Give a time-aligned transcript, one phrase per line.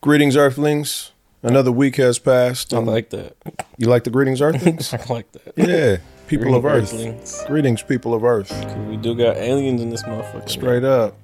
[0.00, 1.12] Greetings, Earthlings.
[1.42, 2.72] Another week has passed.
[2.74, 3.36] I like that.
[3.76, 4.92] you like the greetings, Earthlings?
[5.08, 5.52] I like that.
[5.56, 6.92] yeah, people of Earth.
[6.94, 7.44] Earthlings.
[7.46, 8.50] Greetings, people of Earth.
[8.88, 10.48] We do got aliens in this motherfucker.
[10.48, 11.16] Straight up.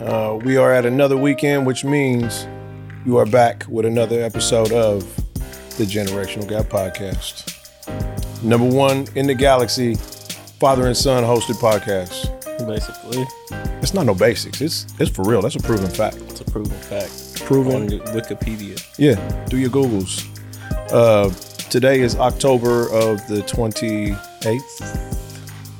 [0.00, 2.46] Uh, we are at another weekend, which means
[3.04, 5.02] you are back with another episode of
[5.78, 7.52] the Generational Gap Podcast.
[8.42, 12.32] Number one in the galaxy, father and son hosted podcast.
[12.66, 13.24] Basically,
[13.82, 14.60] It's not no basics.
[14.60, 15.42] It's it's for real.
[15.42, 16.16] That's a proven fact.
[16.28, 17.25] it's a proven fact.
[17.44, 17.74] Proven.
[17.74, 18.80] on Wikipedia.
[18.98, 19.16] Yeah,
[19.48, 20.24] do your Googles.
[20.92, 21.30] Uh,
[21.70, 24.16] today is October of the 28th,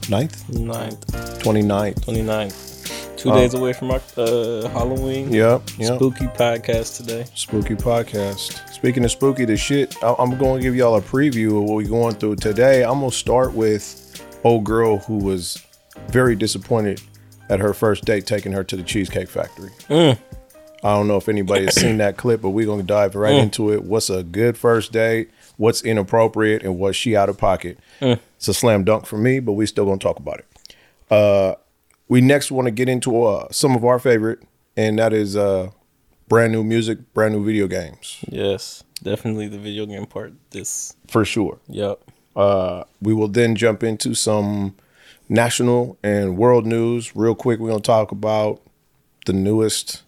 [0.09, 1.07] 9th, Ninth,
[1.43, 1.95] 29th.
[2.05, 3.17] 29th.
[3.17, 3.35] Two Oh.
[3.37, 5.33] days away from our, uh, Halloween.
[5.33, 5.97] Yep, yep.
[5.97, 7.25] Spooky podcast today.
[7.35, 8.61] Spooky podcast.
[8.73, 11.77] Speaking of spooky, the shit, I- I'm going to give y'all a preview of what
[11.77, 12.85] we're going through today.
[12.85, 15.59] I'm going to start with old girl who was
[16.09, 17.01] very disappointed
[17.49, 19.71] at her first date taking her to the Cheesecake Factory.
[19.89, 20.19] Mm.
[20.85, 23.35] I don't know if anybody has seen that clip, but we're going to dive right
[23.35, 23.83] into it.
[23.85, 25.31] What's a good first date?
[25.57, 26.63] What's inappropriate?
[26.63, 27.79] And what's she out of pocket?
[28.01, 30.47] It's a slam dunk for me, but we're still going to talk about it.
[31.11, 31.55] Uh,
[32.09, 34.41] we next want to get into uh, some of our favorite,
[34.77, 35.71] and that is uh,
[36.29, 40.35] brand new music, brand new video games, Yes, definitely the video game part.
[40.51, 40.95] This.
[41.09, 41.59] for sure.
[41.69, 42.01] Yep.
[42.35, 44.77] Uh, we will then jump into some
[45.29, 47.17] national and world news.
[47.17, 48.61] Real quick, we're going to talk about
[49.25, 50.03] the newest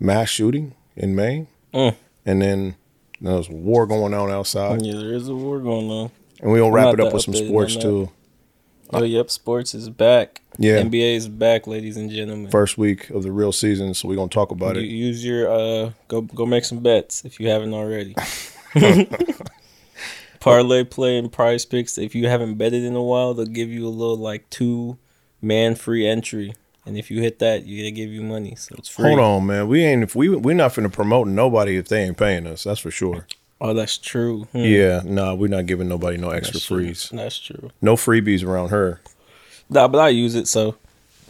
[0.00, 1.46] mass shooting in Maine.
[1.72, 1.94] Mm.
[2.26, 2.76] And then
[3.20, 4.84] there's a war going on outside.
[4.84, 6.10] Yeah, there is a war going on.
[6.40, 8.10] And to wrap it up with some sports too.
[8.92, 9.30] Oh, yep.
[9.30, 10.40] Sports is back.
[10.58, 10.82] Yeah.
[10.82, 12.50] NBA is back, ladies and gentlemen.
[12.50, 13.94] First week of the real season.
[13.94, 14.86] So we're going to talk about You it.
[14.86, 18.14] use your uh go go make some bets if you haven't already.
[20.40, 22.02] ParlayPlay and PrizePicks.
[22.02, 24.98] If you haven't betted in a while, they'll give you a little like two
[25.42, 26.54] man free entry.
[26.86, 28.54] And if you hit that, you they give you money.
[28.56, 29.08] So it's free.
[29.08, 29.68] Hold on, man.
[29.68, 32.64] We ain't if we we're not finna promote nobody if they ain't paying us.
[32.64, 33.26] That's for sure.
[33.60, 34.44] Oh, that's true.
[34.52, 34.58] Hmm.
[34.58, 37.18] Yeah, nah, we're not giving nobody no extra That's true.
[37.18, 37.70] That's true.
[37.82, 39.02] No freebies around her.
[39.68, 40.76] Nah, but I use it, so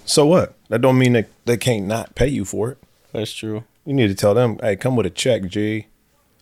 [0.04, 0.54] So what?
[0.68, 2.78] That don't mean that they can't not pay you for it.
[3.12, 3.64] that's true.
[3.84, 5.86] You need to tell them, hey, come with a check, G.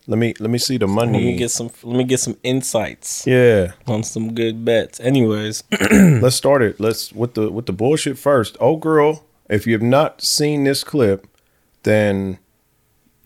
[0.08, 1.18] Let me let me see the money.
[1.18, 1.70] Let me get some.
[1.82, 5.00] Let me get some insights yeah, on some good bets.
[5.00, 6.80] Anyways, let's start it.
[6.80, 8.56] Let's with the with the bullshit first.
[8.58, 11.26] Oh, girl, if you have not seen this clip,
[11.82, 12.38] then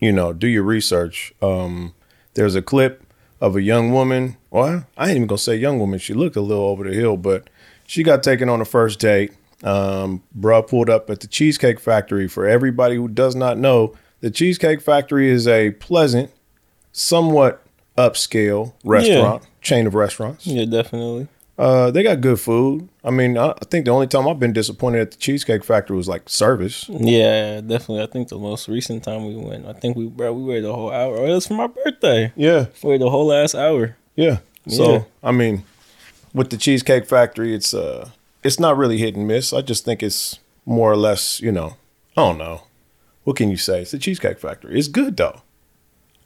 [0.01, 1.33] you know do your research.
[1.41, 1.95] Um,
[2.35, 3.07] there's a clip
[3.41, 4.37] of a young woman.
[4.51, 6.01] Well, I ain't even gonna say young woman.
[6.01, 7.49] She looked a little over the hill, but
[7.87, 9.33] she got taken on a first date.
[9.63, 12.27] Um, bruh pulled up at the Cheesecake Factory.
[12.27, 16.33] For everybody who does not know, the Cheesecake Factory is a pleasant,
[16.93, 17.63] somewhat
[17.99, 20.47] upscale restaurant chain of restaurants.
[20.47, 21.29] yeah, definitely.
[21.59, 22.89] Uh, they got good food.
[23.05, 25.97] I mean, I, I think the only time I've been disappointed at the Cheesecake Factory
[25.97, 26.87] was like service.
[26.89, 28.03] Yeah, definitely.
[28.03, 30.73] I think the most recent time we went, I think we bro, we waited a
[30.73, 31.17] whole hour.
[31.19, 32.33] Oh, it was for my birthday.
[32.37, 33.97] Yeah, We waited a whole last hour.
[34.17, 34.39] yeah.
[34.69, 35.03] So Yeah.
[35.23, 35.65] I mean,
[36.33, 38.09] with the Cheesecake Factory, it's uh,
[38.43, 39.53] it's not really hit and miss.
[39.53, 41.77] I just think it's more or less, you know,
[42.17, 42.63] I don't know.
[43.25, 43.83] What can you say?
[43.83, 44.79] It's the Cheesecake Factory.
[44.79, 45.43] It's good though.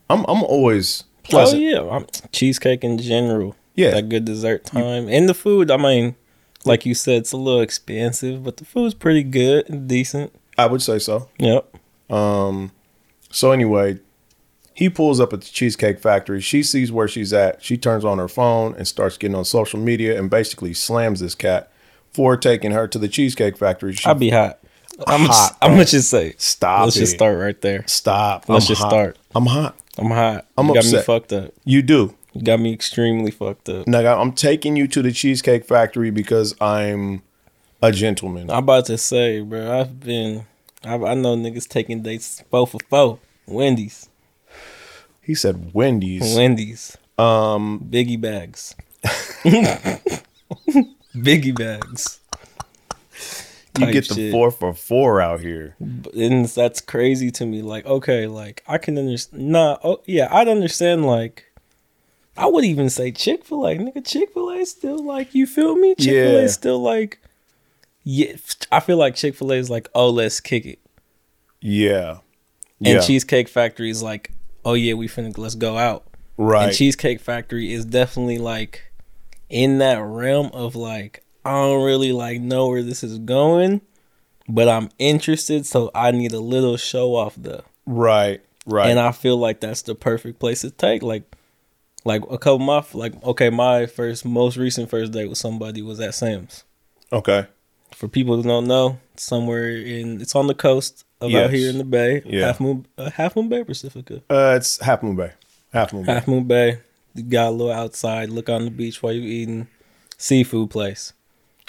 [0.09, 1.62] I'm I'm always pleasant.
[1.62, 3.56] Oh yeah, I'm, cheesecake in general.
[3.75, 3.91] Yeah.
[3.91, 5.71] that good dessert time and the food.
[5.71, 6.17] I mean,
[6.65, 10.33] like you said, it's a little expensive, but the food's pretty good and decent.
[10.56, 11.28] I would say so.
[11.39, 11.77] Yep.
[12.09, 12.72] Um,
[13.31, 13.99] so anyway,
[14.72, 16.41] he pulls up at the Cheesecake Factory.
[16.41, 17.62] She sees where she's at.
[17.62, 21.34] She turns on her phone and starts getting on social media and basically slams this
[21.34, 21.71] cat
[22.15, 23.93] for taking her to the Cheesecake Factory.
[23.95, 24.59] She, I'd be hot.
[25.06, 25.77] I'm Hot, I'm bro.
[25.77, 26.34] gonna just say.
[26.39, 27.00] Stop Let's it.
[27.00, 27.84] just start right there.
[27.87, 28.49] Stop.
[28.49, 28.91] Let's I'm just hot.
[28.91, 29.19] start.
[29.34, 29.77] I'm hot.
[29.99, 30.47] I'm hot.
[30.57, 31.01] I'm you got upset.
[31.01, 31.53] me fucked up.
[31.65, 32.15] You do.
[32.33, 33.87] You got me extremely fucked up.
[33.87, 37.23] Now I'm taking you to the Cheesecake Factory because I'm
[37.83, 38.51] a gentleman.
[38.51, 39.81] I'm about to say, bro.
[39.81, 40.45] I've been.
[40.84, 43.19] I've, I know niggas taking dates four for four.
[43.47, 44.09] Wendy's.
[45.23, 46.37] He said Wendy's.
[46.37, 46.97] Wendy's.
[47.19, 48.75] Um, Biggie bags.
[51.17, 52.21] Biggie bags.
[53.78, 54.32] You get the shit.
[54.32, 55.76] four for four out here.
[56.14, 57.62] and that's crazy to me.
[57.62, 59.48] Like, okay, like I can understand.
[59.48, 61.04] Nah, oh yeah, I'd understand.
[61.06, 61.45] Like,
[62.36, 64.04] I would even say Chick Fil A, nigga.
[64.06, 65.95] Chick Fil A still like you feel me.
[65.95, 66.39] Chick Fil Yeah.
[66.45, 67.18] A still like,
[68.04, 68.33] yeah.
[68.71, 70.78] I feel like Chick Fil A is like, oh, let's kick it,
[71.60, 72.18] Yeah.
[72.78, 73.01] and Yeah.
[73.01, 74.33] Cheesecake Factory is like,
[74.65, 76.04] oh yeah, we finna let's go out.
[76.36, 76.68] right.
[76.68, 78.92] And Cheesecake Factory is definitely like
[79.48, 83.81] in that realm of like I don't really like know where this is going,
[84.48, 87.63] but I'm interested, so I need a little show off though.
[87.87, 88.41] right.
[88.69, 88.91] Right.
[88.91, 91.01] And I feel like that's the perfect place to take.
[91.04, 91.22] Like
[92.04, 95.83] like a couple of my like okay, my first most recent first date with somebody
[95.83, 96.65] was at Sam's.
[97.13, 97.47] okay.
[97.95, 101.53] For people who don't know, somewhere in it's on the coast of Yes.
[101.53, 102.22] here in the Bay.
[102.27, 102.47] Yeah.
[102.47, 104.16] Half Moon, uh, Half Moon Bay, Pacifica.
[104.28, 105.31] Uh, it's Half Moon Bay.
[105.72, 106.13] Half Moon Bay.
[106.13, 106.78] Half Moon Bay.
[107.15, 109.69] You got a little outside, look on the beach while you eating.
[110.19, 111.13] Seafood place.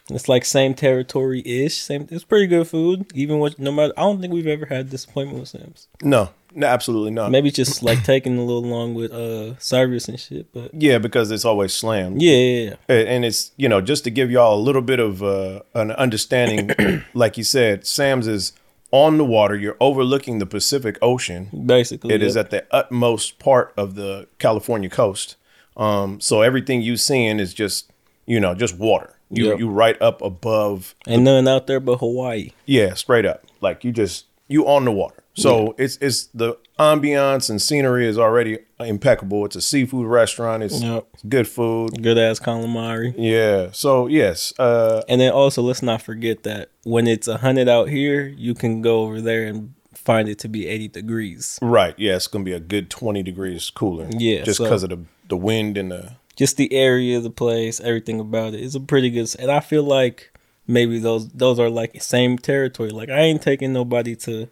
[0.10, 1.78] It's like same territory ish.
[1.78, 2.08] Same.
[2.10, 3.12] It's pretty good food.
[3.14, 3.94] Even with no matter.
[3.98, 5.88] I don't think we've ever had disappointment with Sam's.
[6.02, 7.30] No, no, absolutely not.
[7.30, 10.52] Maybe just like taking a little long with uh service and shit.
[10.54, 12.22] But Yeah, because it's always slammed.
[12.22, 12.96] yeah, yeah, yeah.
[12.96, 17.04] And it's, you know, just to give y'all a little bit of uh, an understanding,
[17.14, 18.54] like you said, Sam's is
[18.92, 19.56] on the water.
[19.56, 21.50] You're overlooking the Pacific Ocean.
[21.66, 22.46] basically It is yep.
[22.46, 25.36] at the utmost part of the California coast.
[25.76, 27.92] Um, so everything you seeing is just,
[28.26, 29.17] you know, just water.
[29.30, 29.60] You Yep.
[29.60, 32.52] you right up above Ain't nothing out there but Hawaii.
[32.66, 33.44] Yeah, straight up.
[33.62, 35.24] Like you just you on the water.
[35.34, 39.46] So it's it's the ambiance and scenery is already impeccable.
[39.46, 40.64] It's a seafood restaurant.
[40.64, 41.06] It's, Yep.
[41.30, 42.02] good food.
[42.02, 43.14] Good ass calamari.
[43.18, 43.68] Yeah.
[43.72, 47.90] So yes, uh And then also let's not forget that when it's a hundred out
[47.90, 51.60] here, you can go over there and find it to be eighty degrees.
[51.62, 51.94] right.
[51.98, 54.08] Yeah, it's gonna be a good twenty degrees cooler.
[54.18, 55.00] Yeah, Just so- because of the
[55.30, 58.62] the wind and the Just the area the place, everything about it.
[58.62, 60.32] It's a pretty good and I feel like
[60.68, 62.92] maybe those those are like same territory.
[62.92, 64.48] Like I ain't taking nobody to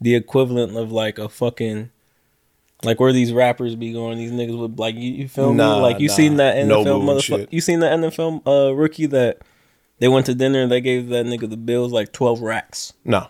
[0.00, 1.90] the equivalent of like a fucking
[2.84, 5.82] like where these rappers be going, these niggas would like you, you feel Nah, me?
[5.82, 6.14] Like you nah.
[6.14, 9.38] seen that NFL and motherfucker you seen that NFL uh rookie that
[9.98, 12.92] they went to dinner and they gave that nigga the bills like twelve racks.
[13.04, 13.28] no.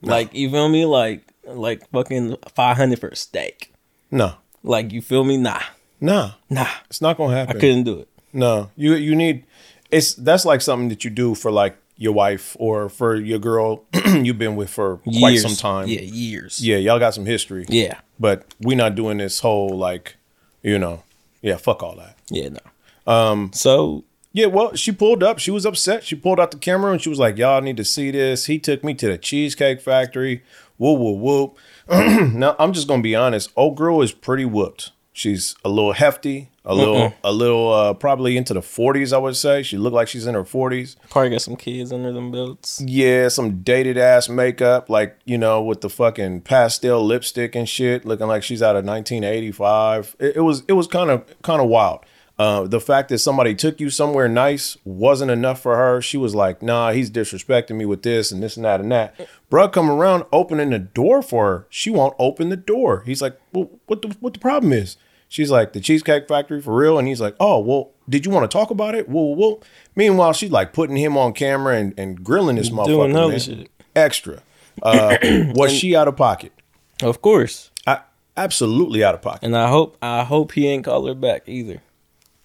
[0.00, 0.84] Like you feel me?
[0.84, 3.72] Like like fucking five hundred for a steak.
[4.10, 4.34] No.
[4.62, 5.36] Like you feel me?
[5.36, 5.60] Nah,
[6.00, 6.32] Nah.
[6.48, 6.68] nah.
[6.86, 7.56] It's not gonna happen.
[7.56, 8.08] I couldn't do it.
[8.32, 9.44] No, you you need
[9.90, 13.84] it's that's like something that you do for like your wife or for your girl
[14.06, 15.42] you've been with for quite Years.
[15.42, 15.88] some time.
[15.88, 16.64] Yeah, years.
[16.64, 17.66] Yeah, y'all got some history.
[17.68, 17.98] Yeah.
[18.20, 20.16] But we not doing this whole like,
[20.62, 21.02] you know,
[21.42, 22.16] yeah, fuck all that.
[22.30, 23.12] Yeah, no.
[23.12, 23.50] Um.
[23.52, 25.38] So Yeah, well, she pulled up.
[25.38, 26.04] She was upset.
[26.04, 28.58] She pulled out the camera and she was like, "Y'all need to see this." He
[28.58, 30.42] took me to the Cheesecake Factory.
[30.76, 31.58] Whoop whoop whoop.
[32.34, 33.50] now I'm just gonna be honest.
[33.56, 34.92] Old girl is pretty whooped.
[35.18, 39.12] She's a little hefty, a little, a little, uh, probably into the 40s.
[39.12, 40.94] I would say she looked like she's in her 40s.
[41.10, 42.80] probably got some kids under them belts.
[42.80, 48.04] Yeah, some dated ass makeup, like you know, with the fucking pastel lipstick and shit,
[48.04, 50.14] looking like she's out of 1985.
[50.20, 52.04] It, it was it was kind of kind of wild.
[52.38, 56.00] Uh, the fact that somebody took you somewhere nice wasn't enough for her.
[56.00, 59.28] She was like, "Nah, he's disrespecting me with this and this and that and that."
[59.50, 61.66] Bruh, come around opening the door for her.
[61.68, 63.02] She won't open the door.
[63.04, 64.96] He's like, "Well, what the what the problem is?"
[65.28, 68.50] She's like, "The Cheesecake Factory for real?" And he's like, "Oh, well, did you want
[68.50, 69.62] to talk about it?" Well, well.
[69.94, 72.86] Meanwhile, she's like putting him on camera and, and grilling this motherfucker.
[72.86, 73.40] Doing other man.
[73.40, 73.70] shit.
[73.94, 74.42] Extra.
[74.82, 75.16] Uh,
[75.54, 76.52] was she out of pocket?
[77.02, 77.70] Of course.
[77.86, 78.00] I,
[78.36, 79.44] absolutely out of pocket.
[79.44, 81.82] And I hope I hope he ain't call her back either.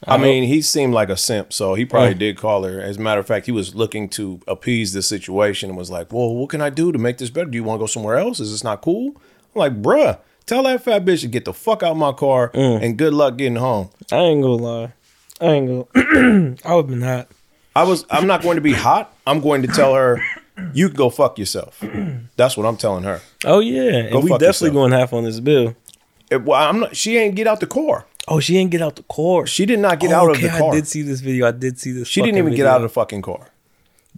[0.05, 2.81] I mean, he seemed like a simp, so he probably did call her.
[2.81, 6.11] As a matter of fact, he was looking to appease the situation and was like,
[6.11, 7.49] "Well, what can I do to make this better?
[7.49, 8.41] Do you want to go somewhere else?
[8.41, 9.13] Is this not cool?"
[9.55, 12.49] I'm like, "Bruh, tell that fat bitch to get the fuck out of my car
[12.53, 12.81] Mm.
[12.83, 14.93] and good luck getting home." I ain't gonna lie.
[15.41, 16.55] I ain't gonna.
[16.65, 17.27] I would been hot.
[17.75, 18.05] I was.
[18.09, 19.13] I'm not going to be hot.
[19.25, 20.21] I'm going to tell her,
[20.73, 21.83] "You can go fuck yourself."
[22.35, 23.19] That's what I'm telling her.
[23.45, 24.73] Oh yeah, Go and we definitely yourself.
[24.73, 25.75] going half on this bill.
[26.29, 26.95] It- well, I'm not.
[26.95, 28.05] She ain't get out the car.
[28.27, 29.45] Oh, she didn't get out the car.
[29.45, 30.71] She did not get Oh, out of the car.
[30.71, 31.45] I did see this video.
[31.47, 32.07] I did see this.
[32.07, 33.49] She didn't even get out of the fucking car.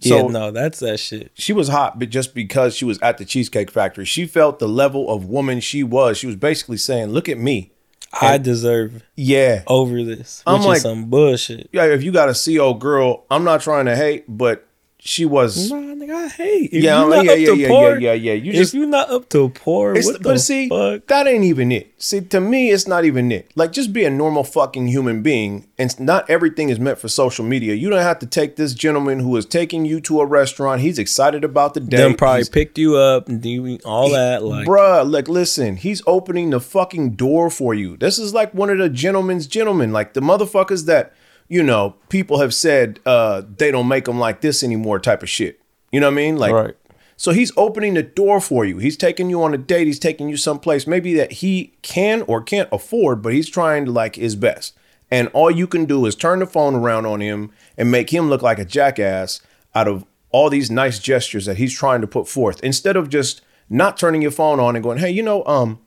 [0.00, 1.30] Yeah, no, that's that shit.
[1.34, 4.68] she was hot, but just because she was at the Cheesecake Factory, she felt the
[4.68, 6.18] level of woman she was.
[6.18, 7.72] She was basically saying, "Look at me."
[8.18, 10.42] I deserve Yeah, over this.
[10.46, 11.68] Which I'm is like- some bullshit.
[11.72, 11.84] yeah.
[11.86, 14.65] If you got a CO girl, I'm not trying to hate, but
[15.06, 15.70] she was.
[15.70, 16.70] Nah, nigga, I hate.
[16.72, 18.32] If Yeah, oh, yeah, yeah, yeah, yeah, yeah, yeah.
[18.34, 21.06] You if just- you not up to It's, what the but see, fuck?
[21.06, 21.92] that ain't even it.
[21.98, 23.50] See, to me, it's not even it.
[23.54, 27.44] Like, just be a normal fucking human being, and not everything is meant for social
[27.44, 27.74] media.
[27.74, 30.80] You don't have to take this gentleman who is taking you to a restaurant.
[30.82, 31.96] He's excited about the day.
[31.96, 34.42] Them probably He's- picked you up and doing all that.
[34.42, 37.96] Like, Bruh, like, listen, he's opening the fucking door for you.
[37.96, 41.12] This is like one of the gentleman's gentlemen, like the motherfuckers that,
[41.48, 45.28] you know, people have said uh, they don't make them like this anymore type of
[45.28, 45.60] shit.
[45.92, 46.36] You know what I mean?
[46.36, 46.74] Like, Right.
[47.16, 48.78] so he's opening the door for you.
[48.78, 49.86] He's taking you on a date.
[49.86, 53.90] He's taking you someplace maybe that he can or can't afford, but he's trying to
[53.92, 54.74] like his best.
[55.10, 58.28] And all you can do is turn the phone around on him and make him
[58.28, 59.40] look like a jackass
[59.74, 63.40] out of all these nice gestures that he's trying to put forth instead of just
[63.70, 65.78] not turning your phone on and going, "Hey, you know, um,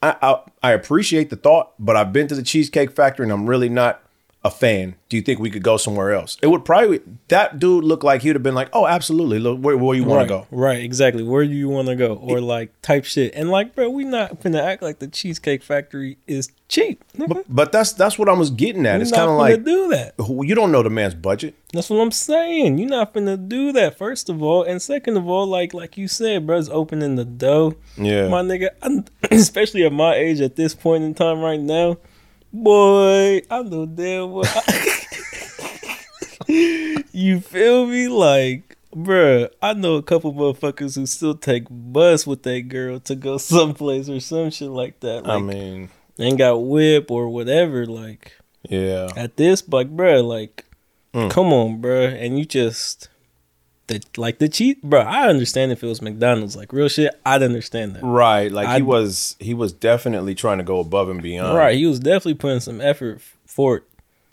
[0.00, 3.46] I I, I appreciate the thought, but I've been to the Cheesecake Factory and I'm
[3.48, 4.00] really not
[4.46, 4.94] a fan.
[5.08, 6.36] Do you think we could go somewhere else?
[6.40, 9.40] It would probably that dude looked like he'd have been like, oh, absolutely.
[9.40, 10.46] Look, where, where you want right, to go?
[10.50, 11.24] Right, exactly.
[11.24, 12.14] Where do you want to go?
[12.14, 13.34] Or like type shit.
[13.34, 17.04] And like, bro, we not gonna act like the Cheesecake Factory is cheap.
[17.18, 18.98] But, but that's that's what I was getting at.
[18.98, 20.14] We It's kind of like do that.
[20.18, 21.54] you don't know the man's budget.
[21.72, 22.78] That's what I'm saying.
[22.78, 26.06] You're not gonna do that, first of all, and second of all, like like you
[26.06, 27.74] said, bro's opening the door.
[27.96, 28.28] Yeah.
[28.28, 31.98] my nigga, I'm, especially at my age at this point in time right now,
[32.62, 34.62] boy, I know damn well.
[37.12, 38.08] you feel me?
[38.08, 43.14] Like, bruh, I know a couple motherfuckers who still take bus with that girl to
[43.14, 45.24] go someplace or some shit like that.
[45.24, 47.86] Like, I mean, ain't got whip or whatever.
[47.86, 48.32] Like,
[48.68, 49.08] yeah.
[49.16, 50.64] at this, like, bruh, like,
[51.14, 51.30] Mm.
[51.30, 53.08] come on, bruh, and you just.
[53.88, 55.00] The, like the cheat, bro.
[55.00, 57.14] I understand if it was McDonald's, like real shit.
[57.24, 58.02] I'd understand that.
[58.02, 58.50] Right.
[58.50, 61.54] Like I- he was he was definitely trying to go above and beyond.
[61.56, 63.82] Right, he was definitely putting some effort for it.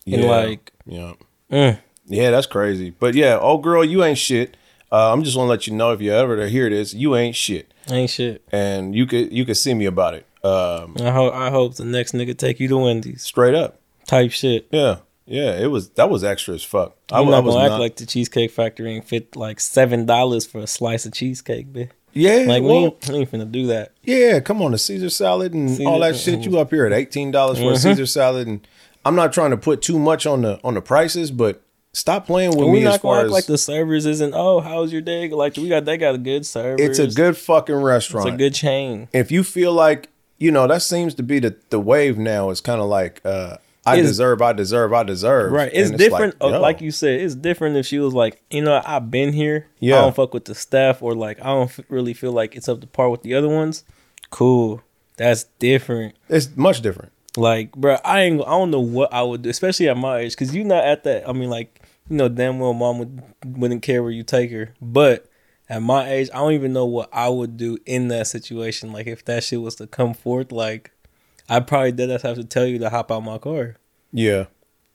[0.08, 0.30] And Yeah.
[0.30, 1.14] like, Yeah.
[1.52, 2.94] mm, Yeah, that's crazy.
[3.00, 4.58] But yeah, oh girl, you ain't shit.
[4.92, 7.36] Uh, I'm just gonna let you know if you ever to hear this, you ain't
[7.36, 8.44] shit, ain't shit.
[8.52, 10.26] and you could you could see me about it.
[10.44, 13.80] Um, I hope I hope the next nigga take you to Wendy's straight up.
[14.08, 14.68] type shit.
[14.72, 15.58] Yeah, yeah.
[15.60, 16.96] It was that was extra as fuck.
[17.12, 17.80] I, I'm I not was gonna act not.
[17.80, 21.90] like the Cheesecake Factory and fit like seven dollars for a slice of cheesecake, bitch.
[22.14, 23.92] yeah, Like we well, ain't, we ain't finna do that.
[24.04, 24.40] yeah.
[24.40, 26.42] Come on, a Caesar salad and Caesar- all that shit.
[26.46, 27.82] You up here at eighteen dollars for a Mhm.
[27.84, 28.66] Caesar salad, and
[29.06, 31.62] I'm not trying to put too much on the on the prices, but
[31.94, 34.06] stop playing with And we me not as gonna far act as like the servers
[34.06, 34.34] isn't.
[34.36, 35.30] Oh, how's your day?
[35.30, 36.80] Like we got they got a good servers.
[36.82, 38.28] it's a good fucking restaurant.
[38.28, 39.08] It's a good chain.
[39.14, 42.62] if you feel like you know that seems to be the the wave now is
[42.62, 45.72] kind of like uh i It's- deserve i deserve i deserve Right.
[45.74, 46.42] It's And different.
[46.42, 49.68] like, Like, you said, it's different if she was like, you know, I've been here.
[49.80, 49.98] Yeah.
[49.98, 52.70] I don't fuck with the staff, or like I don't f- really feel like it's
[52.70, 53.84] up to par with the other ones.
[54.30, 54.82] Cool.
[55.18, 56.16] That's different.
[56.30, 58.42] it's much different Like, bro, I ain't.
[58.42, 61.04] I don't know what I would do, especially at my age, because you're not at
[61.04, 61.28] that.
[61.28, 64.74] I mean, like, you know, damn well, mom would wouldn't care where you take her,
[64.82, 65.28] but.
[65.70, 68.92] At my age, I don't even know what I would do in that situation.
[68.92, 70.92] Like if that shit was to come forth, like
[71.56, 73.76] I probably did have to tell you to hop out my car.
[74.12, 74.46] yeah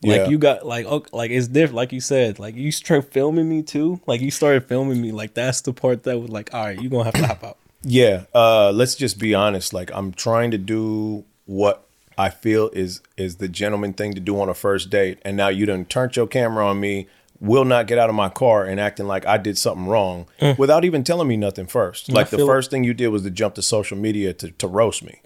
[0.02, 0.28] Like yeah.
[0.28, 1.74] you got like okay, like it's different.
[1.76, 4.00] Like you said, like you start filming me too.
[4.06, 5.10] Like you started filming me.
[5.12, 7.56] Like that's the part that was like, all right, you gonna have to hop out.
[7.84, 11.86] yeah uh let's just be honest like i'm trying to do what
[12.18, 15.46] i feel is is the gentleman thing to do on a first date and now
[15.46, 17.06] you done turned your camera on me
[17.40, 20.26] will not get out of my car and acting like i did something wrong
[20.58, 22.46] without even telling me nothing first like the Mm.
[22.46, 25.20] first thing you did was to jump to social media to, to roast me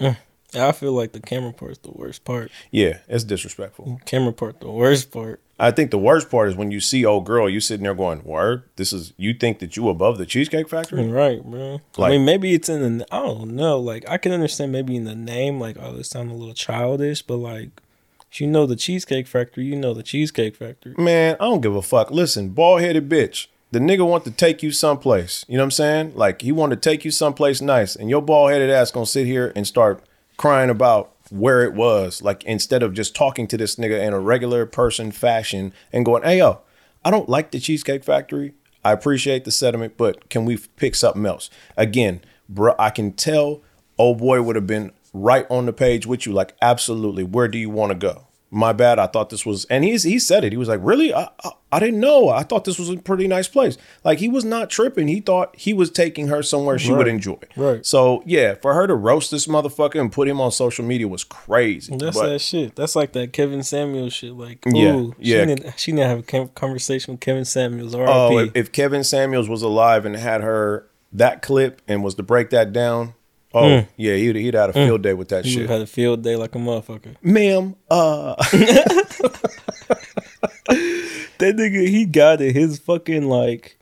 [0.55, 2.51] I feel like the camera part's the worst part.
[2.71, 5.41] yeah it's disrespectful Camera part, the worst part.
[5.59, 8.25] I think the worst part is when you see old girl, you sitting there going,
[8.25, 11.81] "Word, this is you think that you above the Cheesecake Factory?" Mm, right, bro.
[11.97, 13.07] Like- I mean, maybe it's in the.
[13.15, 13.79] I don't know.
[13.79, 17.23] Like I can understand maybe in the name, like oh, it sounds a little childish,
[17.23, 17.71] but like,
[18.33, 20.95] if you know the Cheesecake Factory, you know the Cheesecake Factory.
[20.99, 22.11] Man, I don't give a fuck.
[22.11, 23.47] Listen, bald headed bitch.
[23.71, 25.45] The nigga want to take you someplace.
[25.49, 26.13] You know what I'm saying?
[26.17, 29.27] Like he want to take you someplace nice, and your bald headed ass gonna sit
[29.27, 30.03] here and start
[30.43, 32.21] crying about where it was.
[32.21, 36.25] Like instead of just talking to this nigga in a regular person fashion and going,
[36.25, 36.63] "Hey yo,
[37.05, 38.55] I don't like the Cheesecake Factory.
[38.85, 43.63] I appreciate the sentiment, but can we pick something else?" Again, bro, I can tell
[43.97, 46.33] old boy would have been right on the page with you.
[46.33, 47.23] Like, absolutely.
[47.23, 48.27] Where do you want to go?
[48.55, 48.99] My bad.
[48.99, 50.53] I thought this was, and he's he said it.
[50.53, 51.15] He was like, really?
[51.15, 52.29] I, I I didn't know.
[52.29, 53.79] I thought this was a pretty nice place.
[54.05, 55.09] Like he was not tripping.
[55.09, 57.39] He thought he was taking her somewhere she would enjoy.
[57.57, 57.85] Right.
[57.87, 61.25] So yeah, for her to roast this motherfucker and put him on social media was
[61.25, 61.97] crazy.
[61.97, 62.77] That's But- that shit.
[62.77, 64.35] That's like that Kevin Samuels shit.
[64.35, 65.41] Like, Yeah, ooh, yeah.
[65.41, 67.95] She need, she need to have a conversation with Kevin Samuels.
[67.95, 68.13] R.I.P.
[68.13, 72.23] Oh, if, if Kevin Samuels was alive and had her that clip and was to
[72.23, 73.15] break that down,
[73.55, 73.87] oh Mm.
[73.97, 75.69] yeah, he'd he'd had a field day with that you shit.
[75.71, 77.17] had a field day like a motherfucker.
[77.23, 78.35] Ma'am, uh,
[81.39, 82.55] That nigga, he got it.
[82.55, 83.77] His fucking like,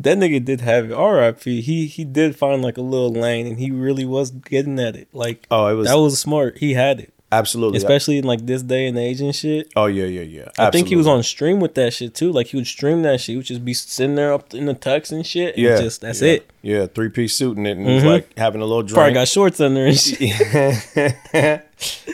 [0.00, 0.92] that nigga did have it.
[0.92, 1.60] R.I.P.
[1.60, 5.06] He he did find like a little lane, and he really was getting at it.
[5.12, 6.58] Like, oh, it was that was smart.
[6.58, 7.78] He had it, absolutely.
[7.78, 9.70] especially in like this day and age and shit.
[9.76, 10.48] oh yeah, yeah, yeah.
[10.58, 12.32] I think he was on stream with that shit too.
[12.32, 13.32] Like he would stream that shit.
[13.32, 15.54] He would just be sitting there up in the tux and shit.
[15.54, 16.32] And Yeah, just that's yeah.
[16.32, 16.50] it.
[16.62, 18.04] Yeah, three piece suit in it, and Mhm.
[18.04, 18.94] like having a little drink.
[18.96, 21.64] Probably got shorts under and shit.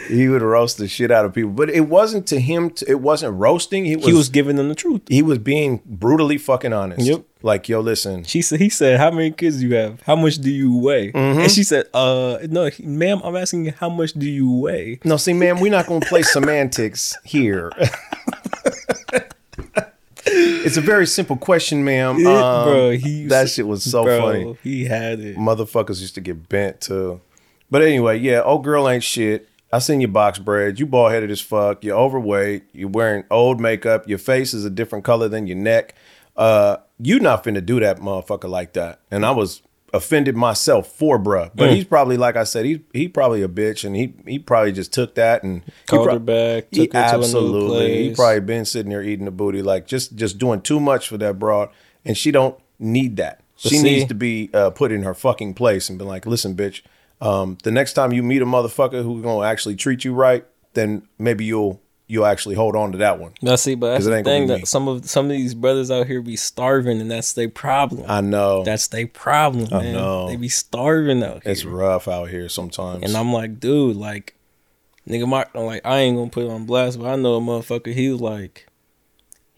[0.08, 2.70] he would roast the shit out of people, but it wasn't to him.
[2.70, 3.84] To, it wasn't roasting.
[3.84, 5.02] He was, he was giving them the truth.
[5.08, 7.06] he was being brutally fucking honest.
[7.06, 7.24] Yep.
[7.42, 8.24] Like yo, listen.
[8.24, 10.00] She said, he said, how many kids do you have?
[10.02, 11.12] How much do you weigh?
[11.12, 11.40] Mm-hmm.
[11.40, 15.00] And she said, uh, no, ma'am, I'm asking you, how much do you weigh?
[15.04, 17.70] No, see, ma'am, we're not gonna play semantics here.
[20.26, 22.18] it's a very simple question, ma'am.
[22.18, 24.58] Yeah, Um, bro, he that shit was so bro, funny.
[24.62, 25.36] He had it.
[25.36, 27.20] Motherfuckers used to get bent too.
[27.70, 29.48] But anyway, yeah, old girl ain't shit.
[29.72, 30.78] I seen your box braids.
[30.80, 31.84] You bald headed as fuck.
[31.84, 32.64] You're overweight.
[32.72, 34.08] You're wearing old makeup.
[34.08, 35.94] Your face is a different color than your neck.
[36.36, 39.00] Uh, you not finna do that, motherfucker, like that.
[39.10, 41.50] And I was offended myself for bruh.
[41.54, 41.74] But Mm.
[41.74, 44.92] he's probably, like I said, he he probably a bitch, and he he probably just
[44.92, 48.08] took that and he Called her back, he took her to a new absolutely.
[48.08, 51.16] He probably been sitting there eating the booty, like just just doing too much for
[51.18, 51.70] that broad,
[52.04, 53.40] and she don't need that.
[53.62, 56.24] But she see- needs to be uh, put in her fucking place and be like,
[56.26, 56.82] listen, bitch.
[57.20, 60.44] Um, the next time you meet a motherfucker who's gonna actually treat you right,
[60.74, 63.32] then maybe you'll you'll actually hold on to that one.
[63.42, 64.64] Now see, but that's the thing that me.
[64.64, 68.04] some of some of these brothers out here be starving, and that's their problem.
[68.08, 69.94] I know That's their problem, I man.
[69.94, 70.28] know.
[70.28, 71.52] They be starving out here.
[71.52, 73.02] it's rough out here sometimes.
[73.02, 74.34] And I'm like, dude, like,
[75.08, 77.92] nigga, my, I'm like, I ain't gonna put on blast, but I know a motherfucker.
[77.92, 78.66] He was like,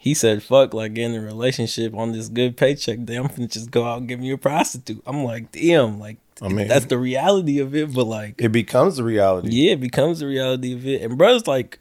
[0.01, 3.01] he said, fuck, like, getting a relationship on this good paycheck.
[3.05, 5.03] Damn, I'm finna just go out and get me a prostitute.
[5.05, 7.93] I'm like, damn, like, I mean- that's the reality of it.
[7.93, 9.49] But like, it becomes the reality.
[9.51, 11.03] yeah, it becomes the reality of it.
[11.03, 11.81] And brothers like,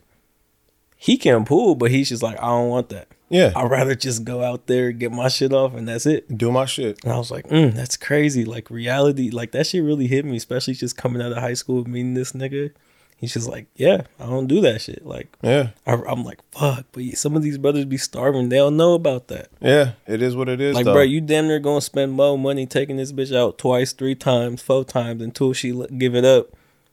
[0.96, 3.08] he can pull, but he's just like, I don't want that.
[3.30, 6.38] Yeah, I'd rather just go out there, get my shit off, and that's it.
[6.38, 6.98] do my shit.
[7.04, 8.46] And I was like, mm, that's crazy.
[8.46, 11.84] Like reality, like that shit really hit me, especially just coming out of high school
[11.84, 12.72] meeting this nigga.
[13.18, 15.04] He's just like, yeah, I don't do that shit.
[15.06, 16.86] Like Yeah, I, I'm like, fuck.
[16.92, 18.50] But some of these brothers be starving.
[18.50, 19.50] They don't know about that.
[19.60, 20.76] yeah, it is what it is.
[20.76, 20.94] Like, though.
[20.94, 24.62] bro, you damn near gonna spend more money taking this bitch out twice, three times,
[24.62, 26.50] four times until she l- give it up.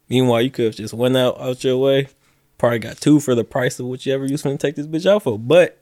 [0.08, 2.08] Meanwhile, you could have just went out out your way,
[2.56, 5.24] probably got two for the price of whichever you was gonna take this bitch out
[5.24, 5.38] for.
[5.38, 5.78] But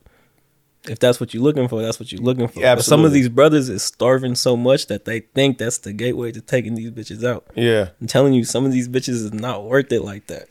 [0.88, 2.60] if that's what you're looking for, that's what you're looking for.
[2.60, 5.92] Yeah, but some of these brothers is starving so much that they think that's the
[5.92, 7.46] gateway to taking these bitches out.
[7.54, 10.48] yeah, I'm telling you, some of these bitches is not worth it like that.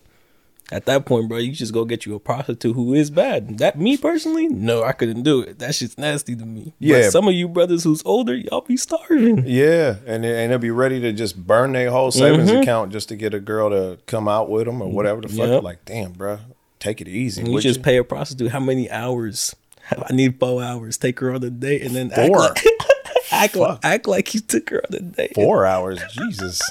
[0.73, 3.57] At that point, bro, you just go get you a prostitute who is bad.
[3.57, 5.59] That me personally, no, I couldn't do it.
[5.59, 6.73] That shit's nasty to me.
[6.79, 7.01] Yeah.
[7.01, 9.43] but some of you brothers who's older, y'all be starving.
[9.45, 12.61] yeah, and they- and they'll be ready to just burn their whole savings Mhm.
[12.61, 15.49] account just to get a girl to come out with them or whatever the fuck.
[15.49, 15.63] Yep.
[15.63, 16.39] Like, damn, bro,
[16.79, 17.41] take it easy.
[17.41, 17.83] And you just you?
[17.83, 19.53] pay a prostitute how many hours?
[20.09, 20.97] I need four hours.
[20.97, 22.43] Take her on a date and then Four.
[22.51, 25.33] act like act, like, act like you took her on a date.
[25.35, 25.99] four hours.
[26.11, 26.61] Jesus,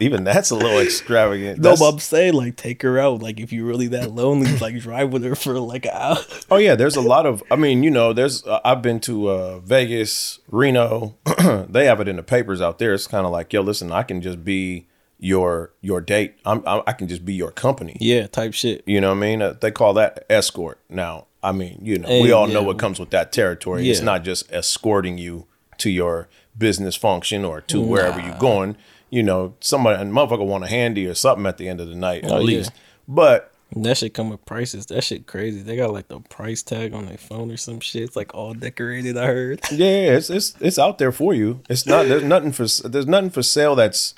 [0.00, 1.58] even that's a little extravagant.
[1.58, 3.20] No, That's- but I'm saying like take her out.
[3.22, 6.16] Like if you're really that lonely, like drive with her for like an hour.
[6.50, 7.42] Oh yeah, there's a lot of.
[7.50, 8.46] I mean, you know, there's.
[8.46, 11.16] Uh, I've been to uh, Vegas, Reno.
[11.68, 12.94] they have it in the papers out there.
[12.94, 14.86] It's kind of like, yo, listen, I can just be
[15.18, 16.34] your your date.
[16.44, 17.96] I'm, I, I can just be your company.
[18.00, 18.82] Yeah, type shit.
[18.86, 19.42] You know what I mean?
[19.42, 20.78] Uh, they call that escort.
[20.88, 23.88] Now, I mean, you know, Hey, we all know what comes with that territory.
[23.88, 25.46] It's not just escorting you
[25.78, 28.76] to your business function or to wherever you're going.
[29.10, 31.94] You know, somebody, a motherfucker want a handy or something at the end of the
[31.94, 32.44] night, at Oh, yeah.
[32.58, 32.72] least.
[33.06, 34.86] But That shit come with prices.
[34.86, 35.62] That shit crazy.
[35.62, 38.02] They got like the price tag on their phone or some shit.
[38.02, 39.16] It's like all decorated.
[39.16, 39.60] I heard.
[39.70, 41.60] Yeah, it's it's it's out there for you.
[41.70, 44.14] It's not there's nothing for there's nothing for sale that's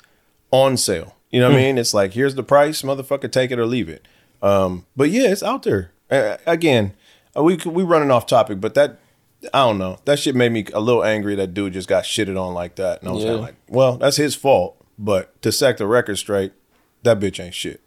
[0.51, 1.15] on sale.
[1.29, 1.77] You know what I mean?
[1.77, 4.07] It's like here's the price, motherfucker, take it or leave it.
[4.41, 5.91] Um, but yeah, it's out there.
[6.09, 6.93] Uh, again,
[7.37, 8.99] uh, we we running off topic, but that
[9.53, 9.99] I don't know.
[10.05, 11.35] That shit made me a little angry.
[11.35, 13.31] That dude just got shitted on like that, and I was Yeah.
[13.33, 14.75] like, well, that's his fault.
[14.97, 16.51] But to set the record straight,
[17.03, 17.81] that bitch ain't shit.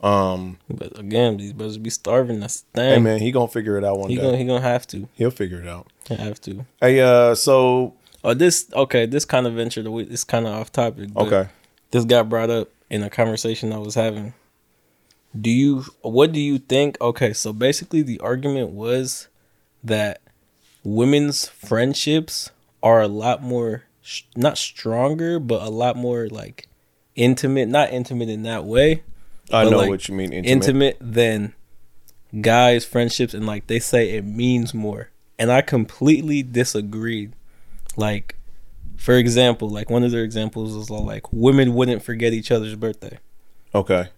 [0.00, 2.38] Um, But again, these brothers be starving.
[2.38, 2.90] That's the thing.
[2.90, 4.22] Hey man, he gonna figure it out one he day.
[4.22, 5.08] gonna he gonna have to.
[5.14, 5.88] He'll figure it out.
[6.08, 6.64] He have to.
[6.80, 9.06] Hey, uh, so Oh, this okay.
[9.06, 11.10] This kind of venture the This kind of off topic.
[11.16, 11.48] okay,
[11.90, 14.34] This got brought up in a conversation I was having.
[15.38, 15.84] Do you?
[16.02, 17.00] What do you think?
[17.00, 19.28] Okay, so basically the argument was
[19.84, 20.20] that
[20.82, 22.50] women's friendships
[22.82, 23.84] are a lot more
[24.36, 26.68] not stronger, but a lot more like
[27.14, 27.68] intimate.
[27.68, 29.02] Not intimate in that way.
[29.52, 30.32] I know like, what you mean.
[30.32, 30.52] Intimate.
[30.52, 31.54] intimate than
[32.40, 35.10] guys' friendships, and like they say it means more.
[35.38, 37.32] And I completely disagreed.
[37.96, 38.36] Like,
[38.98, 43.18] for example, like one of their examples is like women wouldn't forget each other's birthday.
[43.74, 44.08] Okay.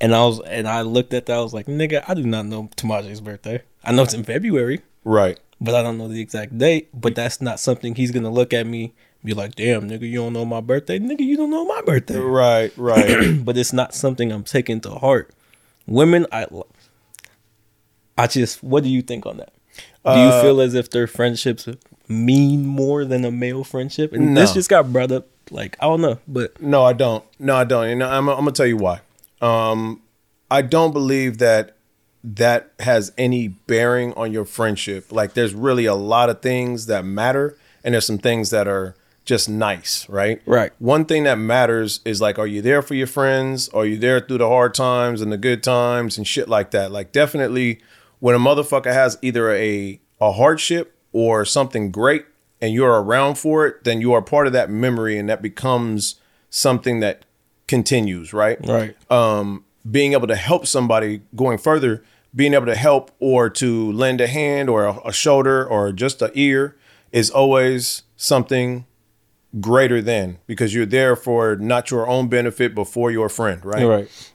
[0.00, 2.46] And I was and I looked at that, I was like, nigga, I do not
[2.46, 3.62] know Tamaje's birthday.
[3.84, 5.38] I know it's in February, Right.
[5.60, 6.88] but I don't know the exact date.
[6.98, 10.16] But that's not something he's gonna look at me and be like, damn, nigga, you
[10.16, 10.98] don't know my birthday?
[10.98, 12.18] Nigga, you don't know my birthday.
[12.18, 12.72] Right.
[12.78, 13.38] Right.
[13.44, 15.30] but it's not something I'm taking to heart.
[15.86, 16.46] Women, I,
[18.16, 19.52] I just, what do you think on that?
[20.04, 21.68] Do you Uh, feel as if their friendships
[22.10, 24.12] mean more than a male friendship?
[24.12, 25.26] And this just got brought up.
[25.52, 27.24] Like I don't know, but No, I don't.
[27.40, 27.86] No, I don't.
[27.86, 29.00] And I'm, I'm gonna tell you why.
[29.40, 30.00] Um,
[30.50, 31.76] I don't believe that
[32.22, 35.10] that has any bearing on your friendship.
[35.10, 38.94] Like, there's really a lot of things that matter, and there's some things that are
[39.24, 40.40] just nice, right?
[40.46, 40.72] Right.
[40.78, 43.68] One thing that matters is like, are you there for your friends?
[43.70, 46.92] Are you there through the hard times and the good times and shit like that?
[46.92, 47.80] Like, definitely,
[48.18, 52.24] when a motherfucker has either a a hardship or something great,
[52.60, 56.16] and you're around for it, then you are part of that memory, and that becomes
[56.50, 57.24] something that
[57.66, 58.58] continues, right?
[58.66, 62.02] right, Um, being able to help somebody going further,
[62.34, 66.20] being able to help or to lend a hand or a, a shoulder or just
[66.22, 66.76] a ear
[67.12, 68.86] is always something
[69.58, 73.84] greater than because you're there for not your own benefit but for your friend, right?
[73.84, 74.30] Right.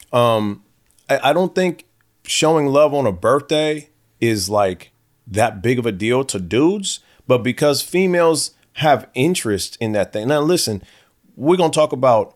[1.09, 1.85] I, I don't think
[2.23, 4.91] showing love on a birthday is like
[5.27, 10.27] that big of a deal to dudes, but because females have interest in that thing.
[10.27, 10.83] Now, listen,
[11.35, 12.35] we're gonna talk about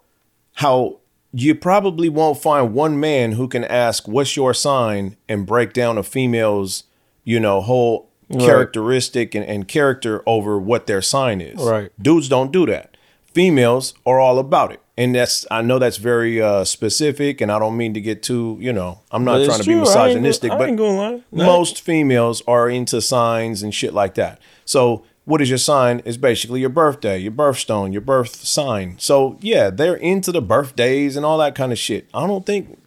[0.56, 1.00] how
[1.32, 5.98] you probably won't find one man who can ask, "What's your sign?" and break down
[5.98, 6.84] a female's,
[7.24, 11.60] you know, whole characteristic and, and character over what their sign is.
[11.60, 11.92] Right.
[12.00, 12.89] Dudes don't do that.
[13.34, 14.82] Females are all about it.
[14.98, 18.58] And that's I know that's very uh, specific, and I don't mean to get too,
[18.60, 19.82] you know, I'm not trying to be true.
[19.82, 20.72] I gonna- misogynistic, I but.
[20.76, 21.22] No.
[21.32, 24.42] most females are into signs and shit like that.
[24.66, 26.02] So what is your sign?
[26.06, 28.96] Is basically your birthday, your birthstone, your birth sign.
[29.00, 32.10] So yeah, they're into the birthdays and all that kind of shit.
[32.14, 32.78] I don't think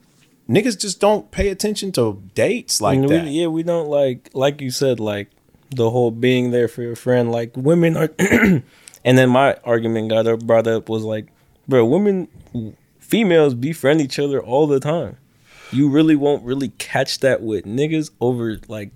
[0.50, 3.24] niggas just don't pay attention to dates like And that.
[3.24, 5.28] We, yeah, we don't like like you said, like
[5.70, 7.32] the whole being there for your friend.
[7.32, 8.10] Like women are,
[9.04, 11.26] and then my argument got up brought up was like,
[11.68, 12.28] bro, women,
[12.98, 15.16] females befriend each other all the time.
[15.70, 18.90] You really won't really catch that with niggas over like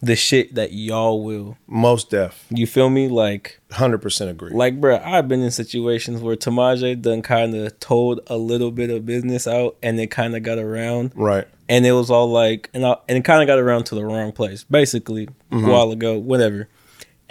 [0.00, 1.56] the shit that y'all will.
[1.66, 3.08] Most deaf, You feel me?
[3.08, 4.52] Like, hundred percent agree.
[4.52, 8.90] like, bro, I've been in situations where Tamaje done kind of told a little bit
[8.90, 11.46] of business out, and it kind of got around right.
[11.68, 14.04] and it was all like, and I, and it kind of got around to the
[14.04, 15.66] wrong place, basically a mm-hmm.
[15.66, 16.68] while ago, whatever.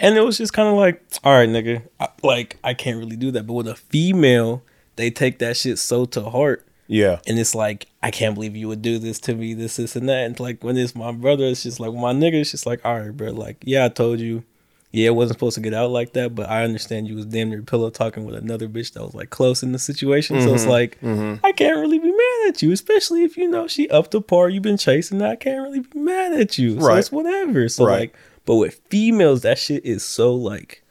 [0.00, 3.16] And it was just kind of like, all right, nigga, I, like I can't really
[3.16, 3.46] do that.
[3.46, 4.62] But with a female,
[4.96, 7.20] they take that shit so to heart, Yeah.
[7.26, 10.08] and it's like, I can't believe you would do this to me, this, this, and
[10.08, 10.24] that.
[10.26, 12.98] And like when it's my brother, it's just like my nigga, it's just like, all
[13.00, 14.44] right, bro, like yeah, I told you.
[14.90, 17.50] Yeah, it wasn't supposed to get out like that, but I understand you was damn
[17.50, 20.40] near pillow talking with another bitch that was like close in the situation.
[20.40, 20.70] So it's mm-hmm.
[20.70, 21.44] like mm-hmm.
[21.44, 24.48] I can't really be mad at you, especially if you know she up to par.
[24.48, 25.28] You've been chasing that.
[25.28, 26.80] I can't really be mad at you.
[26.80, 26.98] So Right.
[27.00, 27.68] it's whatever.
[27.68, 28.00] So Right.
[28.00, 28.14] like,
[28.48, 30.82] but with females, that shit is so like,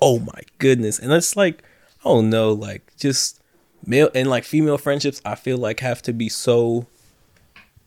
[0.00, 1.62] oh my goodness, and it's like,
[2.00, 3.38] I don't know, like just
[3.84, 5.20] male and like female friendships.
[5.22, 6.86] I feel like have to be so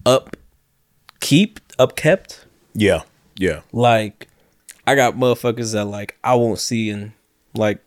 [0.05, 0.35] up,
[1.21, 2.45] keep up kept.
[2.75, 3.01] Yeah.
[3.35, 3.61] Yeah.
[3.71, 4.27] Like,
[4.85, 7.11] I got motherfuckers that like I won't see and
[7.55, 7.79] like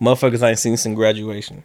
[0.00, 1.64] motherfuckers I ain't seen since graduation.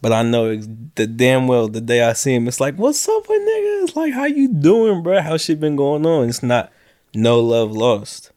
[0.00, 3.28] But I know the damn well the day I see him, it's like, what's up
[3.28, 3.96] with niggas?
[3.96, 5.20] Like, how you doing, bro?
[5.20, 6.28] How shit been going on?
[6.28, 6.70] It's not
[7.12, 8.30] no love lost.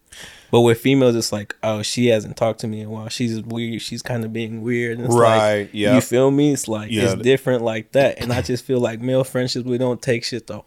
[0.52, 3.08] But with females, it's like, oh, she hasn't talked to me in a while.
[3.10, 3.82] She's weird.
[3.82, 4.98] She's kind of being weird.
[4.98, 5.96] And it's Right, Like, yeah.
[5.96, 6.52] You feel me?
[6.54, 7.14] It's like Yeah.
[7.14, 8.22] it's different like that.
[8.22, 10.64] And I just feel like male friendships, we don't take shit to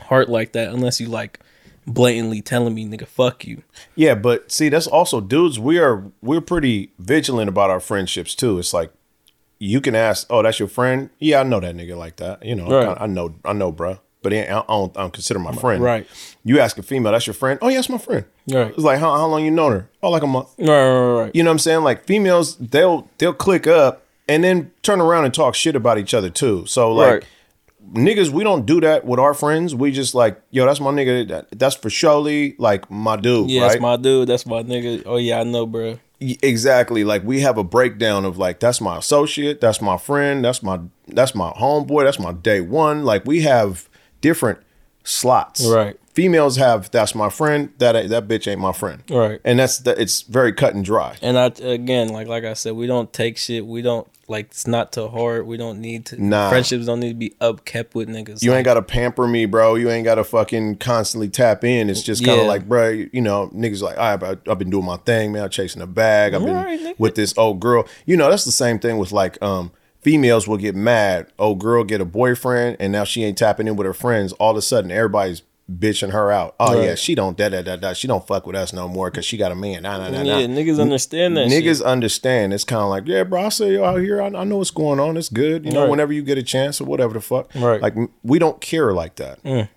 [0.00, 1.38] heart like that unless you like
[1.86, 3.62] blatantly telling me, nigga, fuck you.
[3.94, 5.58] Yeah, but see, that's also dudes.
[5.58, 8.58] We are we're pretty vigilant about our friendships too.
[8.58, 8.92] It's like
[9.58, 12.44] you can ask, "Oh, that's your friend?" Yeah, I know that nigga like that.
[12.44, 12.86] You know, I Right.
[12.86, 13.98] kinda- I, know, I know, bruh.
[14.22, 15.82] But I don't, I don't consider my friend.
[15.82, 16.06] Right.
[16.44, 18.24] You ask a female, "That's your friend?" Oh, yeah, that's my friend.
[18.52, 18.68] Right.
[18.68, 19.88] It's like how how long you known her?
[20.02, 20.48] Oh, like a month.
[20.58, 21.34] Right, right, right.
[21.34, 21.82] You know what I'm saying?
[21.82, 26.14] Like females, they'll they'll click up and then turn around and talk shit about each
[26.14, 26.64] other too.
[26.66, 27.24] So like Right.
[27.94, 29.74] niggas, we don't do that with our friends.
[29.74, 31.28] We just like, yo, that's my nigga.
[31.28, 33.68] That, that's for surely like my dude, Yeah, right?
[33.70, 34.28] that's my dude.
[34.28, 35.02] That's my nigga.
[35.06, 35.98] Oh yeah, I know, bro.
[36.42, 40.62] Exactly like we have a breakdown of like that's my associate that's my friend that's
[40.62, 43.88] my that's my homeboy that's my day one like we have
[44.20, 44.58] different
[45.10, 45.96] slots Right.
[46.14, 49.40] females have that's my friend that that bitch ain't my friend Right.
[49.44, 52.74] and that's the, it's very cut and dry And I again, like like I said,
[52.74, 53.66] we don't take shit.
[53.66, 55.44] We don't like it's not too hard.
[55.48, 56.22] We don't need to.
[56.24, 56.50] Nah.
[56.50, 58.42] Friendships don't need to be up kept with niggas.
[58.44, 61.64] you Like, ain't got to pamper me bro you ain't got to fucking constantly tap
[61.64, 62.48] in it's just kind of Yeah.
[62.52, 65.42] like bro you know niggas like all right, bro, I've been doing my thing man
[65.44, 68.52] I'm chasing a bag I've been Right, with this old girl you know that's the
[68.52, 72.92] same thing with like um females will get mad Oh, girl get a boyfriend and
[72.92, 76.32] now she ain't tapping in with her friends all of a sudden everybody's bitching her
[76.32, 78.88] out oh yeah she don't da da da da she don't fuck with us no
[78.88, 80.38] more because she got a man nah, nah, nah, nah.
[80.38, 81.46] yeah, niggas understand that.
[81.48, 81.86] Niggas shit.
[81.86, 82.52] understand.
[82.52, 83.44] It's kind of like, yeah, bro.
[83.44, 84.20] I say you out here.
[84.20, 85.16] I, I know what's going on.
[85.16, 85.64] It's good.
[85.64, 85.90] You know, Right.
[85.90, 87.54] whenever you get a chance or whatever the fuck.
[87.54, 87.80] Right.
[87.80, 87.82] Mm.
[87.82, 89.68] Like we don't care like that.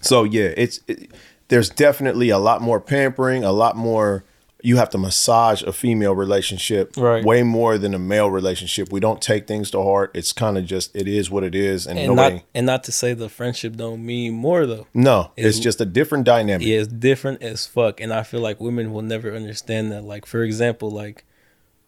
[0.00, 1.10] So yeah, it's it,
[1.48, 4.24] there's definitely a lot more pampering, a lot more.
[4.64, 7.24] You have to massage a female relationship Right.
[7.24, 8.92] way more than a male relationship.
[8.92, 10.12] We don't take things to heart.
[10.14, 12.34] It's kind of just it is what it is, and, And nobody.
[12.36, 14.86] not and not to say the friendship don't mean more though.
[14.94, 16.66] no, it's it's- just a different dynamic.
[16.66, 20.04] Yeah, it's different as fuck, and I feel like women will never understand that.
[20.04, 21.24] Like, for example, like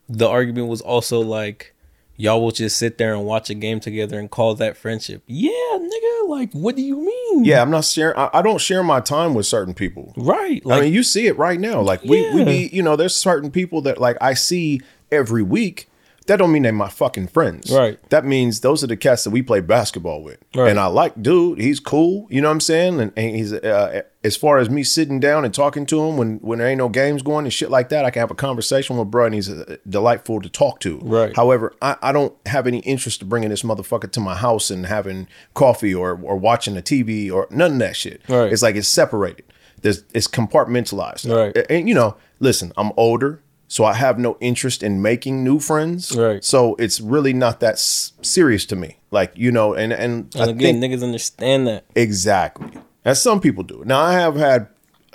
[0.08, 1.73] the argument was also like,
[2.16, 5.22] y'all will just sit there and watch a game together and call that friendship.
[5.26, 6.28] Yeah, nigga.
[6.28, 7.44] Like, what do you mean?
[7.44, 8.16] Yeah, I'm not sharing.
[8.16, 10.12] I, I don't share my time with certain people.
[10.16, 10.64] right.
[10.64, 11.80] Like, I mean, you see it right now.
[11.80, 14.80] Like we, we be, you know, there's certain people that like I see
[15.12, 15.88] every week,
[16.26, 17.70] that don't mean they're my fucking friends.
[17.70, 17.98] Right.
[18.08, 20.38] That means those are the cats that we play basketball with.
[20.54, 20.70] Right.
[20.70, 22.26] And I like, dude, he's cool.
[22.30, 23.00] You know what I'm saying?
[23.00, 26.38] And, and he's uh, as far as me sitting down and talking to him when
[26.38, 28.96] when there ain't no games going and shit like that, I can have a conversation
[28.96, 30.98] with bro, and he's uh, delightful to talk to.
[31.02, 31.36] Right.
[31.36, 34.86] However, I, I don't have any interest in bringing this motherfucker to my house and
[34.86, 38.22] having coffee or or watching the TV or none of that shit.
[38.28, 38.50] Right.
[38.50, 39.44] It's like it's separated.
[39.82, 41.30] There's it's compartmentalized.
[41.30, 41.54] Right.
[41.54, 43.42] And, and, you know, listen, I'm older.
[43.66, 46.16] So I have no interest in making new friends.
[46.16, 46.44] Right.
[46.44, 48.98] So it's really not that s- serious to me.
[49.10, 51.84] Like you know, and and, And again, think niggas understand that.
[51.94, 52.70] exactly
[53.04, 53.82] as some people do.
[53.84, 54.68] Now I have had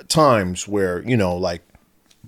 [0.07, 1.61] times where you know, like,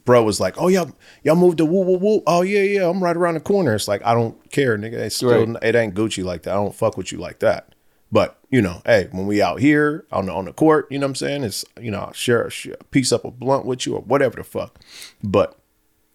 [0.06, 0.86] bro was like, "Oh yeah,
[1.24, 2.24] y'all moved to woo woo woo.
[2.28, 4.94] Oh yeah, yeah, I'm right around the corner." It's like I don't care, nigga.
[4.94, 5.64] It's still Right.
[5.64, 6.52] it ain't Gucci like that.
[6.52, 7.74] I don't fuck with you like that.
[8.12, 11.06] But you know, hey, when we out here on the on the court, you know
[11.06, 11.44] what I'm saying?
[11.44, 14.36] It's you know, I'll share, share a piece up a blunt with you or whatever
[14.38, 14.80] the fuck.
[15.24, 15.58] But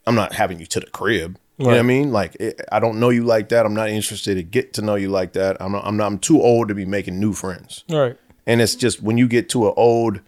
[0.07, 1.39] I'm not having you to the crib.
[1.59, 2.13] You know what I mean?
[2.13, 3.65] Like it, I don't know you like that.
[3.65, 5.57] I'm not interested to get to know you like that.
[5.59, 6.07] I'm not, I'm not.
[6.07, 7.83] I'm too old to be making new friends.
[7.89, 8.19] Right.
[8.47, 10.21] And it's just when you get to an old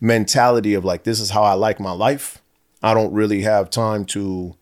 [0.00, 2.42] mentality of like this is how I like my life,
[2.82, 4.54] I don't really have time to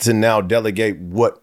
[0.00, 1.42] to now delegate what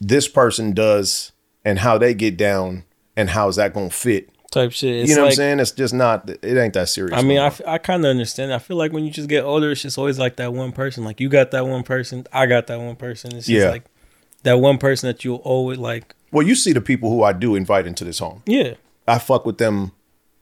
[0.00, 1.32] this person does
[1.64, 2.84] and how they get down
[3.16, 4.30] and how is that going to fit.
[4.50, 5.00] Type shit.
[5.02, 5.60] It's you know what I'm saying?
[5.60, 7.18] It's just not it ain't that serious.
[7.18, 8.52] I mean, I, f- I kind of understand.
[8.54, 11.04] I feel like when you just get older, it's just always like that one person.
[11.04, 13.34] Like you got that one person, I got that one person.
[13.36, 13.68] It's just Yeah.
[13.70, 13.84] like
[14.44, 16.14] that one person that you'll always like.
[16.32, 18.42] well, you see the people who I do invite into this home.
[18.46, 18.74] Yeah,
[19.06, 19.92] I fuck with them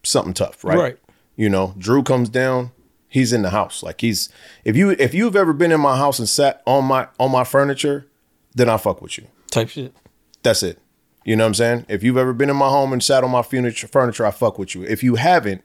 [0.05, 0.79] something tough, right?
[0.79, 0.99] Right.
[1.35, 2.71] You know, Drew comes down,
[3.09, 3.83] he's in the house.
[3.83, 4.29] Like he's
[4.65, 7.43] if you if you've ever been in my house and sat on my on my
[7.43, 8.07] furniture,
[8.55, 9.27] then I fuck with you.
[9.51, 9.93] type shit.
[10.45, 10.79] That's it.
[11.27, 11.87] You know what I'm saying?
[11.89, 14.59] If you've ever been in my home and sat on my furniture, furniture, I fuck
[14.59, 14.85] with you.
[14.85, 15.65] If you haven't,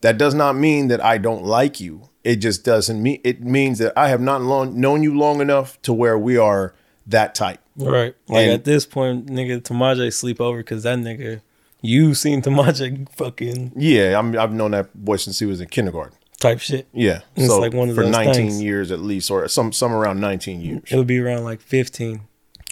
[0.00, 2.08] that does not mean that I don't like you.
[2.24, 5.80] It just doesn't mean it means that I have not long, known you long enough
[5.82, 6.74] to where we are
[7.06, 7.58] that tight.
[7.76, 8.14] Right.
[8.28, 11.42] Like And- at this point, nigga, Tamaje sleep over because that nigga,
[11.82, 16.16] you seen Tamaje fucking Yeah, I'm, I've known that boy since he was in kindergarten.
[16.40, 16.88] type shit.
[16.94, 18.62] Yeah, It's so like one of for those 19 things.
[18.62, 20.84] years at least, or some some around 19 years.
[20.90, 22.22] It would be around like fifteen.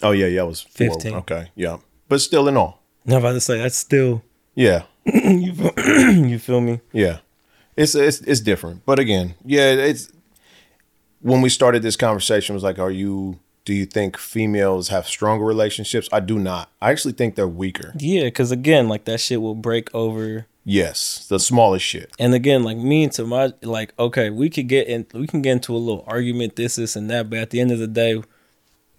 [0.02, 0.88] Oh yeah, yeah, I was four.
[0.94, 1.14] 15.
[1.14, 1.76] Okay, yeah,
[2.12, 4.22] but still in all, I'm about to say that's still
[4.54, 5.54] yeah, you.
[5.54, 5.72] Feel,
[6.26, 6.80] you feel me?
[6.92, 7.20] yeah.
[7.74, 10.12] It's it's it's different, but again, yeah, it's
[11.22, 13.40] when we started this conversation was like, are you?
[13.64, 16.06] Do you think females have stronger relationships?
[16.12, 16.68] I do not.
[16.82, 17.94] I actually think they're weaker.
[17.98, 20.46] Yeah, because again, like that shit will break over.
[20.66, 22.12] Yes, the smallest shit.
[22.18, 25.52] And again, like me and Tamaje, like okay, we could get in, we can get
[25.52, 28.22] into a little argument, this, this, and that, but at the end of the day,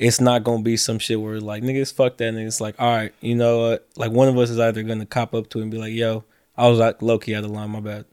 [0.03, 2.93] it's not gonna be some shit where like niggas fuck that, and it's like, all
[2.93, 3.87] right, you know what?
[3.95, 6.23] Like one of us is either gonna cop up to it and be like, yo,
[6.57, 8.05] I was like low key out of line, my bad.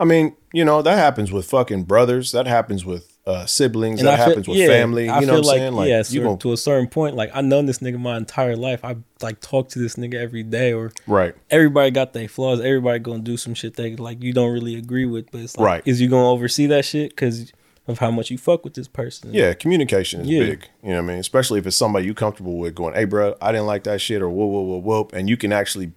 [0.00, 2.32] I mean, you know, that happens with fucking brothers.
[2.32, 4.00] That happens with uh, siblings.
[4.00, 5.08] And that feel- happens with yeah, family.
[5.08, 5.72] I You know what I'm like, saying?
[5.74, 8.16] Like, yeah, you cer- gon' to a certain point, like I known this nigga my
[8.16, 8.84] entire life.
[8.84, 11.34] I like talk to this nigga every day, or right.
[11.50, 12.60] everybody got their flaws.
[12.60, 15.66] Everybody gonna do some shit that like you don't really agree with, but it's like,
[15.66, 15.82] Right.
[15.84, 17.52] is you gonna oversee that shit because
[17.88, 19.32] of how much you fuck with this person?
[19.32, 20.40] Yeah, communication is Yeah.
[20.40, 20.68] big.
[20.82, 21.18] You know what I mean?
[21.18, 24.22] Especially if it's somebody you comfortable with going, hey, bro, I didn't like that shit
[24.22, 25.12] or whoop, whoop, whoop, whoop.
[25.12, 25.92] And you can actually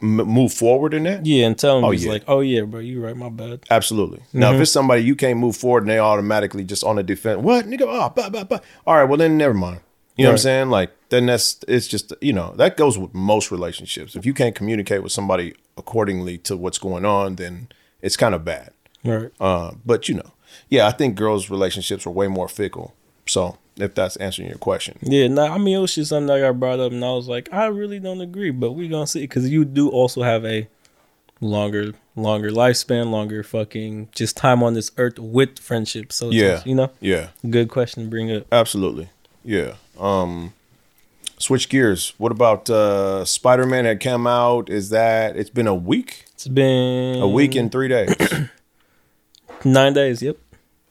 [0.00, 1.26] m- move forward in that.
[1.26, 2.12] yeah, and tell Oh, he's yeah.
[2.12, 3.60] like, oh yeah, bro, you right, my bad.
[3.70, 4.20] Absolutely.
[4.32, 4.56] Now, Mm-hmm.
[4.56, 7.66] if it's somebody you can't move forward and they automatically just on the defense, what,
[7.66, 7.82] nigga?
[7.82, 8.60] Oh, bah, bah, bah.
[8.86, 9.80] All right, well, then never mind.
[10.16, 10.70] You know what I'm saying?
[10.70, 14.16] Like, then that's, it's just, you know, that goes with most relationships.
[14.16, 17.68] If you can't communicate with somebody accordingly to what's going on, then
[18.02, 18.70] it's kind of bad.
[19.04, 19.30] Right.
[19.40, 20.32] Uh, but, you know,
[20.68, 22.94] yeah, I think girls' relationships are way more fickle.
[23.26, 24.98] So, if that's answering your question.
[25.02, 27.28] Yeah, nah, I mean it was just something that got brought up, and I was
[27.28, 30.66] like, I really don't agree, but we gonna see because you do also have a
[31.40, 36.12] longer, longer lifespan, longer fucking just time on this earth with friendship.
[36.12, 36.54] So Yeah.
[36.54, 37.28] just, you know, Yeah.
[37.48, 38.46] good question to bring up.
[38.50, 39.08] Absolutely.
[39.44, 39.74] Yeah.
[40.00, 40.52] Um
[41.38, 42.14] switch gears.
[42.18, 44.68] What about uh Spider-Man had come out?
[44.68, 46.24] Is that it's been a week?
[46.34, 48.14] It's been A week and 3 days.
[49.64, 50.22] nine days.
[50.22, 50.36] Yep,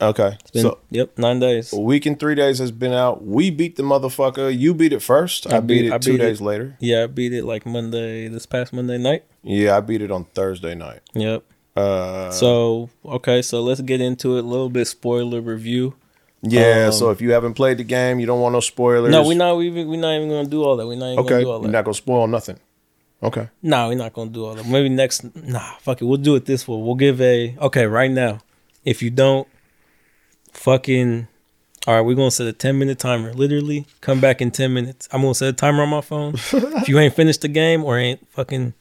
[0.01, 0.37] Okay.
[0.53, 1.73] been so yep nine days.
[1.73, 3.25] a week and 3 days has been out.
[3.25, 4.55] We beat the motherfucker.
[4.57, 5.51] You beat it first.
[5.51, 6.43] I, I beat, beat- it I 2 beat days it.
[6.43, 6.77] later.
[6.79, 9.23] Yeah, I beat it like Monday this past Monday night.
[9.43, 11.01] Yeah, I beat it on Thursday night.
[11.13, 11.43] Yep.
[11.75, 14.43] Uh So okay, so let's get into it.
[14.43, 15.93] A little bit spoiler review.
[16.43, 19.11] yeah, um, so if you haven't played the game, you don't want no spoilers.
[19.11, 20.85] No, we're not even we're not even gonna do all that.
[20.87, 21.29] We're not even Okay.
[21.29, 22.59] gonna do all You're not going to spoil nothing.
[23.23, 23.49] Okay.
[23.63, 24.67] No, we're not gonna do all that.
[24.67, 25.23] Maybe next.
[25.35, 26.05] Nah, fuck it.
[26.05, 26.77] We'll do it this way.
[26.77, 28.39] We'll give a okay right now.
[28.87, 29.47] If you don't,
[30.53, 31.27] fucking.
[31.85, 33.33] All right, we're gonna set a ten minute timer.
[33.33, 35.07] Literally, come back in ten minutes.
[35.11, 36.33] I'm gonna set a timer on my phone.
[36.53, 38.73] if you ain't finished the game or ain't fucking,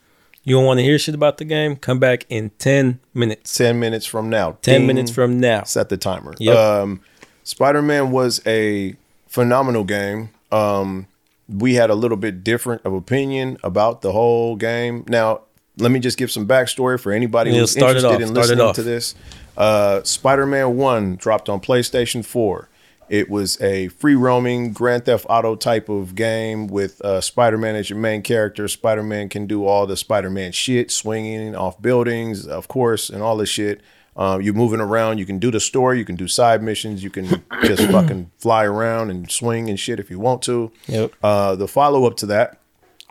[0.44, 1.76] you don't want to hear shit about the game.
[1.76, 3.54] Come back in ten minutes.
[3.56, 4.58] 10 minutes from now.
[4.62, 4.86] Ten Ding.
[4.86, 5.64] minutes from now.
[5.64, 6.34] set the timer.
[6.38, 6.56] Yep.
[6.56, 7.00] Um,
[7.44, 8.96] Spider Man was a
[9.28, 10.30] phenomenal game.
[10.50, 11.06] Um,
[11.48, 15.04] we had a little bit different of opinion about the whole game.
[15.08, 15.42] Now,
[15.78, 19.14] let me just give some backstory for anybody Yeah, who's interested in listening to this.
[19.56, 22.68] Uh, Spider-Man One dropped on PlayStation Four.
[23.08, 27.76] It was a free roaming Grand Theft Auto type of game with uh, Spider Man
[27.76, 28.66] as your main character.
[28.66, 33.22] Spider Man can do all the Spider Man shit, swinging off buildings, of course, and
[33.22, 33.80] all this shit.
[34.16, 35.18] Um, you're moving around.
[35.18, 35.98] You can do the story.
[35.98, 37.04] You can do side missions.
[37.04, 40.72] You can just fucking fly around and swing and shit if you want to.
[40.86, 41.12] Yep.
[41.22, 42.58] Uh, the follow up to that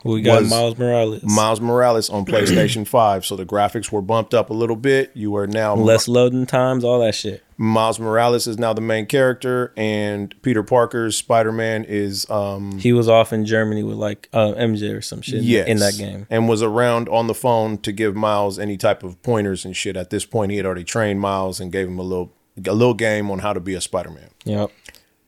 [0.06, 1.22] We got Miles Morales.
[1.22, 3.26] Miles Morales on PlayStation 5.
[3.26, 5.10] So the graphics were bumped up a little bit.
[5.14, 7.42] You are now Less loading times, all that shit.
[7.58, 12.92] Miles Morales is now the main character, and Peter Parker's Spider Man is um He
[12.92, 16.26] was off in Germany with like uh, MJ or some shit yes, in that game.
[16.28, 19.96] and was around on the phone to give Miles any type of pointers and shit.
[19.96, 22.94] At this point, he had already trained Miles and gave him a little a little
[22.94, 24.28] game on how to be a Spider Man.
[24.44, 24.70] Yep.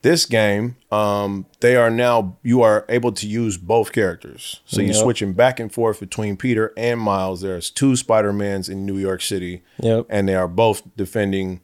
[0.02, 4.61] This game, um, they are now you are able to use both characters.
[4.64, 7.40] So you're switching back and forth between Peter and Miles.
[7.40, 10.06] There's two Spider Mans in New York City, Yep.
[10.08, 11.61] and they are both defending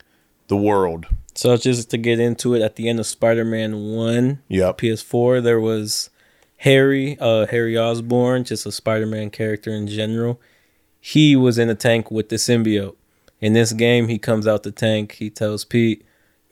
[0.49, 1.07] the world.
[1.37, 4.79] So just to get into it, at the end of Spider-Man One, Yep.
[4.79, 6.11] PS4, there was
[6.59, 10.41] Harry, uh, Harry Osborn, just a Spider-Man character in general.
[11.01, 12.97] He was in a tank with the symbiote.
[13.41, 15.13] In this game, he comes out the tank.
[15.13, 16.05] He tells Pete,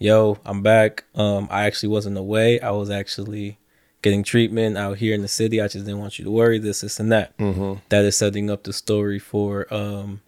[0.02, 1.04] "Yo, I'm back.
[1.14, 2.60] Um, I actually wasn't away.
[2.60, 3.58] I was actually
[4.02, 5.60] getting treatment out here in the city.
[5.60, 6.58] I just didn't want you to worry.
[6.58, 7.36] This, this, and that.
[7.38, 7.74] Mm-hmm.
[7.88, 10.20] That is setting up the story for um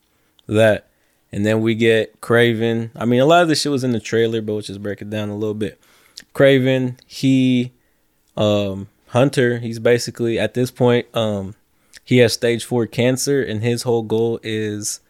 [0.46, 0.88] that.
[1.32, 2.90] And then we get Kraven.
[2.94, 5.02] I mean, a lot of this shit was in the trailer, but we'll just break
[5.02, 5.80] it down a little bit.
[6.34, 7.72] Kraven, he
[8.36, 11.54] um Hunter, he's basically at this point, um,
[12.04, 15.00] he has stage four cancer, and his whole goal is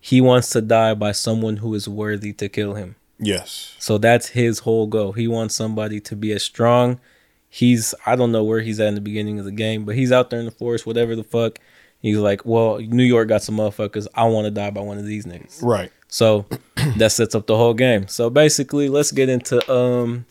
[0.00, 2.96] he wants to die by someone who is worthy to kill him.
[3.24, 3.74] Yes.
[3.78, 5.12] So that's his whole goal.
[5.12, 7.00] He wants somebody to be as strong.
[7.48, 10.10] He's I don't know where he's at in the beginning of the game, but he's
[10.12, 11.58] out there in the forest, whatever the fuck.
[12.00, 14.06] He's like, well, New York got some motherfuckers.
[14.14, 15.62] I want to die by one of these niggas.
[15.62, 15.90] Right.
[16.08, 16.46] So
[16.98, 18.08] that sets up the whole game.
[18.08, 20.26] So basically, let's get into um,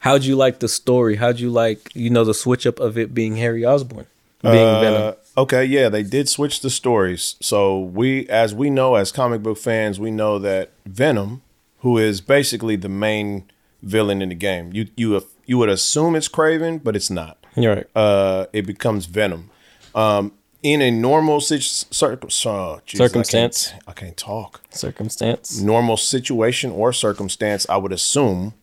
[0.00, 1.16] how'd you like the story?
[1.16, 4.06] How'd you like you know the switch up of it being Harry Osborn,
[4.42, 5.14] being Uh, Venom?
[5.38, 7.36] Okay, yeah, they did switch the stories.
[7.40, 11.42] So we, as we know, as comic book fans, we know that Venom,
[11.80, 13.44] who is basically the main
[13.82, 17.38] villain in the game, you you you would assume it's Kraven, but it's not.
[17.56, 17.86] You're right.
[17.96, 19.50] Uh, it becomes Venom.
[19.94, 23.68] Um, in a normal situ- cir- oh, Jesus, Circumstance.
[23.68, 24.60] I can't, I can't talk.
[24.70, 28.54] Circumstance Normal situation or circumstance, I would assume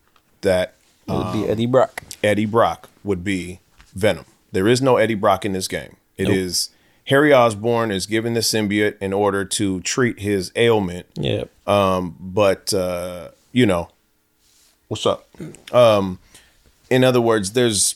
[0.41, 0.73] that
[1.07, 2.03] it would be Eddie Brock.
[2.23, 3.59] Eddie Brock would be
[3.93, 4.25] Venom.
[4.51, 5.95] There is no Eddie Brock in this game.
[6.17, 6.74] It is Nope.
[7.07, 11.05] Harry Osborn is given the symbiote in order to treat his ailment.
[11.15, 11.45] Yeah.
[11.67, 13.89] Um, but uh, you know,
[14.87, 15.27] what's up?
[15.71, 16.19] Um,
[16.89, 17.95] in other words, there's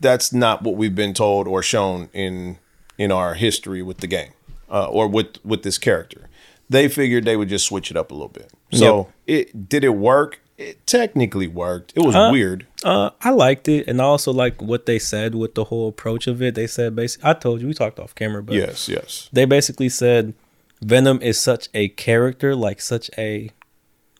[0.00, 2.58] that's not what we've been told or shown in
[2.98, 4.32] in our history with the game
[4.70, 6.28] uh, or with with this character.
[6.68, 8.50] They figured they would just switch it up a little bit.
[8.72, 10.40] So it did it work?
[10.60, 11.94] It technically worked.
[11.96, 12.66] It was weird.
[12.84, 16.26] Uh, I liked it, and I also like what they said with the whole approach
[16.26, 16.54] of it.
[16.54, 19.30] They said basically, I told you we talked off camera, but Yes, yes.
[19.32, 20.34] they basically said
[20.82, 23.50] Venom is such a character, like such a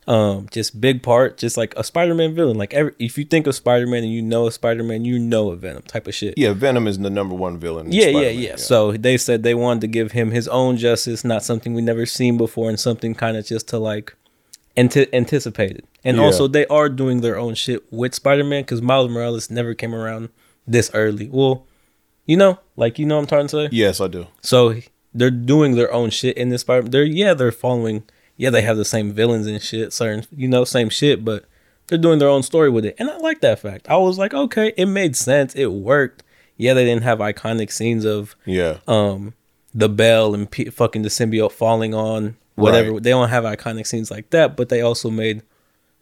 [0.07, 2.57] um just big part, just like a Spider-Man villain.
[2.57, 5.55] Like every if you think of Spider-Man and you know a Spider-Man, you know a
[5.55, 6.39] Venom type of shit.
[6.39, 7.85] Yeah, Venom is the number one villain.
[7.85, 8.55] in Yeah, yeah, Spider-Man, yeah.
[8.55, 12.07] So they said they wanted to give him his own justice, not something we never
[12.07, 14.15] seen before, and something kind of just to like
[14.77, 15.83] anti- anticipated.
[16.03, 16.23] And Yeah.
[16.23, 19.93] also, they are doing their own shit with Spider Man because Miles Morales never came
[19.93, 20.29] around
[20.67, 21.29] this early.
[21.31, 21.65] Well,
[22.25, 23.69] you know, like you know, I'm trying to say.
[23.71, 24.27] yes, I do.
[24.41, 24.75] So
[25.13, 26.87] they're doing their own shit in this Spider.
[26.87, 28.03] They're yeah, they're following.
[28.37, 31.45] Yeah, they have the same villains and shit, certain you know, same shit, but
[31.87, 33.87] they're doing their own story with it, and I like that fact.
[33.89, 36.23] I was like, okay, it made sense, it worked.
[36.57, 39.33] Yeah, they didn't have iconic scenes of Yeah, um
[39.75, 42.93] the bell and P- fucking the symbiote falling on whatever.
[42.93, 43.03] Right.
[43.03, 45.41] They don't have iconic scenes like that, but they also made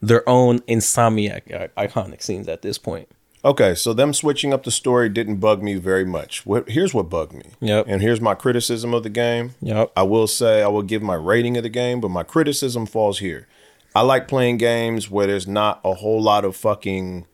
[0.00, 3.08] their own insomniac i- iconic scenes at this point.
[3.42, 6.44] Okay, so them switching up the story didn't bug me very much.
[6.44, 7.52] What here's what bugged me.
[7.60, 7.86] Yep.
[7.88, 9.54] And here's my criticism of the game.
[9.62, 9.92] Yep.
[9.96, 13.18] I will say I will give my rating of the game, but my criticism falls
[13.20, 13.48] here.
[13.94, 17.26] I like playing games where there's not a whole lot of fucking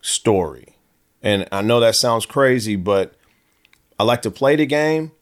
[0.00, 0.76] story.
[1.22, 3.14] And I know that sounds crazy, but
[3.98, 5.12] I like to play the game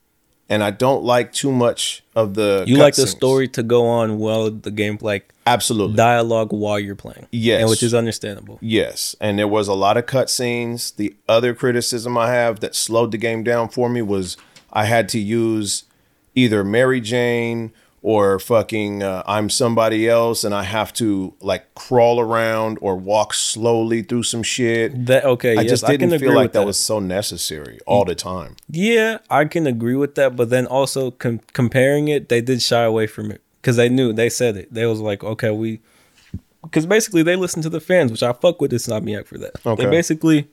[0.48, 4.18] and I don't like too much of the You like the story to go on
[4.18, 5.96] while the game like Absolutely.
[5.96, 7.26] dialogue while you're playing.
[7.30, 7.60] Yes.
[7.60, 8.58] and which is understandable.
[8.60, 10.94] Yes, and there was a lot of cutscenes.
[10.96, 14.36] The other criticism I have that slowed the game down for me was
[14.72, 15.84] I had to use
[16.34, 17.72] either Mary Jane
[18.06, 23.34] or fucking uh, I'm somebody else and I have to like crawl around or walk
[23.34, 25.06] slowly through some shit.
[25.06, 25.56] That okay?
[25.58, 26.64] I yes, just didn't feel like that.
[26.64, 28.54] was so necessary all the time.
[28.70, 32.84] Yeah, I can agree with that, but then also com- comparing it, they did shy
[32.84, 34.72] away from it because they knew they said it.
[34.72, 35.80] They was like, okay, we,
[36.62, 39.26] because basically they listen to the fans, which I fuck with It's not me Insomniac
[39.26, 39.66] for that.
[39.66, 39.84] Okay.
[39.84, 40.46] They basically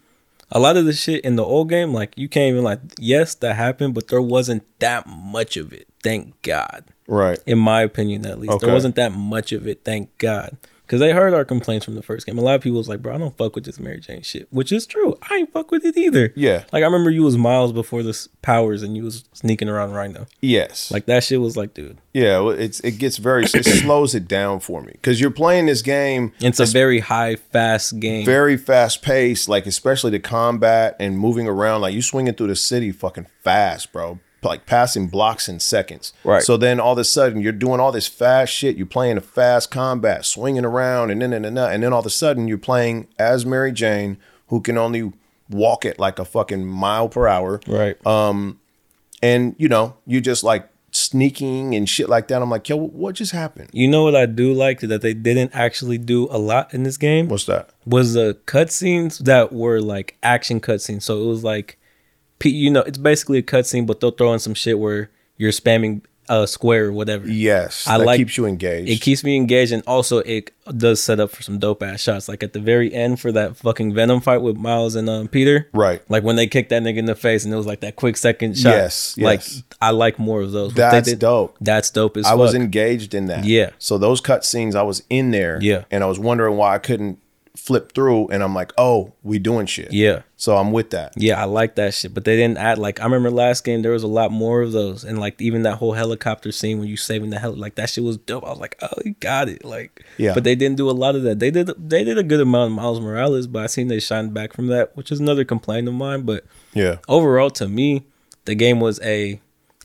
[0.52, 3.36] a lot of the shit in the old game, like you can't even like, yes,
[3.36, 5.88] that happened, but there wasn't that much of it.
[6.02, 7.40] Thank God, Right.
[7.46, 8.66] in my opinion, at least Okay.
[8.66, 9.82] there wasn't that much of it.
[9.84, 10.58] Thank God.
[10.86, 12.38] Because they heard our complaints from the first game.
[12.38, 14.48] A lot of people was like, bro, I don't fuck with this Mary Jane shit.
[14.52, 15.18] Which is true.
[15.30, 16.34] I ain't fuck with it either.
[16.36, 16.66] Yeah.
[16.74, 20.28] Like I remember you was miles before this powers and you was sneaking around Rhino.
[20.42, 20.92] Yes.
[20.92, 22.38] Like that shit was like, dude, yeah.
[22.40, 25.82] well, It's it gets very it slows it down for me because you're playing this
[25.82, 26.34] game.
[26.42, 28.26] it's a very high, fast game.
[28.26, 31.80] very fast paced, like especially the combat and moving around.
[31.82, 34.20] Like you swinging through the city fucking fast, bro.
[34.44, 36.14] Like passing blocks in seconds.
[36.24, 36.44] Right.
[36.44, 38.76] So then all of a sudden you're doing all this fast shit.
[38.78, 42.06] You're playing a fast combat, swinging around, and then and then and then all of
[42.06, 44.18] a sudden you're playing as Mary Jane,
[44.48, 45.12] who can only
[45.50, 47.60] walk at like a fucking mile per hour.
[47.68, 48.06] right.
[48.06, 48.60] Um,
[49.22, 52.42] and you know you just like sneaking and shit like that.
[52.42, 53.70] I'm like, yo, what just happened?
[53.74, 56.98] you know what I do like that they didn't actually do a lot in this
[56.98, 57.72] game What's that?
[57.86, 61.02] was the cutscenes that were like action cutscenes.
[61.04, 61.80] So it was like,
[62.52, 66.02] you know, it's basically a cutscene, but they'll throw in some shit where you're spamming
[66.30, 67.28] a square or whatever.
[67.28, 68.90] Yes, I that like- keeps you engaged.
[68.90, 72.30] It keeps me engaged, and also it does set up for some dope ass shots.
[72.30, 75.68] Like at the very end for that fucking Venom fight with Miles and um, Peter.
[75.74, 76.02] Right.
[76.10, 78.16] Like when they kicked that nigga in the face, and it was like that quick
[78.16, 78.70] second shot.
[78.70, 79.64] Yes, Like yes.
[79.82, 80.74] I like more of those.
[80.74, 81.58] That's dope.
[81.60, 82.32] That's dope as well.
[82.32, 82.40] I fuck.
[82.40, 83.44] was engaged in that.
[83.44, 83.72] Yeah.
[83.78, 85.60] So those cut scenes, I was in there.
[85.62, 85.84] Yeah.
[85.92, 87.20] And I was wondering why I couldn't
[87.56, 89.94] flip through, and I'm like, oh, we doing shit.
[89.94, 90.24] yeah.
[90.36, 91.14] So I'm with that.
[91.16, 93.94] Yeah, I like that shit, but they didn't add like I remember last game there
[93.94, 96.98] was a lot more of those, and like even that whole helicopter scene when you
[96.98, 98.44] saving the hell like that shit was dope.
[98.44, 100.34] I was like, oh, you got it, like Yeah.
[100.34, 101.40] But they didn't do a lot of that.
[101.40, 104.34] They did they did a good amount of Miles Morales, but I seen they shined
[104.34, 106.24] back from that, which is another complaint of mine.
[106.24, 106.44] But
[106.74, 106.98] Yeah.
[107.08, 108.06] overall, to me,
[108.44, 109.40] the game was a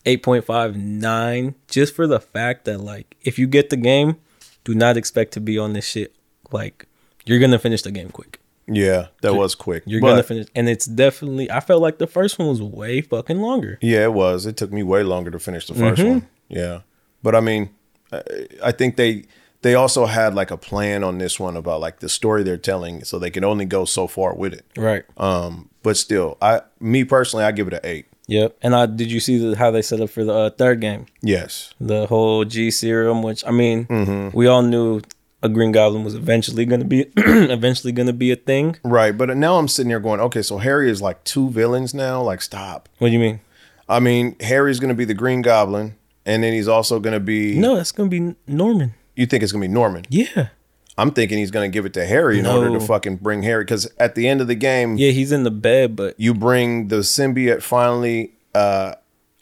[0.04, 4.16] 8.59 just for the fact that like if you get the game,
[4.64, 6.16] do not expect to be on this shit.
[6.50, 6.86] Like
[7.28, 8.40] you're gonna finish the game quick.
[8.66, 9.06] Yeah.
[9.22, 9.82] That was quick.
[9.86, 11.50] You're But- gonna finish, and it's definitely.
[11.50, 13.78] I felt like the first one was way fucking longer.
[13.80, 14.44] Yeah, it was.
[14.46, 16.08] It took me way longer to finish the 1st Mm-hmm.
[16.08, 16.26] one.
[16.48, 16.80] Yeah.
[17.22, 17.70] But I mean,
[18.12, 18.22] I,
[18.64, 19.24] I think they
[19.62, 23.04] they also had like a plan on this one about like the story they're telling,
[23.04, 24.64] so they can only go so far with it.
[24.76, 25.04] Right.
[25.16, 28.06] Um, but still, I me personally, I give it an eight.
[28.28, 28.58] Yep.
[28.60, 31.06] And I did you see the, how they set up for the uh, third game?
[31.22, 31.72] Yes.
[31.80, 34.36] The whole G serum, which I mean, Mm-hmm.
[34.36, 35.00] we all knew
[35.42, 38.76] a Green Goblin was eventually going to be eventually going to be a thing.
[38.82, 39.16] Right.
[39.16, 42.22] But now I'm sitting here going, okay, so Harry is like two villains now.
[42.22, 42.88] Like, stop.
[42.98, 43.40] What do you mean?
[43.88, 47.20] I mean, Harry's going to be the Green Goblin, and then he's also going to
[47.20, 47.58] be.
[47.58, 48.94] No, that's going to be Norman.
[49.16, 50.04] You think it's going to be Norman?
[50.08, 50.48] Yeah.
[50.98, 53.62] I'm thinking he's going to give it to Harry in order to fucking bring Harry.
[53.62, 56.88] Because at the end of the game, Yeah, he's in the bed, but you bring
[56.88, 58.94] the symbiote finally uh,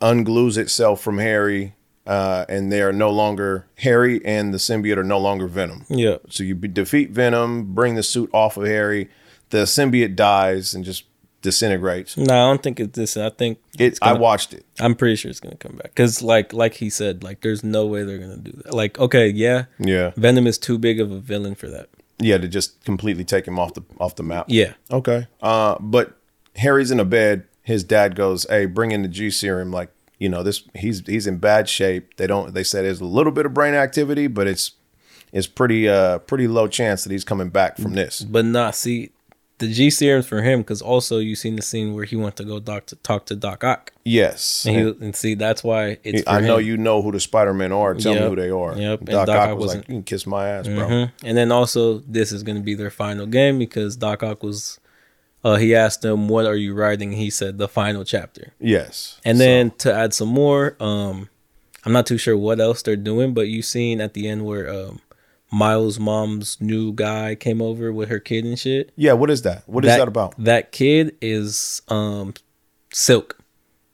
[0.03, 1.74] unglues itself from Harry,
[2.07, 5.84] uh, and they are no longer Harry and the symbiote are no longer Venom.
[5.88, 6.16] yeah.
[6.30, 9.09] So you be- defeat Venom, bring the suit off of Harry,
[9.50, 11.04] the symbiote dies and just
[11.42, 12.16] disintegrates.
[12.16, 13.16] No, I don't think it's this.
[13.16, 13.98] I think It.
[14.02, 14.64] I watched it.
[14.80, 17.86] I'm pretty sure it's gonna come back because, like, like he said, like, there's no
[17.86, 18.74] way they're gonna do that.
[18.74, 21.88] Like, okay, yeah, Yeah, Venom is too big of a villain for that.
[22.18, 24.46] yeah, to just completely take him off the off the map.
[24.48, 25.26] Yeah, Okay.
[25.40, 26.16] Uh, but
[26.57, 27.44] Harry's in a bed.
[27.62, 29.70] His dad goes, "Hey, bring in the G serum.
[29.70, 32.16] Like, you know, this he's he's in bad shape.
[32.16, 32.54] They don't.
[32.54, 34.72] They said there's a little bit of brain activity, but it's
[35.32, 38.22] it's pretty uh pretty low chance that he's coming back from this.
[38.22, 39.10] but not see
[39.58, 42.44] the G serums for him because also you seen the scene where he went to
[42.44, 46.22] go doc to talk to Doc Ock, Yes, and, he, and see that's why it's.
[46.22, 46.66] For I know him.
[46.66, 47.94] you know who the Spider Men are.
[47.94, 48.76] Tell me who they are.
[48.76, 48.98] Yep.
[49.00, 51.12] And Doc, Doc Ock Ock was like, "You can kiss my ass, bro." Mhm.
[51.24, 54.78] And then also this is gonna be their final game because Doc Ock was.
[55.47, 59.38] Uh, he asked him, "What are you writing?" He said, "The final chapter." Yes, And
[59.38, 61.28] So- then to add some more, um,
[61.84, 64.68] I'm not too sure what else they're doing, but you seen at the end where
[64.68, 65.01] um,
[65.53, 68.90] Miles' mom's new guy came over with her kid and shit.
[68.97, 69.62] yeah, what is that?
[69.66, 70.34] What is that, about?
[70.36, 72.34] That kid is um,
[72.92, 73.38] Silk.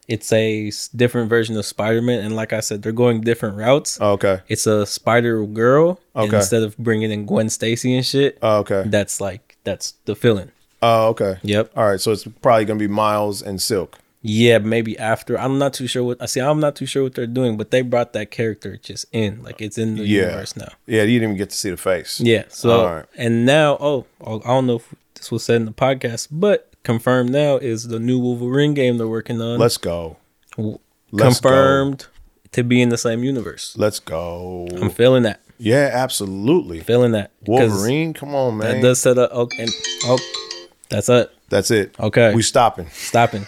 [0.07, 3.97] It's a different version of Spider-Man, and like I said, they're going different routes.
[4.01, 6.35] Oh, okay, It's a Spider Girl, Okay.
[6.37, 10.51] instead of bringing in Gwen Stacy and shit, oh, okay, that's like that's the villain.
[10.83, 11.37] Oh, okay.
[11.41, 11.71] Yep.
[11.75, 13.97] All right, so it's probably gonna be Miles and Silk.
[14.25, 15.37] Yeah, maybe after.
[15.37, 16.39] I'm not too sure what I see.
[16.39, 19.61] I'm not too sure what they're doing, but they brought that character just in, like
[19.61, 20.21] it's in the Yeah.
[20.21, 20.69] universe now.
[20.87, 22.21] Yeah, you didn't even get to see the face.
[22.21, 22.43] Yeah.
[22.47, 26.29] So and now, oh, oh, I don't know if this was said in the podcast,
[26.31, 29.59] but confirmed now is the new Wolverine game they're working on.
[29.59, 30.17] Let's go.
[30.57, 32.07] Let's confirmed
[32.53, 33.75] to be in the same universe.
[33.77, 34.67] Let's go.
[34.81, 35.41] I'm feeling that.
[35.57, 36.79] Yeah, absolutely.
[36.79, 37.31] Feeling that.
[37.45, 38.75] Wolverine, come on, man.
[38.75, 39.31] That does set up.
[39.31, 39.65] Okay.
[40.05, 40.49] Oh, oh
[40.93, 41.31] that's it.
[41.49, 41.95] That's it.
[41.99, 42.33] Okay.
[42.33, 42.87] We stopping.
[42.89, 43.45] Stopping.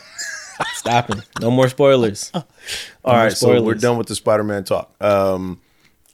[0.74, 1.22] Stopping.
[1.42, 2.32] No more spoilers.
[3.06, 4.92] No All more right, so we're done with the Spider-Man talk.
[5.00, 5.62] Um,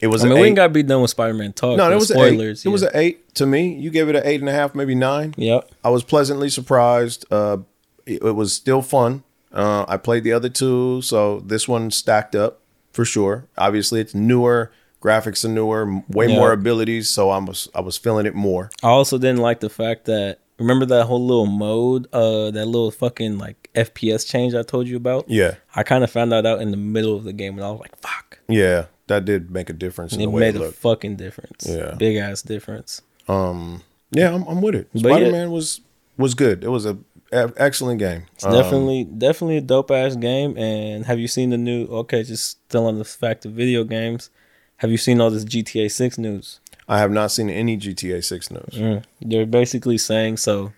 [0.01, 0.47] it was I an mean, we eight.
[0.49, 1.77] ain't gotta be done with Spider-Man talk.
[1.77, 2.65] no, but it was spoilers.
[2.65, 2.69] An eight.
[2.69, 3.73] It was an eight to me.
[3.75, 5.33] You gave it an eight and a half, maybe nine.
[5.37, 5.71] Yep.
[5.85, 7.25] I was pleasantly surprised.
[7.31, 7.59] Uh,
[8.05, 9.23] it, it was still fun.
[9.53, 12.59] Uh, I played the other two, so this one stacked up
[12.91, 13.47] for sure.
[13.57, 14.71] Obviously, it's newer.
[15.01, 16.35] Graphics are newer, way Yeah.
[16.35, 18.69] more abilities, so I was I was feeling it more.
[18.83, 22.91] I also didn't like the fact that remember that whole little mode, uh, that little
[22.91, 25.25] fucking like FPS change I told you about.
[25.29, 27.71] Yeah, I kind of found that out in the middle of the game, and I
[27.71, 30.61] was like, "Fuck!" yeah, that did make a difference in It the way made it
[30.61, 31.65] a fucking difference.
[31.67, 31.95] Yeah.
[31.95, 33.01] big ass difference.
[33.27, 34.89] Um, yeah, I'm, I'm with it.
[34.95, 35.81] Spider Man was
[36.17, 36.63] was good.
[36.63, 36.97] It was a,
[37.31, 38.23] a excellent game.
[38.35, 40.57] It's Um, definitely definitely a dope ass game.
[40.57, 41.85] And have you seen the new?
[41.87, 44.29] Okay, just still on the fact of video games.
[44.77, 46.59] Have you seen all this GTA Six news?
[46.87, 48.73] I have not seen any GTA Six news.
[48.73, 49.03] Mm.
[49.21, 50.73] They're basically saying so.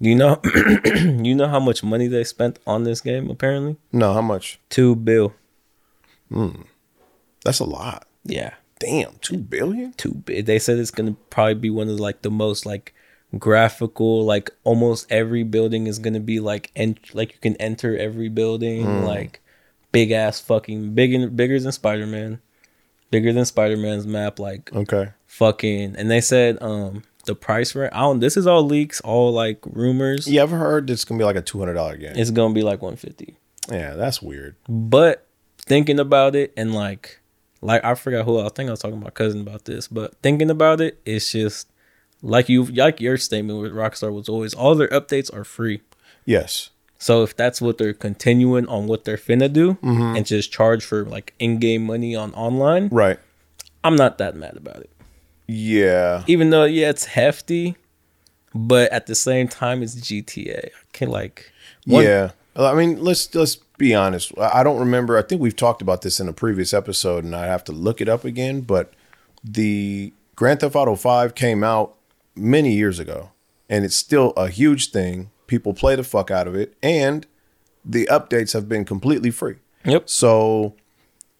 [0.00, 0.40] You know,
[0.94, 3.30] you know how much money they spent on this game.
[3.30, 4.58] Apparently, No, how much?
[4.68, 5.32] two bill.
[6.28, 6.62] Hmm.
[7.44, 8.06] That's a lot.
[8.24, 9.92] Yeah, Damn, two billion.
[9.92, 10.22] two.
[10.26, 12.94] They said it's gonna probably be one of like the most like
[13.38, 14.24] graphical.
[14.24, 19.04] Like almost every building is gonna be like and like you can enter every building.
[19.04, 19.40] Like
[19.92, 22.40] big ass fucking big bigger than Spider Man,
[23.12, 24.40] bigger than Spider Man's map.
[24.40, 25.10] Like Okay.
[25.26, 25.94] fucking.
[25.96, 27.92] And they said um the price for it.
[27.94, 28.18] I don't.
[28.18, 30.26] This is all leaks, all like rumors.
[30.26, 32.14] You ever heard it's gonna be like a two hundred dollar game?
[32.16, 33.36] It's gonna be like one fifty.
[33.70, 34.56] yeah, that's weird.
[34.68, 35.24] But
[35.64, 37.20] thinking about it and like
[37.60, 40.16] like I forgot who I think I was talking to my cousin about this, but
[40.20, 41.68] thinking about it, it's just
[42.22, 45.80] like you like your statement with Rockstar was always all their updates are free.
[46.24, 46.70] Yes.
[47.02, 50.16] So if that's what they're continuing on what they're finna do Mm-hmm.
[50.16, 53.18] and just charge for like in-game money on online, Right.
[53.82, 54.90] I'm not that mad about it.
[55.48, 56.22] Yeah.
[56.28, 57.74] Even though yeah, it's hefty,
[58.54, 60.66] but at the same time it's GTA.
[60.66, 61.50] I can like
[61.86, 62.30] one- yeah.
[62.54, 64.30] I mean, let's let's be honest.
[64.38, 65.16] I don't remember.
[65.18, 68.00] I think we've talked about this in a previous episode, and I have to look
[68.02, 68.60] it up again.
[68.60, 68.92] But
[69.42, 71.94] the Grand Theft Auto Five came out
[72.36, 73.30] many years ago,
[73.70, 75.30] and it's still a huge thing.
[75.52, 77.26] People play the fuck out of it, and
[77.84, 79.56] the updates have been completely free.
[79.84, 80.08] Yep.
[80.08, 80.76] So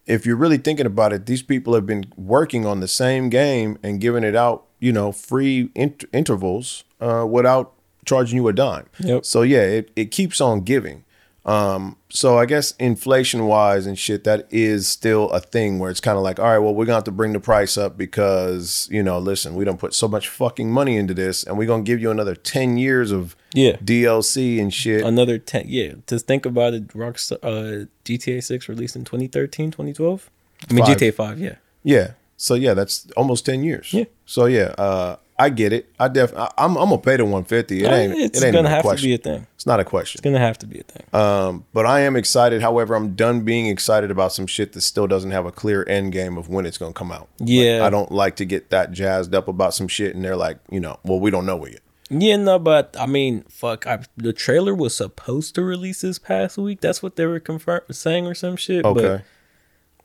[0.07, 3.79] if you're really thinking about it, these people have been working on the same game
[3.83, 7.73] and giving it out, you know, free int- intervals uh, without
[8.05, 8.85] charging you a dime.
[8.99, 9.25] Yep.
[9.25, 11.05] So yeah, it, it keeps on giving.
[11.47, 16.01] Um, so I guess inflation wise and shit, that is still a thing where it's
[16.01, 18.89] kind of like, all right, well, we're gonna have to bring the price up because
[18.93, 21.83] you know, listen, we don't put so much fucking money into this, and we're gonna
[21.83, 23.77] give you another ten years of Yeah.
[23.77, 25.05] DLC and shit.
[25.05, 30.31] Another 10 yeah, to think about it, Rockstar uh GTA 6 released in 2013, 2012.
[30.71, 30.97] I mean Five.
[30.97, 31.55] GTA 5, yeah.
[31.83, 32.13] Yeah.
[32.37, 33.93] So yeah, that's almost ten years.
[33.95, 34.05] Yeah.
[34.27, 35.89] So yeah, uh, I get it.
[36.01, 37.85] I def I, I'm I'm gonna pay the 150.
[37.85, 38.13] It ain't.
[38.15, 39.47] it's it ain't gonna have to be a thing.
[39.55, 40.19] it's not a question.
[40.19, 41.05] It's gonna have to be a thing.
[41.13, 42.61] Um, but I am excited.
[42.61, 46.11] However, I'm done being excited about some shit that still doesn't have a clear end
[46.13, 47.29] game of when it's gonna come out.
[47.39, 47.87] Like, Yeah.
[47.87, 50.81] I don't like to get that jazzed up about some shit, and they're like, you
[50.81, 51.81] know, well, we don't know it yet.
[52.13, 56.59] Yeah, no, but I mean, fuck, I, the trailer was supposed to release this past
[56.59, 56.81] week.
[56.81, 58.85] That's what they were confirm saying or some shit.
[58.85, 59.01] Okay.
[59.01, 59.25] But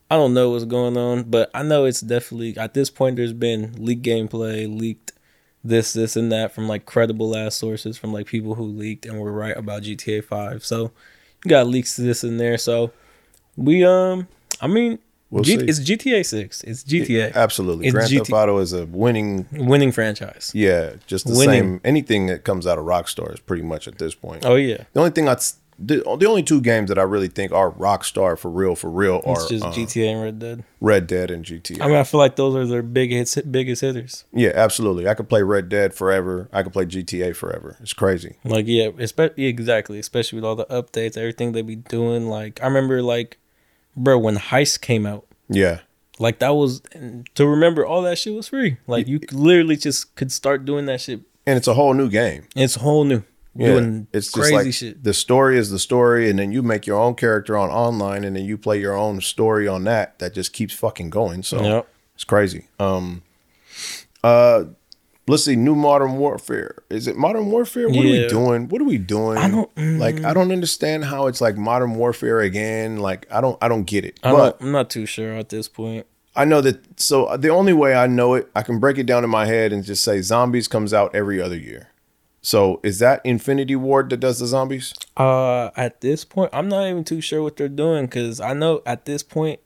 [0.09, 3.17] I don't know what's going on, but I know it's definitely at this point.
[3.17, 5.11] There's been leaked gameplay, leaked
[5.63, 9.19] this, this, and that from like credible ass sources, from like people who leaked and
[9.19, 10.65] were right about GTA Five.
[10.65, 10.91] So
[11.43, 12.57] you got leaks to this and there.
[12.57, 12.93] So
[13.57, 14.29] we um,
[14.61, 14.99] I mean,
[15.29, 16.63] We'll G- it's GTA Six.
[16.63, 19.45] It's GTA, Absolutely, It's Grand GT Theft Auto is a winning.
[19.51, 20.51] winning franchise.
[20.55, 21.61] Yeah, just the Winning.
[21.61, 21.81] same.
[21.83, 24.45] Anything that comes out of Rockstar is pretty much at this point.
[24.45, 25.35] Oh yeah, The only thing I
[25.79, 29.21] the, the only two games that I really think are Rockstar for real for real
[29.25, 30.63] are it's just uh, GTA and Red Dead.
[30.81, 31.81] Red Dead and GTA.
[31.81, 34.23] I mean, I feel like those are their big hits, biggest hitters.
[34.33, 35.07] yeah, absolutely.
[35.07, 36.49] I could play Red Dead forever.
[36.51, 37.77] I could play GTA forever.
[37.79, 38.37] It's crazy.
[38.43, 42.27] Like yeah, especially exactly, especially with all the updates, everything they be doing.
[42.27, 43.37] Like I remember, like,
[43.97, 45.79] bro, when Heist came out, Yeah.
[46.19, 46.81] like that was
[47.35, 48.77] to remember all that shit was free.
[48.87, 51.21] Like you literally just could start doing that shit.
[51.45, 52.43] And it's a whole new game.
[52.55, 53.23] It's whole new,
[53.55, 53.67] Yeah.
[53.67, 55.03] doing it's crazy like shit.
[55.03, 58.35] the story is the story, and then you make your own character on online, and
[58.35, 60.19] then you play your own story on that.
[60.19, 61.43] That just keeps fucking going.
[61.43, 61.87] So Yep.
[62.15, 62.67] it's crazy.
[62.79, 63.23] Um,
[64.23, 64.65] uh,
[65.27, 66.75] let's see, new Modern Warfare.
[66.89, 67.87] Is it Modern Warfare?
[67.89, 68.67] What are we doing?
[68.69, 69.37] What are we doing?
[69.37, 69.99] I don't- mm.
[69.99, 70.23] like.
[70.23, 72.97] I don't understand how it's like Modern Warfare again.
[72.97, 73.57] Like I don't.
[73.61, 74.19] I don't get it.
[74.23, 76.05] I but I'm not too sure at this point.
[76.35, 76.99] I know that.
[76.99, 79.73] So the only way I know it, I can break it down in my head
[79.73, 81.89] and just say zombies comes out every other year.
[82.41, 84.93] So is that Infinity Ward that does the zombies?
[85.17, 88.81] Uh, at this point, I'm not even too sure what they're doing because I know
[88.85, 89.59] at this point,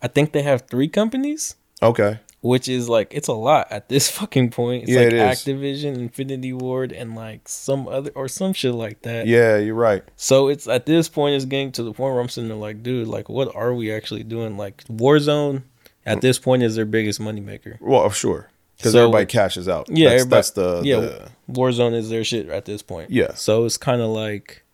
[0.00, 2.20] I think they have three companies, Okay.
[2.40, 4.84] Which is like it's a lot at this fucking point.
[4.84, 5.38] It's Yeah, like it is.
[5.38, 9.26] Activision, Infinity Ward, and like some other or some shit like that.
[9.26, 10.02] Yeah, you're right.
[10.16, 12.82] So it's at this point, it's getting to the point where I'm sitting there like,
[12.82, 14.56] dude, like, what are we actually doing?
[14.56, 15.64] Like, Warzone
[16.06, 16.20] at mm.
[16.22, 17.78] this point is their biggest moneymaker.
[17.80, 18.50] Well, sure.
[18.76, 19.88] Because So- everybody cashes out.
[19.90, 21.00] Yeah, that's, that's the yeah.
[21.00, 23.10] the- Warzone is their shit at this point.
[23.10, 23.34] Yeah.
[23.34, 24.64] So it's kind of like,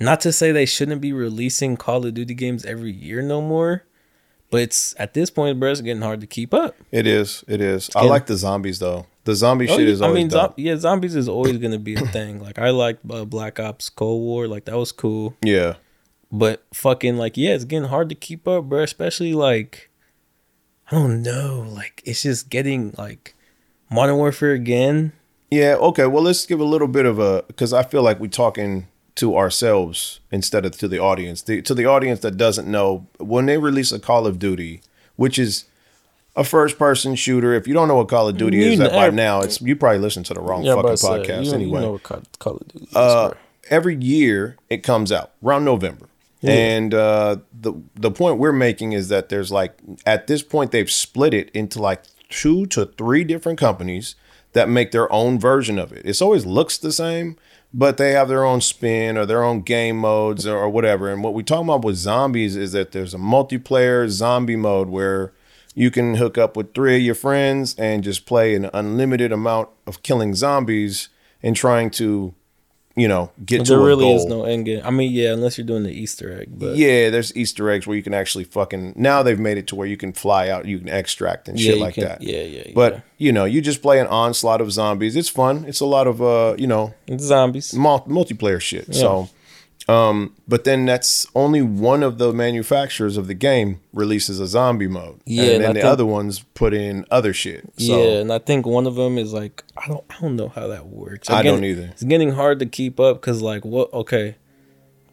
[0.00, 3.84] not to say they shouldn't be releasing Call of Duty games every year no more,
[4.50, 6.74] but it's at this point, bro, it's getting hard to keep up.
[6.90, 7.44] It is.
[7.48, 7.90] It is.
[7.94, 9.06] I like the zombies though.
[9.24, 12.00] The zombie Oh, shit is I mean, zo- yeah, zombies is always gonna be a
[12.00, 12.40] thing.
[12.42, 15.34] Like I liked uh, Black Ops Cold War, like that was cool.
[15.44, 15.74] yeah.
[16.32, 18.82] But fucking like yeah, it's getting hard to keep up, bro.
[18.82, 19.90] Especially like
[20.90, 23.34] I don't know, like it's just getting like
[23.90, 25.12] Modern Warfare again.
[25.50, 25.74] Yeah.
[25.80, 26.06] Okay.
[26.06, 28.86] Well, let's give a little bit of a because I feel like we're talking
[29.16, 31.42] to ourselves instead of to the audience.
[31.42, 34.82] The, to the audience that doesn't know, when they release a Call of Duty,
[35.16, 35.64] which is
[36.36, 39.10] a first-person shooter, if you don't know what Call of Duty You is that by
[39.10, 41.52] know- now, it's you probably listen to the wrong Yeah, fucking but say, podcast you,
[41.52, 41.80] anyway.
[41.80, 42.02] You know what
[42.38, 43.34] Call, of Duty is, uh,
[43.68, 46.06] every year it comes out around November.
[46.42, 50.90] And uh, the the point we're making is that there's like at this point they've
[50.90, 54.14] split it into like two to three different companies
[54.54, 56.00] that make their own version of it.
[56.06, 57.36] It's always looks the same,
[57.72, 61.10] but they have their own spin or their own game modes or, whatever.
[61.10, 65.32] And what we talk about with zombies is that there's a multiplayer zombie mode where
[65.74, 69.68] you can hook up with three of your friends and just play an unlimited amount
[69.86, 71.08] of killing zombies
[71.42, 72.34] and trying to,
[73.00, 74.16] you know, get to There a really goal.
[74.16, 74.82] is no end game.
[74.84, 76.48] I mean, yeah, unless you're doing the Easter egg.
[76.50, 79.76] But yeah, there's Easter eggs where you can actually fucking now they've made it to
[79.76, 82.22] where you can fly out, you can extract and yeah, shit like can- that.
[82.22, 82.72] Yeah, yeah.
[82.74, 83.00] But yeah.
[83.18, 85.16] you know, you just play an onslaught of zombies.
[85.16, 85.64] It's fun.
[85.66, 87.72] It's a lot of uh, you know, It's zombies.
[87.74, 88.94] mul- multiplayer shit.
[88.94, 89.28] So,
[89.88, 94.86] um, but then that's only one of the manufacturers of the game releases a zombie
[94.86, 95.20] mode.
[95.26, 97.64] Yeah, and and then I the think- other ones put in other shit.
[97.78, 100.48] So, yeah, and I think one of them is like I don't I don't know
[100.48, 101.28] how that works.
[101.30, 101.88] I don't either.
[101.92, 103.92] It's getting hard to keep up because like what?
[103.92, 104.36] Okay,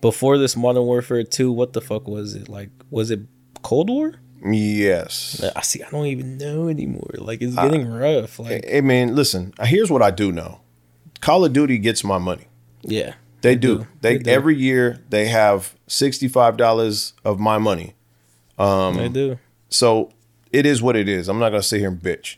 [0.02, 2.48] before this Modern Warfare two, what the fuck was it?
[2.50, 3.22] Like was it
[3.64, 4.16] Cold War?
[4.46, 5.44] Yes.
[5.56, 5.82] I see.
[5.82, 7.10] I don't even know anymore.
[7.16, 8.38] Like it's getting rough.
[8.38, 9.54] Like I mean, listen.
[9.62, 10.60] Here's what I do know:
[11.22, 12.46] Call of Duty gets my money.
[12.84, 13.16] yeah,
[13.48, 13.88] They do.
[14.02, 14.32] They, They do.
[14.32, 17.96] every year they have sixty five dollars of my money.
[18.60, 19.38] Um, they do.
[19.70, 20.12] So
[20.52, 21.28] it is what it is.
[21.30, 22.36] I'm not gonna sit here and bitch.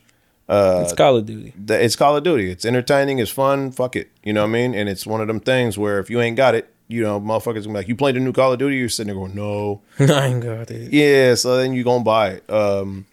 [0.48, 1.52] Uh, it's Call of Duty.
[1.56, 2.50] The- It's Call of Duty.
[2.50, 3.18] It's entertaining.
[3.20, 3.70] It's fun.
[3.70, 4.10] Fuck it.
[4.24, 4.74] You know what I mean?
[4.74, 7.62] And it's one of them things where if you ain't got it, you know, motherfuckers
[7.64, 8.76] gonna be like, you played the new Call of Duty.
[8.76, 9.80] You're sitting there going, no.
[10.00, 10.92] I ain't got it.
[10.92, 11.34] Yeah.
[11.36, 12.50] So then you gonna buy it.
[12.50, 13.06] Um,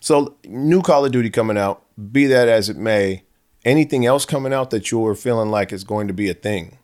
[0.00, 1.82] so new Call of Duty coming out.
[2.12, 3.22] Be that as it may,
[3.64, 6.76] anything else coming out that you're feeling like is going to be a thing?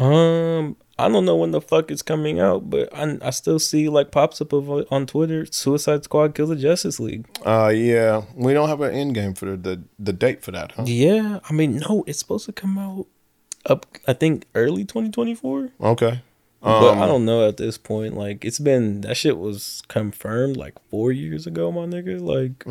[0.00, 3.88] Um, I don't know when the fuck it's coming out, but I I still see
[3.88, 5.46] like pops up of on Twitter.
[5.46, 7.26] Suicide Squad kills the Justice League.
[7.44, 10.72] Uh, yeah, we don't have an end game for the the, the date for that,
[10.72, 10.84] huh?
[10.86, 13.06] Yeah, I mean, no, it's supposed to come out
[13.66, 13.86] up.
[14.08, 15.70] I think early 2024.
[15.80, 16.22] Okay.
[16.62, 18.14] but Um, I don't know at this point.
[18.16, 22.20] Like, it's been that shit was confirmed like four years ago, my nigga.
[22.20, 22.66] Like,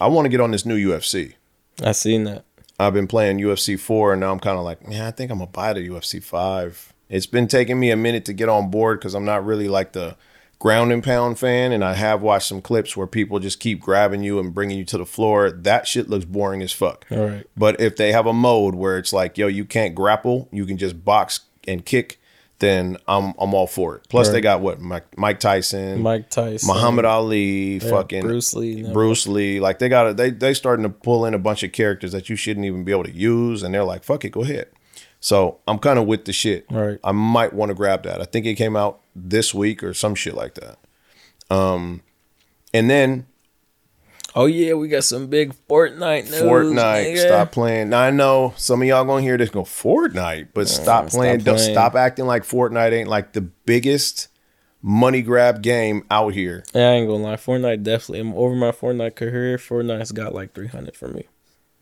[0.00, 1.34] I want to get on this new UFC.
[1.82, 2.44] I seen that.
[2.80, 5.38] I've been playing UFC four, and now I'm kind of like, man, I think I'm
[5.38, 6.94] gonna buy the UFC five.
[7.10, 9.92] It's been taking me a minute to get on board because I'm not really like
[9.92, 10.16] the
[10.58, 14.22] ground and pound fan, and I have watched some clips where people just keep grabbing
[14.22, 15.50] you and bringing you to the floor.
[15.50, 17.04] That shit looks boring as fuck.
[17.10, 17.46] All right.
[17.56, 20.76] But if they have a mode where it's like, yo, you can't grapple, you can
[20.76, 22.19] just box and kick,
[22.60, 24.06] then I'm I'm all for it.
[24.08, 28.82] Plus, they got what Mike, Mike Tyson, Mike Tyson, Muhammad Ali, yeah, fucking Bruce Lee,
[28.82, 28.92] no.
[28.92, 29.60] Bruce Lee.
[29.60, 30.16] Like they got it.
[30.16, 32.92] they they starting to pull in a bunch of characters that you shouldn't even be
[32.92, 34.68] able to use, and they're like, fuck it, go ahead.
[35.20, 36.66] So I'm kind of with the shit.
[36.70, 36.98] Right.
[37.04, 38.20] I might want to grab that.
[38.20, 40.78] I think it came out this week or some shit like that.
[41.54, 42.02] Um,
[42.72, 43.26] and then
[44.34, 46.42] Oh yeah, we got some big Fortnite news.
[46.42, 47.26] Fortnite, nigga.
[47.26, 47.90] stop playing.
[47.90, 51.40] Now I know some of y'all gonna hear this go Fortnite, but stop stop playing.
[51.40, 54.28] Don't stop acting like Fortnite ain't like the biggest
[54.82, 56.64] money grab game out here.
[56.72, 57.36] Yeah, I ain't gonna lie.
[57.36, 58.20] Fortnite definitely.
[58.20, 59.58] I'm over my Fortnite career.
[59.58, 61.24] Fortnite's got like 300 for me.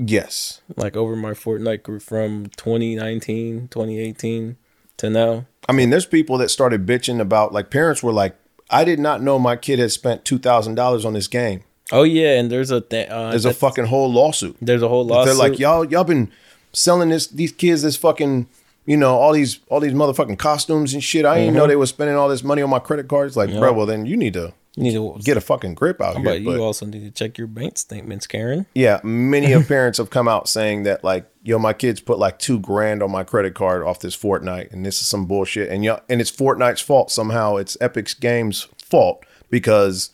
[0.01, 4.57] Yes, Like over my Fortnite from 2019, 2018
[4.99, 5.47] to now.
[5.69, 8.37] I mean, there's people that started bitching about like parents were like,
[8.71, 11.63] I did not know my kid had spent two thousand dollars on this game.
[11.93, 13.09] Oh yeah, and there's a thing.
[13.11, 14.57] Uh, There's a fucking whole lawsuit.
[14.61, 15.37] there's a whole lawsuit.
[15.37, 16.31] They're like, y'all, y'all been
[16.73, 18.47] selling this these kids this fucking,
[18.85, 21.25] you know, all these all these motherfucking costumes and shit.
[21.25, 23.37] I didn't know they were spending all this money on my credit cards.
[23.37, 26.17] Like, bro, well then you need to You need to get a fucking grip out
[26.17, 26.25] here.
[26.25, 28.67] But you also need to check your bank statements, Karen.
[28.75, 32.39] yeah, many of parents have come out saying that like, yo, my kids put like
[32.39, 35.71] two grand on my credit card off this Fortnite, and this is some bullshit.
[35.71, 37.57] And yeah, and it's Fortnite's fault somehow.
[37.57, 40.11] It's Epic's Games' fault because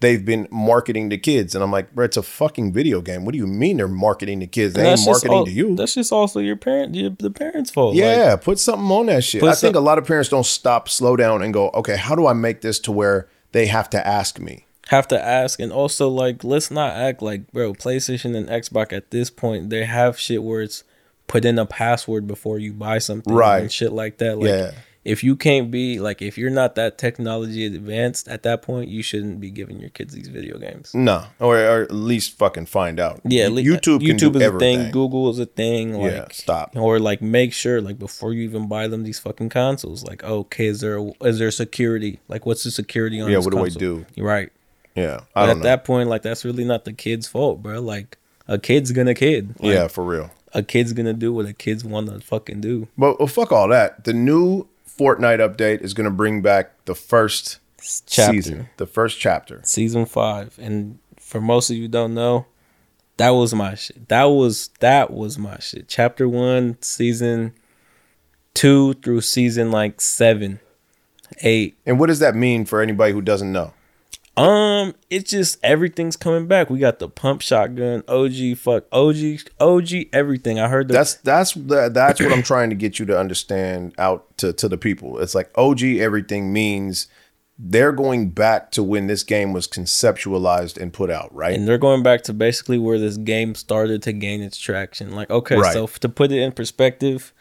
[0.00, 1.54] they've been marketing to kids.
[1.54, 3.24] And I'm like, bro, it's a fucking video game.
[3.24, 4.74] What do you mean they're marketing to kids?
[4.74, 5.76] They ain't marketing al- to you.
[5.76, 7.94] That's just also your parent, your, the parents' fault.
[7.94, 9.42] Like, Yeah, put something on that shit.
[9.42, 12.14] I think some- a lot of parents don't stop, slow down, and go, okay, how
[12.14, 14.66] do I make this to where they have to ask me?
[14.88, 19.12] have to ask and also like let's not act like bro playstation and xbox at
[19.12, 20.82] this point they have shit where it's
[21.28, 23.60] put in a password before you buy something Right.
[23.62, 24.70] and shit like that like Yeah.
[25.12, 29.02] If you can't be like if you're not that technology advanced at that point you
[29.02, 32.98] shouldn't be giving your kids these video games No, or, or at least fucking find
[33.06, 33.20] out.
[33.24, 34.78] yeah YouTube can youtube is everything.
[34.80, 36.76] a thing google is a thing like yeah, stop.
[36.76, 40.38] or like make sure like before you even buy them these fucking consoles like oh,
[40.46, 43.64] okay is there is there security like what's the security on Yeah, this what do
[43.64, 44.06] I do?
[44.14, 44.50] You're right
[44.94, 45.62] Yeah, I but at know.
[45.64, 47.80] that point, like that's really not the kid's fault, bro.
[47.80, 49.54] Like a kid's gonna kid.
[49.60, 50.30] Like, yeah, for real.
[50.52, 52.88] a kid's gonna do what a kid's want to fucking do.
[52.98, 54.02] But well, fuck all that.
[54.04, 54.66] The new
[55.00, 57.58] Fortnite update is going to bring back the first
[58.06, 59.62] Chapter season, the first chapter.
[59.64, 62.44] season five, and for most of you who don't know,
[63.16, 64.08] that was my shit.
[64.08, 65.88] That was that was my shit.
[65.88, 67.54] Chapter one, season
[68.52, 70.60] two through season like seven,
[71.40, 71.78] eight.
[71.86, 73.72] And what does that mean for anybody who doesn't know?
[74.40, 76.70] Um, it's just everything's coming back.
[76.70, 79.16] We got the pump shotgun, OG, fuck, OG,
[79.60, 80.58] OG, everything.
[80.58, 83.94] I heard the That's that's the, that's what I'm trying to get you to understand
[83.98, 85.18] out to to the people.
[85.18, 87.06] It's like OG everything means
[87.62, 91.54] they're going back to when this game was conceptualized and put out, right?
[91.54, 95.10] and they're going back to basically where this game started to gain its traction.
[95.14, 95.72] Like, okay, Right.
[95.74, 97.34] so to put it in perspective,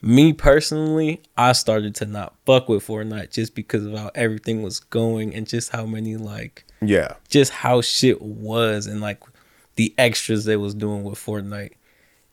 [0.00, 4.80] me personally, I started to not fuck with Fortnite just because of how everything was
[4.80, 7.14] going and just how many like yeah.
[7.28, 9.20] just how shit was and like
[9.76, 11.72] the extras they was doing with Fortnite.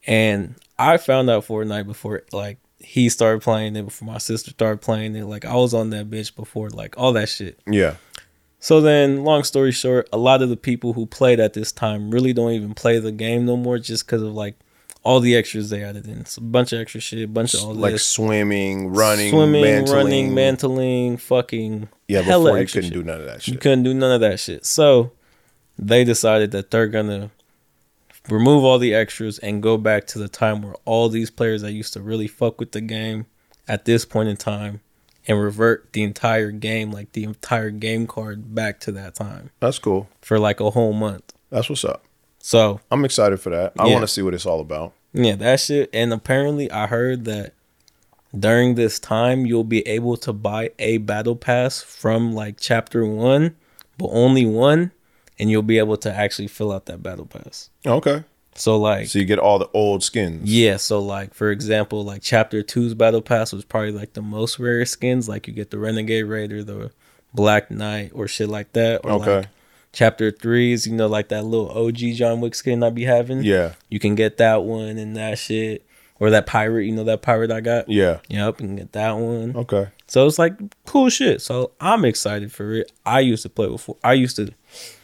[0.05, 4.81] And I found out Fortnite before like he started playing it, before my sister started
[4.81, 5.25] playing it.
[5.25, 7.59] Like I was on that bitch before, like all that shit.
[7.65, 7.95] Yeah.
[8.59, 12.09] So then, long story short, a lot of the people who played at this time
[12.09, 14.55] really don't even play the game no more just because of like
[15.05, 16.19] all the extras they added in.
[16.19, 18.05] It's a bunch of extra shit, a bunch of all Like this.
[18.07, 19.95] swimming, running, swimming, mantling.
[19.95, 22.93] running, mantling, fucking Yeah, before you couldn't shit.
[22.93, 23.53] do none of that shit.
[23.53, 24.65] You couldn't do none of that shit.
[24.65, 25.11] So
[25.77, 27.29] they decided that they're gonna
[28.29, 31.71] remove all the extras and go back to the time where all these players that
[31.73, 33.27] used to really fuck with the game
[33.67, 34.81] at this point in time
[35.27, 39.77] and revert the entire game, like the entire game card back to that time That's
[39.79, 40.07] cool.
[40.21, 41.31] for like a whole month.
[41.51, 42.03] That's what's up.
[42.39, 43.73] So I'm excited for that.
[43.77, 43.93] I Yeah.
[43.93, 44.93] want to see what it's all about.
[45.15, 45.89] Yeah, that shit.
[45.93, 47.53] And apparently, I heard that
[48.37, 53.55] during this time you'll be able to buy a battle pass from like chapter one,
[53.97, 54.91] but only one,
[55.39, 57.69] and you'll be able to actually fill out that battle pass.
[57.85, 58.23] Okay.
[58.57, 60.49] So like, So you get all the old skins.
[60.49, 60.77] yeah.
[60.77, 64.85] So like, for example, like chapter two's battle pass was probably like the most rare
[64.85, 65.27] skins.
[65.29, 66.91] Like you get the Renegade Raider, the
[67.33, 69.01] Black Knight, or shit like that.
[69.03, 69.35] Or Okay.
[69.37, 69.47] Like,
[69.95, 73.43] chapter threes, you know, like that little OG John Wick skin I be having.
[73.43, 73.73] Yeah.
[73.89, 75.85] You can get that one and that shit.
[76.17, 77.89] Or that pirate, you know that pirate I got?
[77.89, 78.19] Yeah.
[78.29, 79.53] Yep, you can get that one.
[79.53, 79.89] Okay.
[80.07, 80.53] So it's like
[80.85, 81.41] cool shit.
[81.41, 82.91] So I'm excited for it.
[83.05, 83.97] I used to play before.
[84.01, 84.53] I used to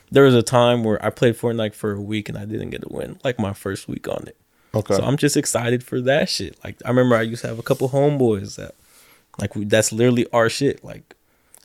[0.09, 2.83] there was a time where I played Fortnite for a week and I didn't get
[2.83, 3.19] a win.
[3.25, 4.37] Like my first week on it.
[4.73, 4.95] Okay.
[4.95, 6.57] So I'm just excited for that shit.
[6.63, 8.75] Like I remember I used to have a couple homeboys that
[9.37, 10.81] like we, that's literally our shit.
[10.81, 11.15] Like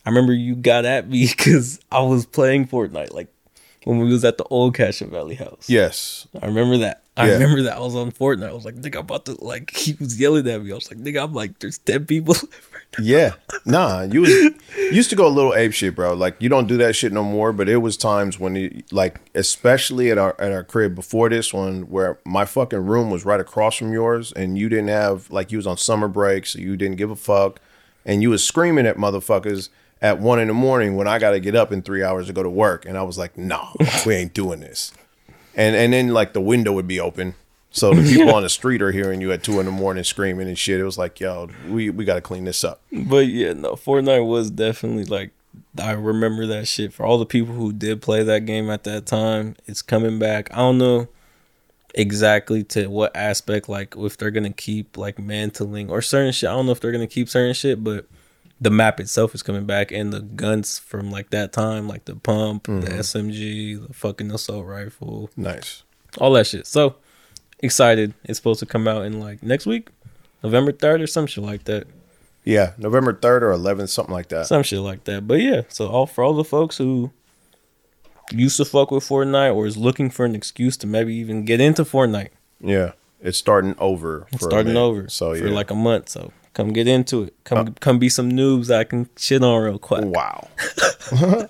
[0.06, 3.12] I remember you got at me because I was playing Fortnite.
[3.12, 3.28] Like
[3.84, 5.68] when we was at the old Cashin Valley house.
[5.68, 6.26] yes.
[6.40, 7.02] I remember that.
[7.18, 7.34] I Yeah.
[7.34, 8.48] remember that I was on Fortnite.
[8.48, 10.70] I was like, nigga, I'm about to like he was yelling at me.
[10.72, 12.34] I was like, nigga, I'm like, there's ten people.
[13.02, 13.32] Yeah.
[13.66, 14.54] Nah, you was you
[14.90, 16.14] used to go a little ape shit, bro.
[16.14, 19.20] Like you don't do that shit no more, but it was times when you, like
[19.34, 23.40] especially at our at our crib before this one where my fucking room was right
[23.40, 26.74] across from yours and you didn't have like you was on summer break, so you
[26.76, 27.60] didn't give a fuck
[28.06, 29.68] and you was screaming at motherfuckers
[30.06, 32.42] at one in the morning when I gotta get up in three hours to go
[32.42, 32.86] to work.
[32.86, 33.74] And I was like, no,
[34.06, 34.92] we ain't doing this.
[35.54, 37.34] And and then like the window would be open.
[37.70, 40.48] So the people on the street are hearing you at two in the morning screaming
[40.48, 40.80] and shit.
[40.80, 42.80] It was like, yo, we, we gotta clean this up.
[42.90, 45.32] but yeah, no, Fortnite was definitely like
[45.78, 46.92] I remember that shit.
[46.92, 50.50] For all the people who did play that game at that time, it's coming back.
[50.52, 51.08] I don't know
[51.94, 56.48] exactly to what aspect, like if they're gonna keep like mantling or certain shit.
[56.48, 58.06] I don't know if they're gonna keep certain shit, but
[58.60, 62.16] the map itself is coming back and the guns from like that time, like the
[62.16, 62.98] pump, the mm-hmm.
[63.00, 65.82] SMG, the fucking assault rifle, Nice.
[66.18, 66.66] all that shit.
[66.66, 66.96] So
[67.60, 68.14] excited!
[68.24, 69.88] It's supposed to come out in like next week,
[70.42, 71.86] November third or some shit like that.
[72.44, 74.46] Yeah, November third or eleventh, something like that.
[74.46, 75.26] some shit like that.
[75.26, 77.10] But yeah, so all for all the folks who
[78.32, 81.60] used to fuck with Fortnite or is looking for an excuse to maybe even get
[81.60, 82.30] into Fortnite,
[82.60, 84.26] Yeah, it's starting over.
[84.32, 85.54] it's starting over So for yeah.
[85.54, 86.08] like a month.
[86.08, 87.34] So come get into it.
[87.44, 90.04] Come come be some noobs I can shit on real quick.
[90.04, 90.48] wow.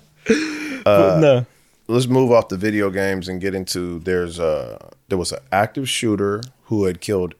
[0.83, 1.45] But no,
[1.89, 5.89] Let's move off the video games and get into there's a there was an active
[5.89, 7.33] shooter who had killed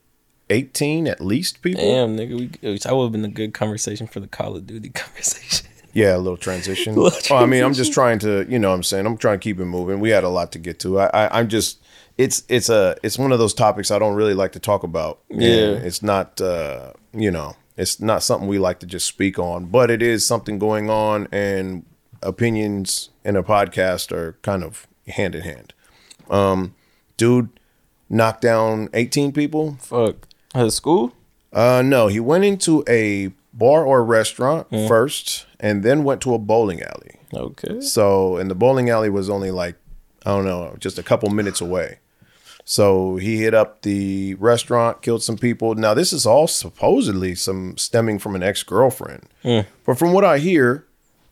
[0.49, 1.81] eighteen at least people.
[1.81, 4.89] damn nigga, we that would have been a good conversation for the Call of Duty
[5.03, 5.67] conversation.
[5.93, 6.95] Yeah, a little transition.
[6.95, 9.39] Little Well, I mean, I'm just trying to, you know, what I'm saying I'm trying
[9.39, 9.99] to keep it moving.
[9.99, 10.99] We had a lot to get to.
[10.99, 11.81] I, I I'm just
[12.17, 15.19] it's it's a it's one of those topics I don't really like to talk about.
[15.29, 15.71] Yeah.
[15.71, 19.89] It's not uh, you know, it's not something we like to just speak on, but
[19.91, 21.85] it is something going on and
[22.23, 25.73] opinions in a podcast are kind of hand in hand.
[26.29, 26.73] Um
[27.17, 27.49] dude
[28.09, 29.77] knocked down 18 people.
[29.81, 31.13] Fuck, at a school.
[31.53, 36.37] Uh no, he went into a bar or restaurant first and then went to a
[36.37, 37.19] bowling alley.
[37.33, 37.81] Okay.
[37.81, 39.75] So, and the bowling alley was only like,
[40.25, 41.99] I don't know, just a couple minutes away.
[42.69, 45.73] So he hit up the restaurant, killed some people.
[45.75, 49.23] Now, this is all supposedly some stemming from an ex girlfriend.
[49.85, 50.85] But from what I hear,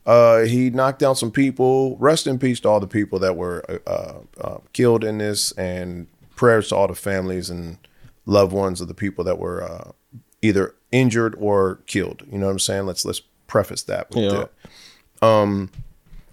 [0.06, 1.98] uh, he knocked down some people.
[1.98, 6.06] Rest in peace to all the people that were uh, uh, killed in this, and
[6.36, 7.76] prayers to all the families and
[8.24, 9.90] loved ones of the people that were uh,
[10.40, 12.22] either injured or killed.
[12.32, 12.86] You know what I'm saying?
[12.86, 14.46] Let's let's preface that with Yeah.
[15.20, 15.68] that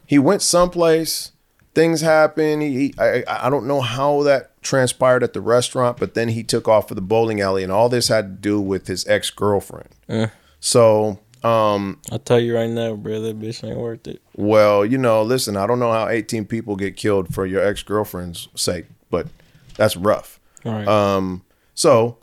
[0.06, 1.32] he went someplace
[1.76, 5.98] things happened he, he- I, I I don't know how that transpired at the restaurant
[5.98, 8.60] but then he took off for the bowling alley and all this had to do
[8.60, 9.90] with his ex-girlfriend
[10.60, 14.22] so um I'll tell you right now, bro, that bitch ain't worth it.
[14.36, 18.48] well you know listen i don't know how 18 people get killed for your ex-girlfriend's
[18.56, 19.28] sake but
[19.76, 20.88] that's rough right.
[20.88, 21.44] um
[21.76, 22.18] so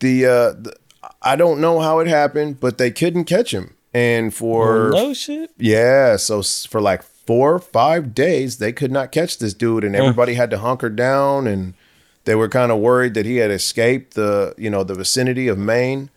[0.00, 0.74] the uh the,
[1.22, 5.50] i don't know how it happened but they couldn't catch him and for no shit.
[5.56, 10.32] Yeah, so for like four, five days, they could not catch this dude, and everybody
[10.32, 11.74] had to hunker down, and
[12.24, 15.58] they were kind of worried that he had escaped the, you know, the vicinity of
[15.58, 16.08] Maine.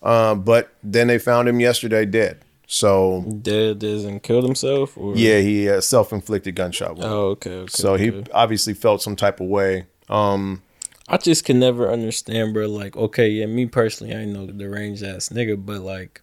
[0.00, 2.38] Uh, but then they found him yesterday dead.
[2.68, 4.96] So Dead is and killed himself.
[4.96, 7.12] Or yeah, he uh, self-inflicted gunshot wound.
[7.12, 7.50] Oh, okay.
[7.50, 9.86] okay so he obviously felt some type of way.
[10.08, 10.62] Um,
[11.08, 12.68] I just can never understand, bro.
[12.68, 16.22] Like, okay, yeah, me personally, I ain't no deranged ass nigga, but like,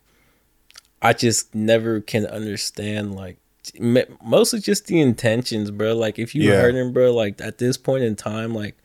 [1.01, 3.35] I just never can understand like
[3.79, 5.95] mostly just the intentions, bro.
[5.95, 6.61] Like, if you Yeah.
[6.61, 8.75] hurting, bro, like at this point in time, like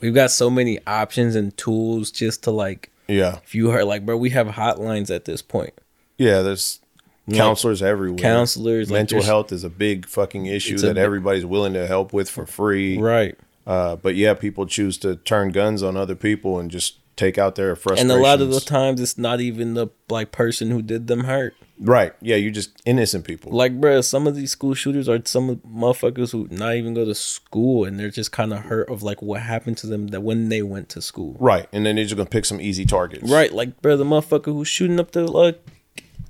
[0.00, 4.04] we've got so many options and tools just to like, yeah, if you hurt, like,
[4.06, 5.74] bro, we have hotlines at this point.
[6.18, 6.42] yeah.
[6.42, 6.80] There's
[7.26, 8.18] Like, counselors everywhere.
[8.18, 12.12] counselors, mental there's- health is a big fucking issue that big- everybody's willing to help
[12.12, 12.98] with for free.
[12.98, 13.36] right?
[13.66, 17.54] Uh, but yeah, people choose to turn guns on other people and just take out
[17.54, 18.10] their frustration.
[18.10, 21.20] And a lot of the times, it's not even the like person who did them
[21.24, 21.54] hurt.
[21.78, 22.12] Right?
[22.20, 23.52] Yeah, you just innocent people.
[23.52, 27.04] Like, bro, some of these school shooters are some of motherfuckers who not even go
[27.04, 30.22] to school, and they're just kind of hurt of like what happened to them that
[30.22, 31.36] when they went to school.
[31.40, 33.30] right, and then they're just gonna pick some easy targets.
[33.30, 35.60] Right, like, bro, the motherfucker who's shooting up the like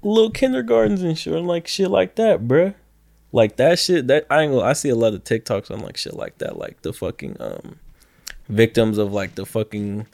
[0.03, 2.74] little kindergartens and shit, and like shit like that, bro.
[3.32, 4.07] Like that shit.
[4.07, 4.64] That I ain't gonna.
[4.64, 7.80] I see a lot of TikToks on like shit like that, like the fucking um
[8.49, 10.07] victims of like the fucking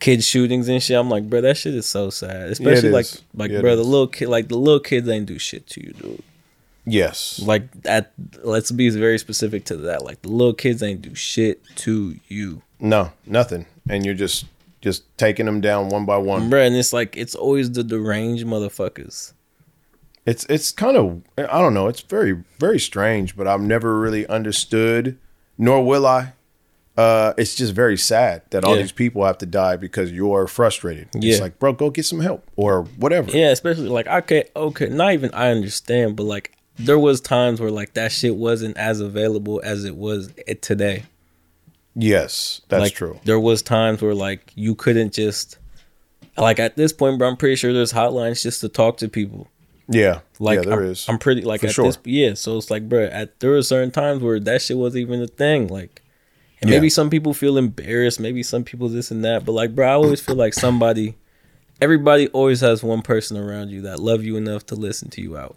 [0.00, 0.96] kid shootings and shit.
[0.96, 2.50] I'm like, bro, that shit is so sad.
[2.50, 5.66] Especially like like Yeah, bro, the little kid, like the little kids ain't do shit
[5.68, 6.22] to you, dude.
[6.84, 7.40] Yes.
[7.40, 8.12] Like that.
[8.42, 10.04] Let's be very specific to that.
[10.04, 14.44] Like the little kids ain't do shit to you, No, nothing, and you're just
[14.82, 16.48] just taking them down one by one.
[16.48, 16.60] bro.
[16.62, 19.32] And it's like it's always the deranged motherfuckers.
[20.26, 21.88] It's it's kind of I don't know.
[21.88, 25.18] It's very very strange, but I've never really understood,
[25.58, 26.34] nor will I.
[26.96, 28.82] Uh, it's just very sad that all Yeah.
[28.82, 31.08] these people have to die because you're frustrated.
[31.14, 31.32] Yeah.
[31.32, 33.30] It's like, bro, go get some help or whatever.
[33.30, 37.70] Yeah, especially like okay, okay, not even I understand, but like there was times where
[37.70, 40.32] like that shit wasn't as available as it was
[40.62, 41.04] today.
[41.94, 43.18] Yes, that's like, true.
[43.24, 45.58] There was times where like you couldn't just
[46.36, 47.28] like at this point, bro.
[47.28, 49.48] I'm pretty sure there's hotlines just to talk to people.
[49.88, 51.08] Yeah, Like yeah, there I'm, is.
[51.08, 51.84] I'm pretty like For at sure.
[51.86, 52.34] this yeah.
[52.34, 55.28] So it's like, bro, at there were certain times where that shit wasn't even a
[55.28, 55.68] thing.
[55.68, 56.02] Like,
[56.66, 56.76] and Yeah.
[56.78, 58.18] maybe some people feel embarrassed.
[58.20, 59.44] Maybe some people this and that.
[59.44, 61.14] But like, bro, I always feel like somebody,
[61.80, 65.36] everybody always has one person around you that love you enough to listen to you
[65.36, 65.56] out.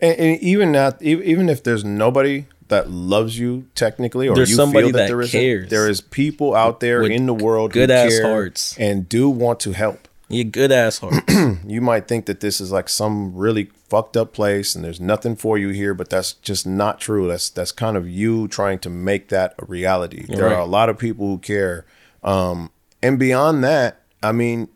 [0.00, 4.56] And, and even e- even if there's nobody that loves you technically, or There's you
[4.56, 5.70] somebody feel that, that there cares.
[5.70, 8.76] there is people out there With in the world good who ass care hearts.
[8.78, 10.07] and do want to help.
[10.28, 11.12] You good asshole.
[11.66, 15.36] You might think that this is like some really fucked up place and there's nothing
[15.36, 17.26] for you here, but that's just not true.
[17.28, 20.24] That's that's kind of you trying to make that a reality.
[20.28, 20.52] There Right.
[20.54, 21.84] are a lot of people who care,
[22.22, 22.70] um,
[23.02, 24.68] and beyond that, I mean,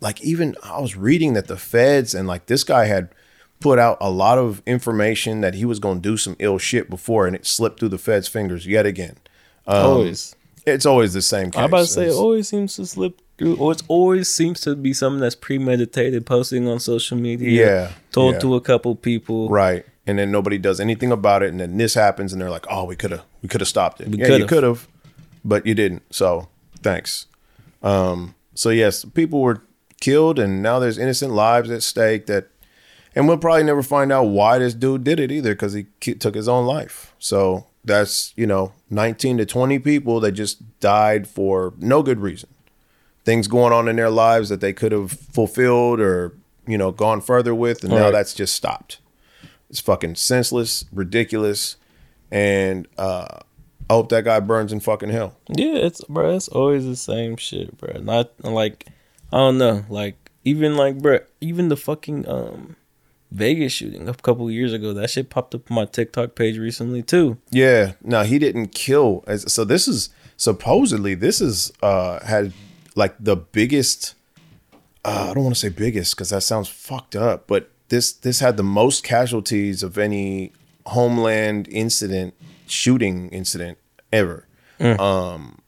[0.00, 3.08] like even I was reading that the feds and like this guy had
[3.60, 6.88] put out a lot of information that he was going to do some ill shit
[6.90, 9.16] before, and it slipped through the feds' fingers yet again.
[9.66, 10.34] Um, always.
[10.66, 11.50] It's always the same.
[11.50, 11.58] Case.
[11.60, 14.92] I'm about to say it always seems to slip or it always seems to be
[14.92, 17.50] something that's premeditated, posting on social media.
[17.50, 18.40] Yeah, told yeah.
[18.40, 19.48] to a couple people.
[19.48, 22.66] right, and then nobody does anything about it, and then this happens, and they're like,
[22.70, 24.08] "Oh, we could have, we could have stopped it.
[24.08, 24.48] We yeah, you could've.
[24.48, 24.88] could have,
[25.44, 26.02] but you didn't.
[26.10, 26.48] So
[26.82, 27.26] thanks."
[27.82, 29.62] Um, so yes, people were
[30.00, 32.26] killed, and now there's innocent lives at stake.
[32.26, 32.48] That,
[33.16, 36.36] and we'll probably never find out why this dude did it either, because he took
[36.36, 37.14] his own life.
[37.18, 42.48] So that's you know, 19 to 20 people that just died for no good reason.
[43.24, 46.32] Things going on in their lives that they could have fulfilled or
[46.66, 48.12] you know gone further with, and now Right.
[48.12, 48.98] that's just stopped.
[49.70, 51.76] It's fucking senseless, ridiculous,
[52.30, 53.38] and uh,
[53.88, 55.36] I hope that guy burns in fucking hell.
[55.48, 56.34] Yeah, it's bro.
[56.36, 58.00] It's always the same shit, bro.
[58.00, 58.86] Not like
[59.32, 62.76] I don't know, like even like bro, even the fucking um
[63.30, 64.92] Vegas shooting a couple years ago.
[64.92, 67.38] That shit popped up on my TikTok page recently too.
[67.50, 69.24] Yeah, no, he didn't kill.
[69.38, 72.52] So, this is supposedly this is uh had
[72.94, 74.14] like the biggest.
[75.04, 78.40] Uh, I don't want to say biggest because that sounds fucked up, but this this
[78.40, 80.52] had the most casualties of any
[80.86, 82.34] homeland incident
[82.66, 83.78] shooting incident
[84.12, 84.46] ever,
[84.80, 85.58] um,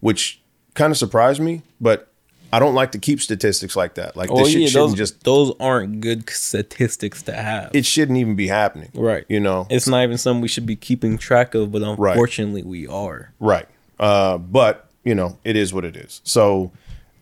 [0.00, 0.40] which
[0.74, 1.62] kind of surprised me.
[1.80, 2.10] But
[2.52, 4.16] I don't like to keep statistics like that.
[4.16, 7.70] Like this Oh shit yeah, shouldn't those just those aren't good statistics to have.
[7.74, 8.90] it shouldn't even be happening.
[8.94, 9.26] right.
[9.28, 12.86] You know, It's not even something we should be keeping track of, but unfortunately we
[12.86, 13.32] are.
[13.40, 13.68] Right.
[13.98, 16.20] Uh, but you know, it is what it is.
[16.24, 16.72] So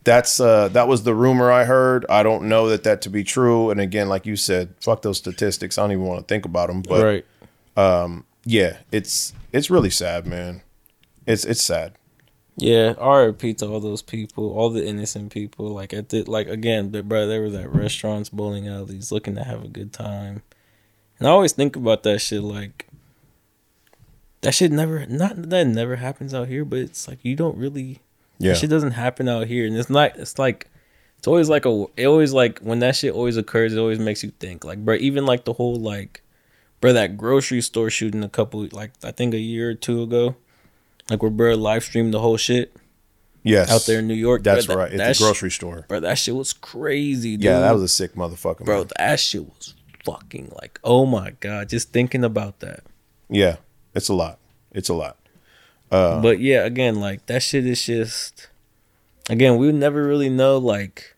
[0.05, 2.07] that's uh, that was the rumor I heard.
[2.09, 3.71] I don't know that that to be true.
[3.71, 5.77] And again, like you said, fuck those statistics.
[5.77, 6.81] I don't even want to think about them.
[6.81, 7.05] But
[7.77, 8.23] right.
[8.47, 10.63] yeah, it's it's really sad, man.
[11.27, 11.93] It's it's sad.
[12.57, 15.69] Yeah, RIP to all those people, all the innocent people.
[15.69, 19.45] Like at the like again, but bro, they was at restaurants, bowling alleys, looking to
[19.45, 20.43] have a good time.
[21.19, 22.87] And I always think about that shit like
[24.45, 28.01] that shit never not that never happens out here, but it's like you don't really
[28.39, 28.53] Yeah.
[28.53, 29.67] that shit doesn't happen out here.
[29.67, 30.69] And it's not it's like
[31.19, 34.23] it's always like a it always like when that shit always occurs, it always makes
[34.23, 34.65] you think.
[34.65, 36.23] Like bro, even like the whole like
[36.81, 40.37] bro that grocery store shooting a couple like I think a year or two ago.
[41.11, 42.75] Like where bro live streamed the whole shit
[43.43, 43.71] Yes.
[43.71, 44.43] out there in New York.
[44.43, 44.93] That's bro, that- right.
[44.93, 45.85] At that the sh- grocery store.
[45.89, 47.45] bro, that shit was crazy, dude.
[47.45, 48.65] Yeah, that was a sick motherfucker.
[48.65, 48.79] bro.
[48.85, 48.91] man.
[48.99, 49.75] That shit was
[50.05, 52.85] fucking like, oh my god, just thinking about that.
[53.29, 53.57] Yeah,
[53.95, 54.39] it's a lot.
[54.73, 55.17] It's a lot.
[55.91, 58.49] but yeah, again, like that shit is just,
[59.31, 61.17] again, we would never really know, like,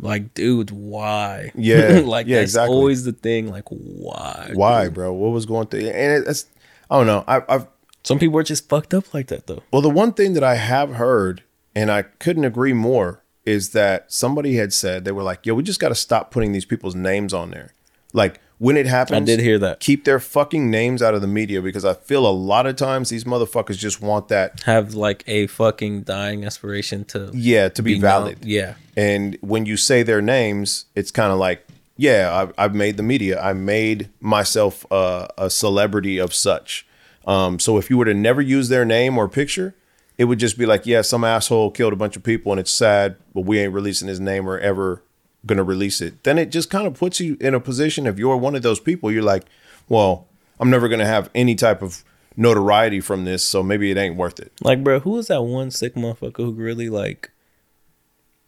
[0.00, 1.52] like, dude, why?
[1.56, 2.74] Yeah, like yeah, that's exactly.
[2.74, 4.50] always the thing, like, why?
[4.54, 4.94] Why, dude?
[4.94, 5.12] bro?
[5.12, 5.88] What was going through?
[5.88, 6.46] And it's
[6.90, 7.24] I don't know.
[7.26, 7.66] I, I've
[8.04, 9.62] Some people are just fucked up like that, though.
[9.72, 11.42] Well, the one thing that I have heard,
[11.74, 15.62] and I couldn't agree more, is that somebody had said they were like, "Yo, we
[15.62, 17.74] just got to stop putting these people's names on there."
[18.12, 19.80] Like when it happens, I did hear that.
[19.80, 23.08] Keep their fucking names out of the media because I feel a lot of times
[23.08, 27.94] these motherfuckers just want that, Have like a fucking dying aspiration to yeah, to be,
[27.94, 28.00] known.
[28.00, 28.38] valid.
[28.44, 32.96] Yeah, And when you say their names, it's kind of like, yeah, I've, I've made
[32.96, 33.40] the media.
[33.40, 36.86] I made myself uh, a celebrity of such.
[37.26, 39.74] Um, so if you were to never use their name or picture,
[40.16, 42.72] it would just be like, yeah, some asshole killed a bunch of people and it's
[42.72, 45.02] sad, but we ain't releasing his name or ever
[45.46, 46.24] gonna release it.
[46.24, 48.80] Then it just kind of puts you in a position if you're one of those
[48.80, 49.44] people, you're like,
[49.88, 50.26] well,
[50.60, 52.04] I'm never gonna have any type of
[52.36, 54.52] notoriety from this, so maybe it ain't worth it.
[54.62, 57.30] Like, bro, who was that one sick motherfucker who really like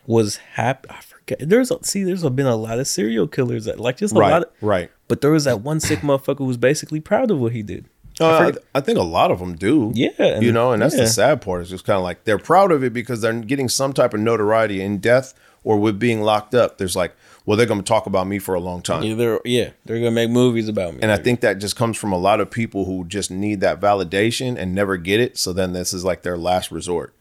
[0.06, 0.88] was happy?
[0.90, 1.38] I forget.
[1.40, 4.30] There's a, see, there's been a lot of serial killers that like just a right,
[4.30, 4.42] lot.
[4.42, 4.90] Of, right.
[5.08, 7.86] but there was that one sick motherfucker who was basically proud of what he did.
[8.20, 9.92] I Uh, I, I think a lot of them do.
[9.94, 11.02] Yeah, and- you know, and that's yeah.
[11.02, 11.62] the sad part.
[11.62, 14.20] It's just kind of like they're proud of it because they're getting some type of
[14.20, 15.32] notoriety in death
[15.64, 16.78] or with being locked up.
[16.78, 17.14] There's like,
[17.46, 19.02] well, they're going to talk about me for a long time.
[19.02, 21.00] Yeah, they're yeah, they're gonna make movies about me.
[21.02, 23.80] And I think that just comes from a lot of people who just need that
[23.80, 25.38] validation and never get it.
[25.38, 27.14] So then this is like their last resort.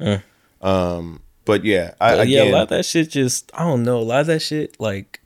[0.61, 3.83] Um, but yeah, I, But yeah, again, a lot of that shit just I don't
[3.83, 3.99] know.
[3.99, 5.21] A lot of that shit like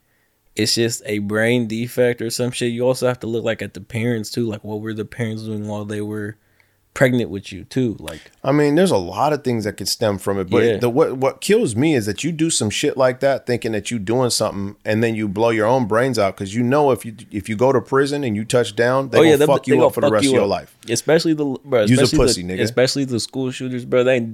[0.55, 2.71] it's just a brain defect or some shit.
[2.71, 4.47] You also have to look like at the parents too.
[4.47, 6.37] Like what were the parents doing while they were
[6.93, 7.95] pregnant with you too?
[7.99, 10.77] Like I mean, there's a lot of things that could stem from it, but Yeah.
[10.77, 13.89] the what what kills me is that you do some shit like that, thinking that
[13.89, 17.05] you're doing something, and then you blow your own brains out because you know if
[17.05, 19.65] you if you go to prison and you touch down, they oh, gonna they- fuck
[19.65, 20.49] they you gonna up for the rest of your up.
[20.49, 20.77] life.
[20.89, 22.61] Especially the bro, Use a especially pussy, the, nigga.
[22.61, 24.03] Especially the school shooters, bro.
[24.03, 24.27] They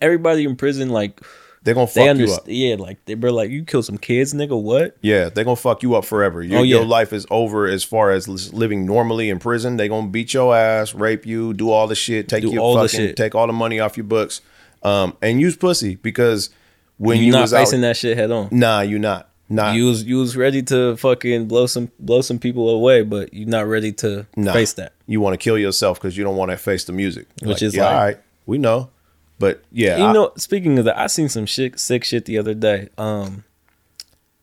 [0.00, 1.20] everybody in prison like
[1.66, 2.44] They gonna fuck they you up.
[2.46, 4.58] Yeah, like they bro, like you killed some kids, nigga.
[4.58, 4.96] What?
[5.02, 6.42] Yeah, they gonna fuck you up forever.
[6.42, 6.76] Your, Oh, yeah.
[6.76, 9.76] your life is over as far as living normally in prison.
[9.76, 12.74] They're gonna beat your ass, rape you, do all the shit, take Do your all
[12.76, 13.16] the fucking, shit.
[13.16, 14.40] take all the money off your books,
[14.82, 16.50] um, and use pussy because
[16.98, 18.48] when you you not was facing out, that shit head on.
[18.52, 19.28] nah, you're not.
[19.48, 23.32] Nah, You was you was ready to fucking blow some blow some people away, but
[23.34, 24.52] you're not ready to Nah.
[24.52, 24.92] face that.
[25.06, 27.26] you want to kill yourself because you don't want to face the music.
[27.42, 28.90] Which is yeah, like- all right, we know,
[29.38, 32.38] but yeah, You I- know, speaking of that, I seen some shit, sick shit the
[32.38, 32.88] other day.
[32.98, 33.44] Um,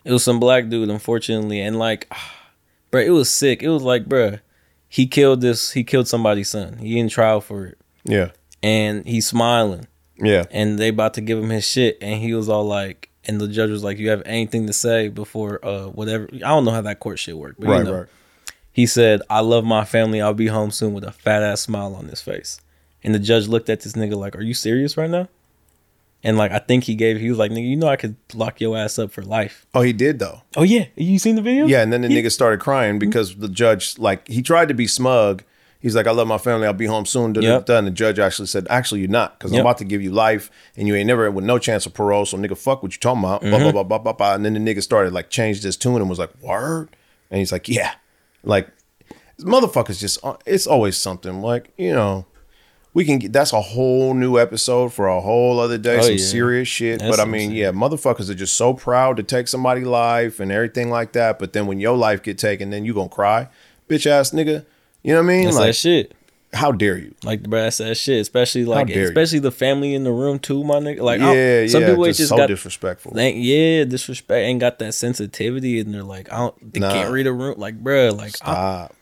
[0.04, 2.12] it was some black dude, unfortunately, and like,
[2.92, 3.64] bro, it was sick.
[3.64, 4.38] It was like, bro,
[4.90, 5.72] he killed this.
[5.72, 6.78] He killed somebody's son.
[6.78, 8.30] He in trial for it, yeah,
[8.62, 9.88] and he's smiling,
[10.18, 13.40] yeah, and they about to give him his shit, and he was all like, and
[13.40, 16.72] the judge was like, "You have anything to say before uh whatever?" I don't know
[16.72, 17.94] how that court shit worked, but right, you know.
[18.00, 18.08] right.
[18.76, 20.20] He said, I love my family.
[20.20, 22.60] I'll be home soon with a fat ass smile on his face.
[23.04, 25.28] And the judge looked at this nigga like, Are you serious right now?
[26.26, 28.62] And like, I think he gave, he was like, Nigga, you know, I could lock
[28.62, 29.66] your ass up for life.
[29.74, 30.42] Oh, he did though.
[30.56, 30.86] Oh, yeah.
[30.96, 31.66] You seen the video?
[31.66, 34.74] Yeah, and then the He- nigga started crying because the judge, like, he tried to
[34.74, 35.44] be smug.
[35.82, 36.66] He's like, I love my family.
[36.66, 37.36] I'll be home soon.
[37.36, 37.68] Yep.
[37.68, 39.60] And the judge actually said, Actually, you're not, because Yep.
[39.60, 42.26] I'm about to give you life, and you ain't never with no chance of parole.
[42.26, 43.42] So, nigga, fuck what you talking about.
[43.42, 43.62] Blah, Mm-hmm.
[43.64, 44.34] blah, blah, blah, blah, blah.
[44.36, 46.96] And then the nigga started like changed his tune and was like, Word?
[47.30, 47.96] And he's like, Yeah.
[48.46, 48.70] Like,
[49.42, 51.42] motherfuckers just, uh, it's always something.
[51.42, 52.26] Like, you know,
[52.94, 55.98] we can get that's a whole new episode for a whole other day.
[55.98, 56.18] Oh, some yeah.
[56.18, 57.00] serious shit.
[57.00, 60.52] That's but I mean, yeah, motherfuckers are just so proud to take somebody's life and
[60.52, 61.40] everything like that.
[61.40, 63.48] But then when your life get taken, then you gonna cry,
[63.90, 64.66] bitch ass nigga.
[65.02, 65.44] You know what I mean?
[65.46, 66.14] That's like, that shit.
[66.54, 67.14] how dare you?
[67.24, 68.22] Like, bro, that's that shit.
[68.22, 69.04] Especially like, dare you.
[69.06, 71.02] especially the family in the room too, my nigga.
[71.02, 73.20] Like, I yeah, don't- some yeah, people just, just so got, disrespectful.
[73.20, 76.94] Ain't, yeah, disrespect ain't got that sensitivity, and they're like, I don't, they Nah.
[76.94, 77.56] can't read a room.
[77.58, 78.96] Like, bro, like, I, Stop.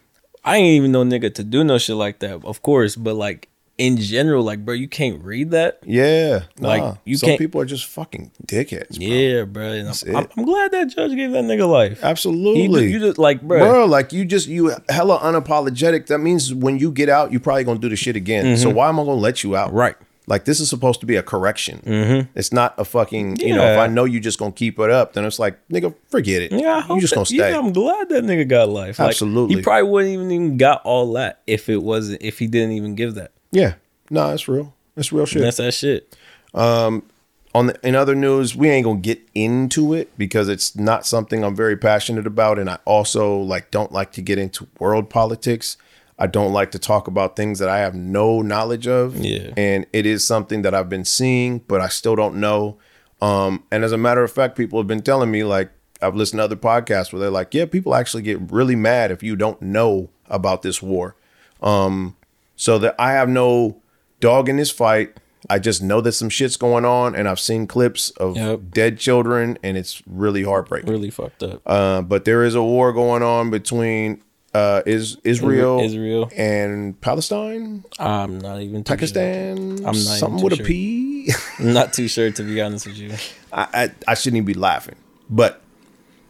[0.44, 3.48] I ain't even know nigga to do no shit like that, of course, but like
[3.78, 5.80] in general, like bro, you can't read that.
[5.86, 6.96] Yeah, Like, nah.
[7.06, 8.98] you Some can't- people are just fucking dickheads.
[8.98, 9.08] Bro.
[9.08, 9.64] Yeah, bro.
[9.74, 10.28] I'm, I'm.
[10.38, 12.00] I'm glad that judge gave that nigga life.
[12.00, 12.92] He, absolutely.
[12.92, 13.60] you just like, bro.
[13.60, 16.08] Bro, like you just you hella unapologetic.
[16.08, 18.56] That means when you get out, you probably gonna do the shit again.
[18.58, 19.70] So why am I gonna let you out?
[19.70, 19.78] Mm-hmm.
[19.78, 19.96] Right.
[20.28, 21.82] Like this is supposed to be a correction.
[21.84, 22.30] Mm-hmm.
[22.38, 23.38] It's not a fucking.
[23.38, 25.96] You know, if I know you just gonna keep it up, then it's like nigga,
[26.10, 26.52] forget it.
[26.52, 27.38] Yeah, I you just that- gonna stay.
[27.52, 29.00] Yeah, I'm glad that nigga got life.
[29.00, 29.56] Like, Absolutely.
[29.56, 32.94] he probably wouldn't even, even got all that if it wasn't if he didn't even
[32.96, 33.32] give that.
[33.52, 33.76] Yeah,
[34.10, 34.74] no, that's real.
[34.96, 35.42] That's real shit.
[35.42, 36.18] That's that shit.
[36.54, 37.04] Um,
[37.54, 41.44] on the, in other news, we ain't gonna get into it because it's not something
[41.44, 45.78] I'm very passionate about, and I also like don't like to get into world politics.
[46.18, 49.18] I don't like to talk about things that I have no knowledge of.
[49.18, 49.54] Yeah.
[49.58, 52.78] and it is something that I've been seeing, but I still don't know.
[53.22, 55.72] Um, and as a matter of fact, people have been telling me like
[56.02, 59.24] I've listened to other podcasts where they're like, yeah, people actually get really mad if
[59.24, 61.16] you don't know about this war.
[61.62, 62.16] Um,
[62.62, 63.82] so that I have no
[64.20, 65.18] dog in this fight.
[65.50, 68.60] I just know that some shit's going on, and I've seen clips of Yep.
[68.72, 70.88] dead children, and it's really heartbreaking.
[70.88, 71.64] Really fucked up.
[71.66, 74.22] Uh, but there is a war going on between
[74.54, 76.30] uh, is Israel, Israel.
[76.38, 80.64] and Palestine, I'm not even too Pakistan, not even something too with sure.
[80.64, 81.32] a P.
[81.32, 81.42] Sure.
[81.66, 83.12] I'm not too sure to be honest with you.
[83.52, 84.98] I, I I shouldn't even be laughing,
[85.32, 85.62] but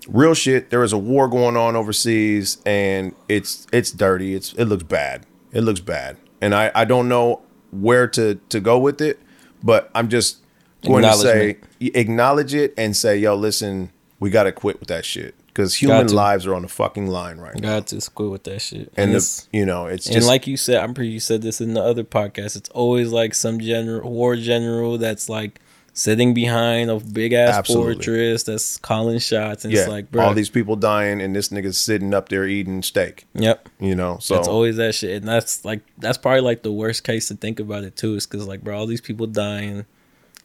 [0.07, 0.69] real shit.
[0.69, 4.33] There is a war going on overseas, and it's it's dirty.
[4.33, 5.25] It's it looks bad.
[5.51, 9.19] It looks bad, and I I don't know where to to go with it,
[9.63, 10.37] but I'm just
[10.83, 15.05] going to say acknowledge it and say, yo, listen, we got to quit with that
[15.05, 18.43] shit because human lives are on the fucking line right now, Got to quit with
[18.45, 18.91] that shit.
[18.97, 21.41] and it's- the, you know it's and just like you said, I'm pretty you said
[21.41, 22.55] this in the other podcast.
[22.55, 25.59] It's always like some general war general that's like
[25.93, 27.93] sitting behind a big ass Absolutely.
[27.95, 31.49] fortress that's calling shots, and yeah, it's like, bro, all these people dying, and this
[31.49, 33.25] nigga's sitting up there eating steak.
[33.33, 33.67] yep.
[33.79, 37.03] You know, so It's always that shit, and that's like that's probably like the worst
[37.03, 39.85] case to think about it too, is because like bro, all these people dying,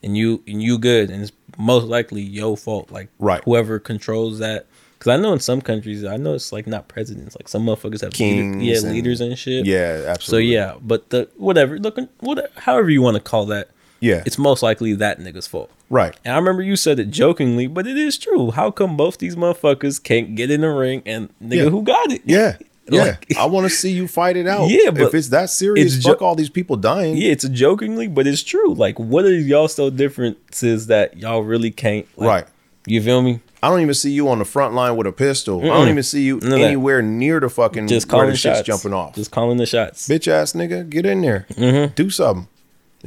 [0.02, 2.90] and you and you good, and it's most likely your fault.
[2.90, 3.42] Like Right.
[3.44, 4.66] whoever controls that,
[4.98, 8.00] because I know in some countries, I know it's like not presidents, like some motherfuckers
[8.00, 9.64] have leader- Kings yeah, and- leaders and shit.
[9.64, 13.70] yeah, absolutely So yeah, but the whatever, looking what, however you want to call that,
[14.00, 15.70] yeah, it's most likely that nigga's fault.
[15.90, 16.16] right.
[16.24, 18.50] And I remember you said it jokingly, but it is true.
[18.50, 21.70] How come both these motherfuckers can't get in the ring and nigga Yeah.
[21.70, 22.22] who got it?
[22.24, 22.56] Yeah.
[22.88, 23.02] Yeah.
[23.02, 24.68] Like- I want to see you fight it out.
[24.70, 27.16] Yeah, but if it's that serious, it's fuck all these people dying.
[27.16, 28.74] Yeah, it's a jokingly, but it's true.
[28.74, 32.06] Like, what are y'all so differences that y'all really can't?
[32.16, 32.44] Like, Right.
[32.86, 33.40] You feel me?
[33.60, 35.60] I don't even see you on the front line with a pistol.
[35.64, 38.66] I don't even see you None anywhere near the fucking Just calling the shit's shots.
[38.68, 39.16] jumping off.
[39.16, 40.08] Just calling the shots.
[40.08, 41.46] Bitch ass nigga, get in there.
[41.54, 41.92] Mm-hmm.
[41.96, 42.46] Do something.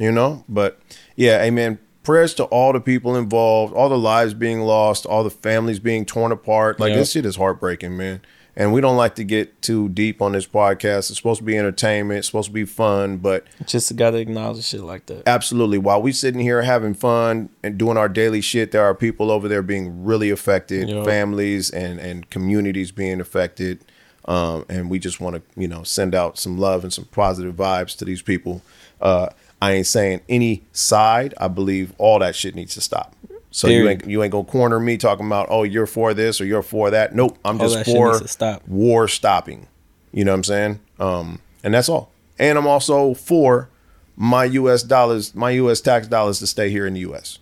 [0.00, 0.44] You know?
[0.48, 0.80] But
[1.14, 1.78] yeah, amen.
[2.02, 6.06] Prayers to all the people involved, all the lives being lost, all the families being
[6.06, 6.80] torn apart.
[6.80, 8.22] Like this shit is heartbreaking, man.
[8.56, 11.10] And we don't like to get too deep on this podcast.
[11.10, 14.80] It's supposed to be entertainment, it's supposed to be fun, but Just gotta acknowledge shit
[14.80, 15.22] like that.
[15.28, 19.30] absolutely while we sitting here having fun and doing our daily shit there are people
[19.30, 23.84] over there being really affected families and and communities being affected
[24.26, 27.54] um, and we just want to you know send out some love and some positive
[27.54, 28.62] vibes to these people
[29.00, 29.28] uh,
[29.60, 33.14] i ain't saying any side i believe all that shit needs to stop
[33.52, 36.44] So you ain't you ain't gonna corner me talking about oh you're for this or
[36.44, 37.14] you're for that.
[37.14, 38.66] Nope, I'm just for stop.
[38.68, 39.66] war stopping.
[40.12, 40.80] You know what I'm saying?
[41.00, 42.10] Um, and that's all.
[42.38, 43.68] And I'm also for
[44.16, 44.82] my U.S.
[44.82, 45.80] dollars, my U.S.
[45.80, 47.38] tax dollars to stay here in the U.S.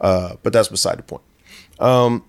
[0.00, 1.22] Uh, but that's beside the point.
[1.78, 2.24] Um,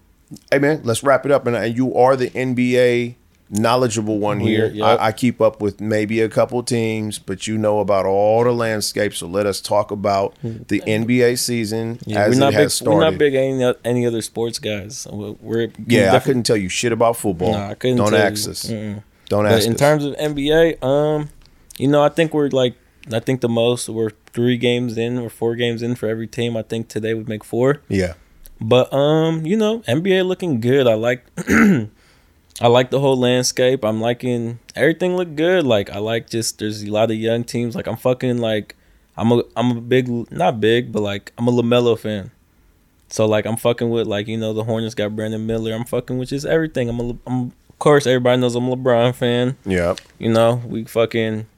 [0.52, 1.48] hey man, let's wrap it up.
[1.48, 3.16] And, and you are the NBA
[3.50, 4.68] knowledgeable one here.
[4.68, 4.86] Yeah.
[4.86, 8.52] I, I keep up with maybe a couple teams, but you know about all the
[8.52, 9.14] landscape.
[9.14, 12.70] So let us talk about the NBA season Yeah, as we're it not has big.
[12.72, 12.96] started.
[12.98, 15.08] We're not big any any other sports guys.
[15.12, 17.54] We're, we're Yeah, I couldn't tell you shit about football.
[17.54, 18.52] Nah, I couldn't Don't tell ask you.
[18.52, 18.64] us.
[18.66, 19.04] Mm-mm.
[19.30, 19.80] Don't But ask in us.
[19.80, 21.30] terms of NBA, um,
[21.78, 22.76] you know, I think we're like,
[23.12, 26.56] I think the most we're three games in or four games in for every team.
[26.58, 27.82] I think today would make four.
[27.88, 28.14] yeah,
[28.62, 30.86] But um, you know, NBA looking good.
[30.88, 31.26] I like,
[32.61, 33.86] I like the whole landscape.
[33.86, 35.15] I'm liking everything.
[35.15, 35.65] Look good.
[35.65, 37.76] Like I like just there's a lot of young teams.
[37.76, 38.76] Like I'm fucking like
[39.18, 42.31] I'm a I'm a big not big but like I'm a LaMelo fan.
[43.07, 45.73] So like I'm fucking with like you know the Hornets got Brandon Miller.
[45.73, 46.90] I'm fucking with just everything.
[46.90, 49.56] I'm a I'm of course everybody knows I'm a LeBron fan.
[49.65, 49.95] yeah.
[50.18, 51.45] You know we fucking.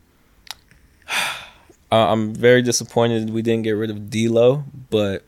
[1.93, 5.25] I'm very disappointed we didn't get rid of D'Lo, but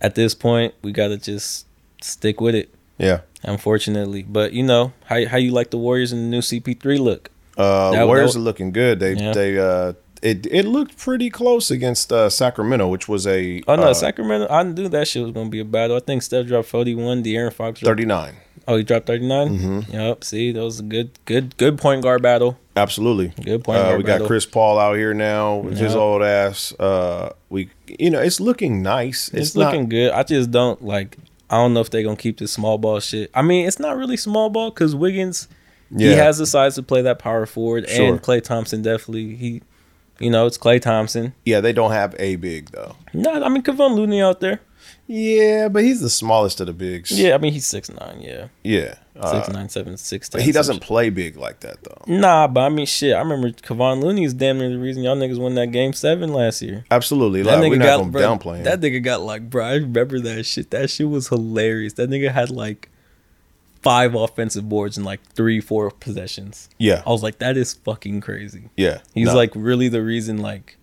[0.00, 1.66] at this point we gotta just
[2.00, 2.72] stick with it.
[2.96, 3.22] Yeah.
[3.44, 7.30] Unfortunately, but you know how how you like the Warriors and the new CP3 look.
[7.56, 9.00] Uh, That- Warriors that- are looking good.
[9.00, 9.32] They Yeah.
[9.32, 9.92] they uh
[10.22, 14.48] it it looked pretty close against uh, Sacramento, which was a Oh no, uh, Sacramento!
[14.50, 15.96] I knew that shit was gonna be a battle.
[15.96, 17.22] I think Steph dropped 41.
[17.22, 18.34] De'Aaron Fox thirty nine.
[18.66, 19.58] Oh, he dropped 39.
[19.58, 19.92] Mhm.
[19.94, 20.24] Yep.
[20.24, 22.58] See, that was a good, good, good point guard battle.
[22.76, 23.32] Absolutely.
[23.42, 24.26] Good point Uh, guard we got battle.
[24.26, 26.74] Chris Paul out here now with his old ass.
[26.78, 29.28] Uh, we you know it's looking nice.
[29.28, 30.10] It's, It's, not, looking good.
[30.12, 31.16] I just don't like.
[31.50, 33.30] I don't know if they're gonna keep this small ball shit.
[33.34, 35.48] I mean, it's not really small ball because Wiggins,
[35.96, 38.06] he has the size to play that power forward, Sure.
[38.06, 39.62] and Klay Thompson definitely he,
[40.18, 41.32] you know, it's Klay Thompson.
[41.44, 42.96] Yeah, they don't have a big though.
[43.14, 44.60] No, I mean Kevon Looney out there.
[45.10, 47.10] Yeah, but he's the smallest of the bigs.
[47.18, 48.20] Yeah, I mean he's six nine.
[48.20, 48.96] Yeah, yeah.
[49.18, 50.28] Uh, six nine, seven, six.
[50.28, 52.02] but he doesn't play big like that though.
[52.06, 53.14] Nah, but I mean shit.
[53.16, 56.32] I remember Kevon Looney is damn near the reason y'all niggas won that game seven
[56.32, 56.84] last year.
[56.90, 58.64] Absolutely, That like, we're nigga not got gonna bro, downplay him.
[58.64, 59.64] That nigga got like, bro.
[59.64, 60.70] I remember that shit.
[60.70, 61.94] That shit was hilarious.
[61.94, 62.90] That nigga had like
[63.82, 66.68] five offensive boards in like three, four possessions.
[66.78, 68.68] yeah, I was like, that is fucking crazy.
[68.76, 69.00] yeah.
[69.14, 69.34] He's No.
[69.34, 70.76] like really the reason like,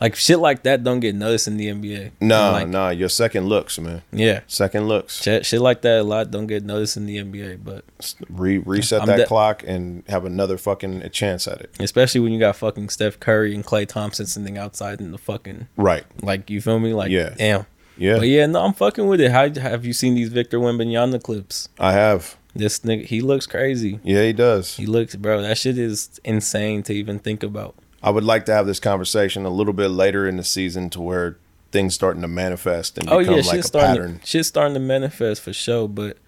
[0.00, 2.10] like shit like that don't get noticed in the NBA.
[2.20, 2.88] nah, like, nah.
[2.90, 4.02] Your second looks, man.
[4.12, 4.40] yeah.
[4.46, 5.22] Second looks.
[5.22, 7.84] Shit, shit like that a lot don't get noticed in the NBA, but
[8.28, 11.70] Re- reset I'm that de- clock and have another fucking chance at it.
[11.80, 15.68] especially when you got fucking Steph Curry and Klay Thompson sitting outside in the fucking
[15.76, 16.04] Right.
[16.22, 17.34] like you feel me like Yeah.
[17.36, 17.66] damn.
[17.96, 19.30] Yeah, But yeah, no, I'm fucking with it.
[19.30, 21.68] How have you seen these Victor Wembanyama clips?
[21.78, 22.36] I have.
[22.52, 24.00] This nigga, he looks crazy.
[24.02, 24.76] Yeah, he does.
[24.76, 25.42] He looks, bro.
[25.42, 27.76] That shit is insane to even think about.
[28.04, 31.00] I would like to have this conversation a little bit later in the season to
[31.00, 31.36] where
[31.72, 33.88] things starting to manifest and Oh become yeah, like shit's a starting.
[34.02, 34.18] pattern.
[34.20, 35.88] To, shit's starting to manifest for sure.
[35.88, 36.18] But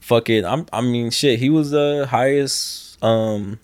[0.00, 0.66] fuck it, I'm.
[0.72, 1.38] I mean, shit.
[1.40, 3.58] He was the highest um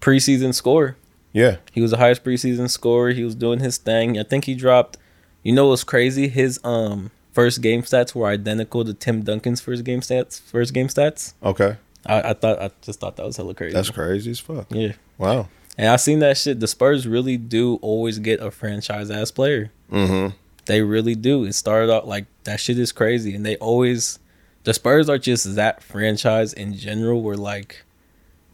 [0.00, 0.96] preseason scorer.
[1.32, 1.56] Yeah.
[1.72, 3.10] He was the highest preseason scorer.
[3.10, 4.18] He was doing his thing.
[4.18, 4.96] I think he dropped.
[5.42, 6.28] You know what's crazy?
[6.28, 10.40] His um first game stats were identical to Tim Duncan's first game stats.
[10.40, 11.34] First game stats.
[11.42, 11.76] Okay.
[12.06, 12.60] I, I thought.
[12.62, 13.74] I just thought that was hella crazy.
[13.74, 14.66] That's crazy as fuck.
[14.70, 14.92] yeah.
[15.18, 15.48] Wow.
[15.78, 16.60] And I seen that shit.
[16.60, 19.70] The Spurs really do always get a franchise ass player.
[19.92, 20.34] Mm-hmm.
[20.64, 21.44] They really do.
[21.44, 24.18] It started out like that shit is crazy, and they always
[24.64, 27.22] the Spurs are just that franchise in general.
[27.22, 27.84] Where like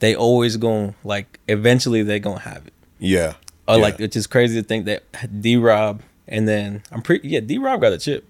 [0.01, 2.73] they always going like eventually they gonna have it.
[2.99, 3.35] Yeah.
[3.69, 3.82] Or Yeah.
[3.82, 5.05] like it's just crazy to think that
[5.40, 8.28] D Rob and then I'm pretty yeah D Rob got a chip.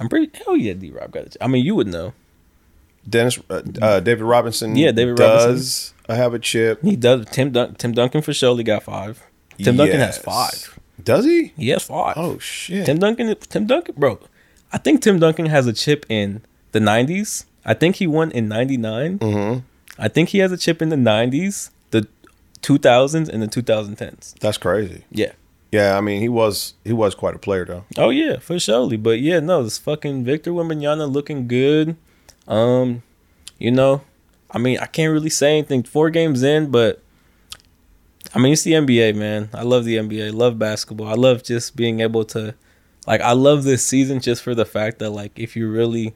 [0.00, 1.42] I'm pretty hell yeah D Rob got a chip.
[1.42, 2.14] I mean you would know
[3.08, 4.76] Dennis, uh, uh, David Robinson.
[4.76, 6.82] Yeah, David does have a chip.
[6.82, 7.26] he does.
[7.26, 9.22] Tim Dun- Tim Duncan for surely got five.
[9.62, 10.24] Tim Duncan has Yes.
[10.24, 10.78] five.
[11.02, 11.52] Does he?
[11.56, 12.14] He has five.
[12.16, 12.86] Oh shit.
[12.86, 14.18] Tim Duncan, Tim Duncan, bro.
[14.72, 17.44] I think Tim Duncan has a chip in the '90s.
[17.64, 19.18] I think he won in '99.
[19.18, 19.58] mm-hmm.
[20.00, 22.06] I think he has a chip in the '90s, the
[22.62, 24.34] 2000s, and the 2010s.
[24.40, 25.04] That's crazy.
[25.10, 25.32] Yeah.
[25.70, 27.84] Yeah, I mean he was he was quite a player though.
[27.98, 28.96] Oh yeah, for surely.
[28.96, 31.94] But yeah, no, this fucking Victor Wembanyama looking good.
[32.46, 33.02] Um,
[33.58, 34.00] you know,
[34.50, 35.82] I mean, I can't really say anything.
[35.82, 37.02] Four games in, but
[38.34, 39.50] I mean, it's the NBA, man.
[39.52, 40.34] I love the NBA.
[40.34, 41.08] Love basketball.
[41.08, 42.54] I love just being able to,
[43.06, 46.14] like, I love this season just for the fact that, like, if you really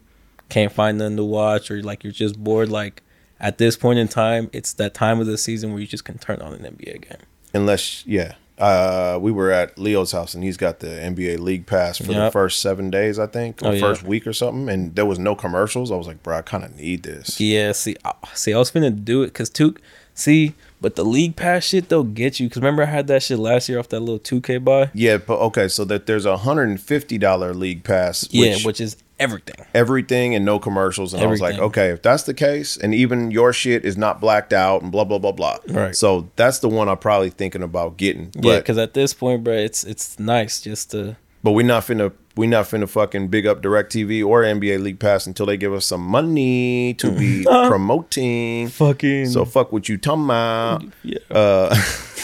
[0.53, 3.03] can't find nothing to watch or like you're just bored, like
[3.41, 6.19] at this point in time, it's that time of the season where you just can
[6.19, 7.27] turn on an NBA game.
[7.55, 8.35] Unless yeah.
[8.59, 12.31] Uh, we were at Leo's house and he's got the NBA League Pass for the
[12.31, 13.81] first seven days, I think, or Oh, yeah.
[13.81, 15.91] first week or something, and there was no commercials.
[15.91, 17.41] I was like, bro, I kind of need this.
[17.41, 19.75] Yeah, see, I, see, I was finna do it because two.
[20.15, 20.53] See,
[20.83, 23.69] But the league pass shit they'll get you because remember I had that shit last
[23.69, 24.91] year off that little two K buy.
[24.93, 28.29] Yeah, but okay, so that there's a hundred and fifty dollar league pass.
[28.31, 29.55] Yeah, which which is everything.
[29.75, 31.15] everything and no commercials.
[31.15, 34.21] And I was like, okay, if that's the case, and even your shit is not
[34.21, 35.59] blacked out and blah blah blah blah.
[35.69, 35.95] Right.
[35.97, 38.31] So that's the one I'm probably thinking about getting.
[38.35, 42.13] yeah, because at this point, bro, it's it's nice just to but we're not finna
[42.37, 45.85] we not finna fucking big up DirecTV or NBA League Pass until they give us
[45.85, 48.69] some money to be promoting.
[48.69, 50.83] fucking So fuck what you talking about.
[51.03, 51.19] yeah.
[51.31, 51.75] Uh,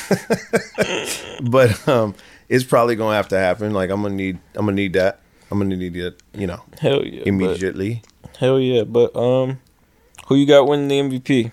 [1.42, 2.14] but um,
[2.48, 3.72] it's probably gonna have to happen.
[3.74, 5.20] Like I'm gonna need I'm gonna need that.
[5.50, 6.20] I'm gonna need it.
[6.34, 8.02] You know, hell yeah, but- immediately.
[8.38, 8.84] hell yeah.
[8.84, 9.60] But um,
[10.26, 11.52] who you got winning the MVP?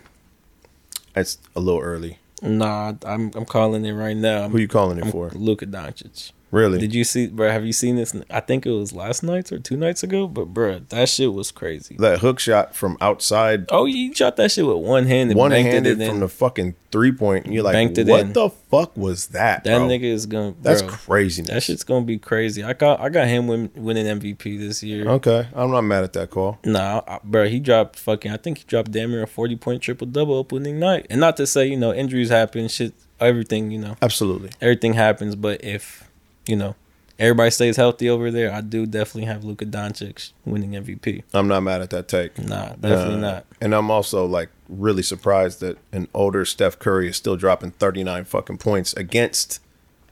[1.15, 2.19] It's a little early.
[2.41, 4.49] Nah, I'm I'm calling it right now.
[4.49, 5.29] Who you calling it I'm for?
[5.29, 6.31] Luka Doncic.
[6.55, 6.79] Really?
[6.79, 7.51] Did you see, bro?
[7.51, 8.15] Have you seen this?
[8.29, 10.25] I think it was last night or two nights ago.
[10.25, 11.97] But bro, that shit was crazy.
[11.99, 15.51] that hook shot from outside, Oh, you shot that shit with one hand and one
[15.51, 16.09] handed it in.
[16.09, 17.43] from the fucking three point.
[17.45, 18.31] And you're like, Banked it what in.
[18.33, 19.65] the fuck was that?
[19.65, 19.87] that bro?
[19.87, 20.55] nigga is gonna.
[20.61, 21.41] That's crazy.
[21.43, 22.63] That shit's gonna be crazy.
[22.63, 25.07] I got I got him win, winning MVP this year.
[25.09, 26.57] Okay, I'm not mad at that call.
[26.63, 28.31] Nah, I- bro, he dropped fucking.
[28.31, 31.07] I think he dropped damn near a forty point triple double opening night.
[31.09, 34.51] And not to say you know injuries happen, shit, everything you know, Absolutely.
[34.61, 35.35] everything happens.
[35.35, 36.09] But if
[36.47, 36.75] you know
[37.17, 41.23] everybody stays healthy over there, I do definitely have Luka Doncic winning MVP.
[41.33, 42.37] I'm not mad at that take.
[42.37, 43.45] Nah, definitely Uh, not.
[43.61, 48.25] And I'm also like really surprised that an older Steph Curry is still dropping 39
[48.25, 49.61] fucking points against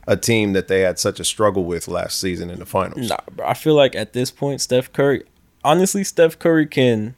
[0.06, 3.08] a team that they had such a struggle with last season in the finals.
[3.08, 3.46] Nah, bro.
[3.46, 5.24] I feel like at this point, Steph Curry,
[5.62, 7.16] honestly, Steph Curry can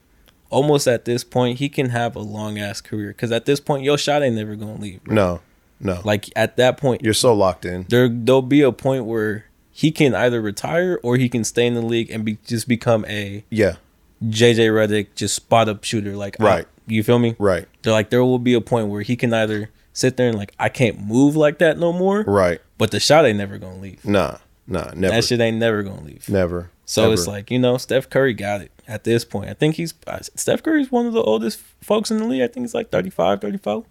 [0.51, 3.83] almost at this point he can have a long ass career because at this point,
[3.85, 5.03] your shot ain't never gonna leave.
[5.05, 5.15] bro.
[5.15, 5.41] No,
[5.81, 6.01] no.
[6.05, 7.87] Like at that point, You're so locked in.
[7.89, 11.75] there there'll be a point where he can either retire or he can stay in
[11.75, 13.77] the league and be just become a Yeah,
[14.25, 16.17] JJ Redick just spot up shooter.
[16.17, 16.65] Like Right.
[16.65, 17.35] I- you feel me?
[17.39, 20.39] right, They're like there will be a point where he can either sit there and
[20.39, 22.61] like I can't move like that no more, right.
[22.79, 24.05] but the shot ain't never gonna leave.
[24.05, 24.37] Nah,
[24.69, 25.15] nah, never.
[25.15, 26.29] That shit ain't never gonna leave.
[26.29, 26.71] never.
[26.89, 27.15] So Never.
[27.15, 29.51] it's like you know Steph Curry got it at this point.
[29.51, 32.43] I think he's uh, Steph Curry's one of the oldest folks in the league.
[32.43, 33.85] I think he's like 35, 34.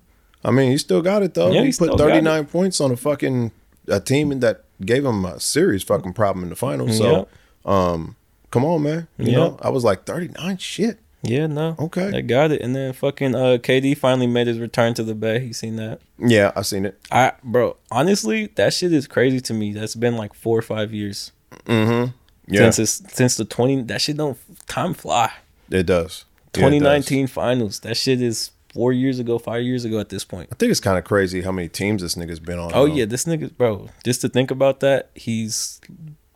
[0.46, 1.52] I mean, he still got it though.
[1.52, 3.52] Yeah, he he put 39 points on a fucking
[3.88, 6.98] a team that gave him a serious fucking problem in the finals.
[6.98, 7.28] So,
[7.66, 8.16] um,
[8.52, 9.08] come on, man.
[9.18, 9.38] You Yeah.
[9.38, 10.58] know, I was like 39.
[10.58, 11.00] Shit.
[11.24, 12.12] Yeah, no, Okay.
[12.16, 12.62] I got it.
[12.62, 15.44] And then fucking uh, KD finally made his return to the Bay.
[15.46, 16.00] You seen that?
[16.20, 17.00] Yeah, I seen it.
[17.12, 19.74] I bro, honestly, that shit is crazy to me.
[19.74, 21.32] That's been like four or five years
[21.66, 22.12] Mm-hmm.
[22.54, 23.82] Yeah, since it's, since the twenty.
[23.82, 25.26] That shit don't time fly.
[25.26, 25.72] it does.
[25.74, 26.26] Yeah, it does.
[26.54, 27.80] Twenty nineteen finals.
[27.80, 30.50] That shit is four years ago, five years ago at this point.
[30.52, 32.72] I think it's kind of crazy how many teams this nigga's been on.
[32.74, 33.88] Oh yeah, this nigga, bro.
[34.04, 35.80] Just to think about that, he's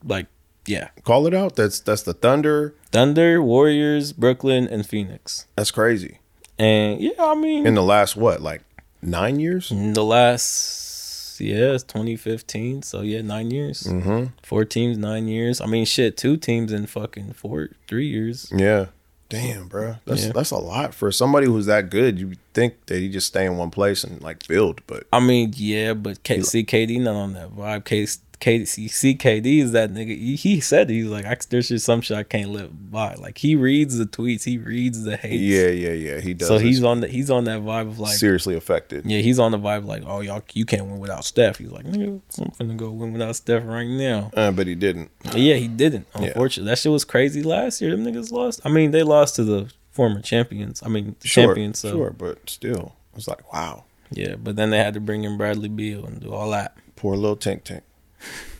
[0.04, 0.28] like,
[0.66, 1.58] yeah, Call it out.
[1.58, 2.74] That's that's the Thunder.
[2.92, 5.46] Thunder, Warriors, Brooklyn, and Phoenix.
[5.56, 6.20] That's crazy.
[6.58, 8.62] And yeah, I mean, In the last what, like
[9.02, 9.70] nine years?
[9.72, 12.84] in the last yeah, it's 2015.
[12.84, 13.84] So yeah, nine years.
[13.84, 14.34] Mm-hmm.
[14.44, 15.62] Four teams, nine years.
[15.62, 18.52] I mean, shit, two teams in fucking four, three years.
[18.56, 18.88] Yeah.
[19.30, 19.96] Damn, bro.
[20.06, 20.32] That's Yeah.
[20.34, 22.18] that's a lot for somebody who's that good.
[22.20, 25.54] You think that he just stay in one place and like build, but I mean,
[25.56, 27.86] yeah, but K- see, KD not on that vibe.
[27.86, 28.08] K-
[28.40, 30.18] KD, see, KD is that nigga.
[30.18, 33.16] He, he said he's like, I, there's just some shit I can't live by.
[33.16, 35.40] Like he reads the tweets, he reads the hate.
[35.40, 36.20] yeah, yeah, yeah.
[36.22, 36.48] He does.
[36.48, 39.06] So he's on the he's on that vibe of like, seriously affected.
[39.06, 41.58] yeah, he's on the vibe like, oh y'all, you can't win without Steph.
[41.58, 44.32] He's like, nigga, I'm finna go win without Steph right now.
[44.34, 45.12] Uh, but he didn't.
[45.36, 46.08] Yeah, he didn't.
[46.16, 46.28] Yeah.
[46.28, 47.92] Unfortunately, that shit was crazy last year.
[47.96, 48.62] Them niggas lost.
[48.64, 50.82] I mean, they lost to the former champions.
[50.82, 51.80] I mean, the Sure, champions.
[51.80, 55.36] So sure, but still, it's like wow, yeah, but then they had to bring in
[55.38, 56.78] Bradley Beal and do all that.
[56.96, 57.84] poor little tank tank.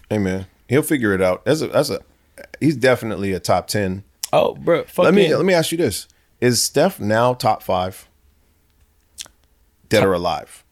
[0.10, 1.46] Hey man, he'll figure it out.
[1.46, 2.00] That's a that's a.
[2.60, 4.04] He's definitely a top ten.
[4.32, 6.08] Oh, bro, Let me let me ask you this:
[6.42, 8.08] Is Steph now top five?
[9.90, 10.64] Dead or alive?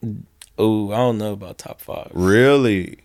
[0.56, 2.10] Oh, I don't know about top five.
[2.14, 2.98] Really?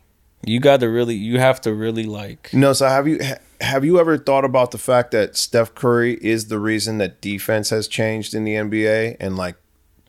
[0.45, 2.53] You got to really, you have to really like.
[2.53, 2.73] No.
[2.73, 6.47] So have you ha- have you ever thought about the fact that Steph Curry is
[6.49, 9.55] the reason that defense has changed in the NBA and like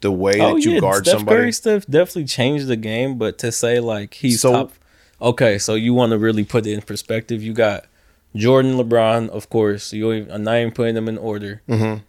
[0.01, 1.39] the way Oh that you yeah, guard Steph somebody?
[1.39, 3.17] Curry stuff definitely changed the game.
[3.17, 4.73] But to say like he's So- top,
[5.21, 7.43] okay, so you want to really put it in perspective.
[7.43, 7.87] You got
[8.35, 9.93] Jordan, LeBron, of course.
[9.93, 11.63] You I'm not even putting them in order.
[11.69, 12.03] Mhm.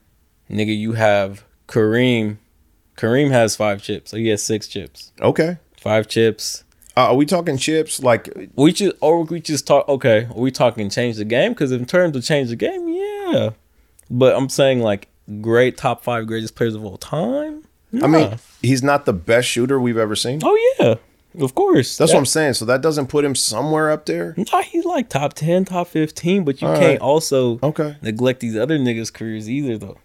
[0.49, 2.38] Nigga, you have Kareem.
[2.98, 5.11] Kareem has five chips, so he has six chips.
[5.22, 5.57] Okay.
[5.80, 6.64] Five chips.
[6.98, 8.02] Uh, are we talking chips?
[8.02, 9.88] Like We just or we just talk.
[9.90, 11.52] Okay, are we talking change the game?
[11.52, 13.49] Because in terms of change the game, yeah.
[14.10, 15.10] But I'm saying like
[15.41, 17.64] great top five greatest players of all time.
[18.02, 20.40] I mean, he's not the best shooter we've ever seen.
[20.44, 20.95] oh yeah,
[21.40, 21.98] of course.
[21.98, 22.53] That's That- what I'm saying.
[22.56, 24.34] So that doesn't put him somewhere up there.
[24.38, 26.44] Nah, he's like top ten, top fifteen.
[26.44, 26.99] But you All can't right.
[27.02, 27.95] also Okay.
[28.02, 29.98] neglect these other niggas' careers either, though.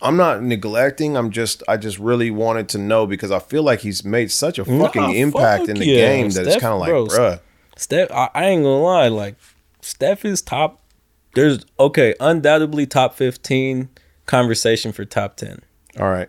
[0.00, 1.16] I'm not neglecting.
[1.16, 4.58] I'm just I just really wanted to know because I feel like he's made such
[4.58, 5.94] a fucking Nah, impact in the yeah.
[6.16, 7.40] game that it's kind of like, bro, bruh.
[7.76, 9.36] Steph, I, I ain't gonna lie, like
[9.80, 10.80] Steph is top.
[11.34, 13.90] There's okay, undoubtedly top fifteen
[14.26, 15.60] conversation for top ten.
[16.00, 16.28] All right.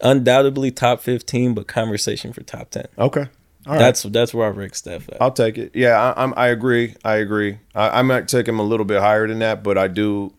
[0.00, 2.86] Undoubtedly top fifteen, but conversation for top ten.
[2.98, 3.26] Okay.
[3.68, 3.78] Right.
[3.78, 5.20] That's that's where I rank Steph at.
[5.20, 5.72] I'll take it.
[5.74, 6.32] Yeah, I, I'm.
[6.36, 6.94] I agree.
[7.04, 7.58] I agree.
[7.74, 10.32] I, I might take him a little bit higher than that, but I do,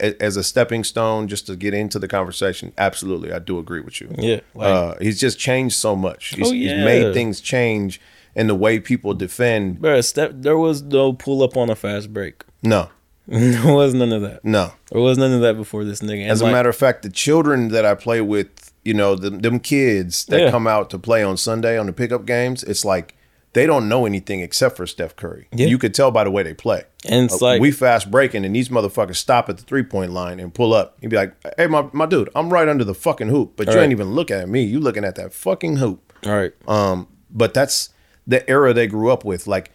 [0.00, 2.72] as a stepping stone, just to get into the conversation.
[2.78, 4.14] Absolutely, I do agree with you.
[4.18, 6.34] yeah, like uh, he's just changed so much.
[6.34, 8.00] He's, Oh, he's made things change
[8.34, 9.80] in the way people defend.
[9.80, 12.42] bro, Steph, there was no pull up on a fast break.
[12.62, 12.88] No,
[13.28, 14.44] there was none of that.
[14.44, 14.72] no.
[14.92, 16.22] There was none of that before this nigga.
[16.22, 19.14] And As a like, matter of fact, the children that I play with, you know,
[19.16, 20.50] them, them kids that Yeah.
[20.50, 23.14] come out to play on Sunday on the pickup games, it's like
[23.52, 25.48] they don't know anything except for Steph Curry.
[25.52, 25.66] Yeah.
[25.66, 26.82] You could tell by the way they play.
[27.08, 30.12] and it's Uh, like we fast breaking and these motherfuckers stop at the three point
[30.12, 30.96] line and pull up.
[31.00, 33.74] You'd be like, "Hey, my, my dude, I'm right under the fucking hoop, but you
[33.74, 33.82] right.
[33.84, 34.62] ain't even looking at me.
[34.62, 37.90] You looking at that fucking hoop." all right, Um, but that's
[38.26, 39.46] the era they grew up with.
[39.46, 39.70] Like,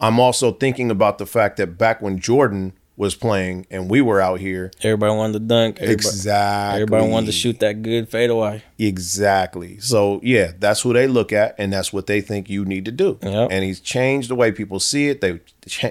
[0.00, 4.20] I'm also thinking about the fact that back when Jordan was playing and we were
[4.20, 5.76] out here, everybody wanted to dunk.
[5.76, 8.62] Everybody, exactly, everybody wanted to shoot that good fadeaway.
[8.78, 9.78] Exactly.
[9.78, 12.92] So yeah, that's who they look at, and that's what they think you need to
[12.92, 13.18] do.
[13.22, 13.48] Yep.
[13.52, 15.20] And he's changed the way people see it.
[15.20, 15.40] They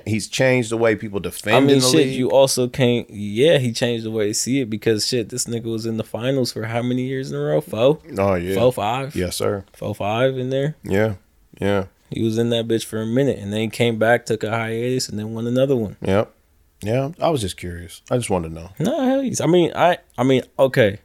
[0.05, 1.55] he's changed the way people defend.
[1.55, 1.93] I mean, shit.
[1.93, 2.13] league.
[2.13, 3.09] You also can't.
[3.09, 5.29] Yeah, he changed the way you see it because shit.
[5.29, 7.61] This nigga was in the finals for how many years in a row?
[7.61, 9.63] Four, oh yeah, four, five, yes sir.
[9.73, 10.75] four, five in there.
[10.83, 11.15] Yeah,
[11.59, 14.43] yeah, He was in that bitch for a minute, and then he came back, took
[14.43, 15.95] a hiatus, and then won another one.
[16.01, 16.33] yep,
[16.81, 17.11] yeah.
[17.19, 18.01] I was just curious.
[18.09, 18.69] I just wanted to know.
[18.79, 20.99] No, hell, I mean, I, I mean, okay.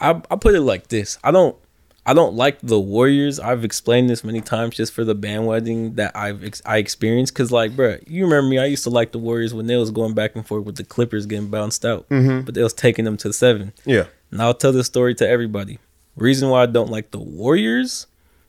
[0.00, 1.18] I, I put it like this.
[1.22, 1.56] I don't,
[2.04, 3.38] I don't like the Warriors.
[3.38, 7.34] I've explained this many times just for the bandwagon that I've ex- I experienced.
[7.34, 8.58] Cause like, bruh, you remember me?
[8.58, 10.84] I used to like the Warriors when they was going back and forth with the
[10.84, 12.44] Clippers getting bounced out, mm-hmm.
[12.44, 13.72] but they was taking them to seven.
[13.84, 15.78] Yeah, And I'll tell this story to everybody.
[16.16, 18.08] Reason why I don't like the Warriors,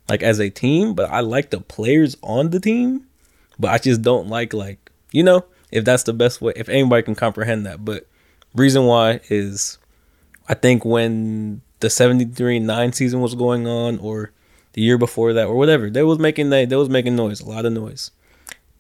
[0.10, 3.06] like as a team, but I like the players on the team.
[3.60, 7.04] But I just don't like like you know if that's the best way if anybody
[7.04, 7.84] can comprehend that.
[7.84, 8.08] But
[8.56, 9.78] reason why is
[10.48, 14.32] I think when the seventy three nine season was going on or
[14.74, 17.50] the year before that or whatever, they was making they, they was making noise, a
[17.50, 18.12] lot of noise.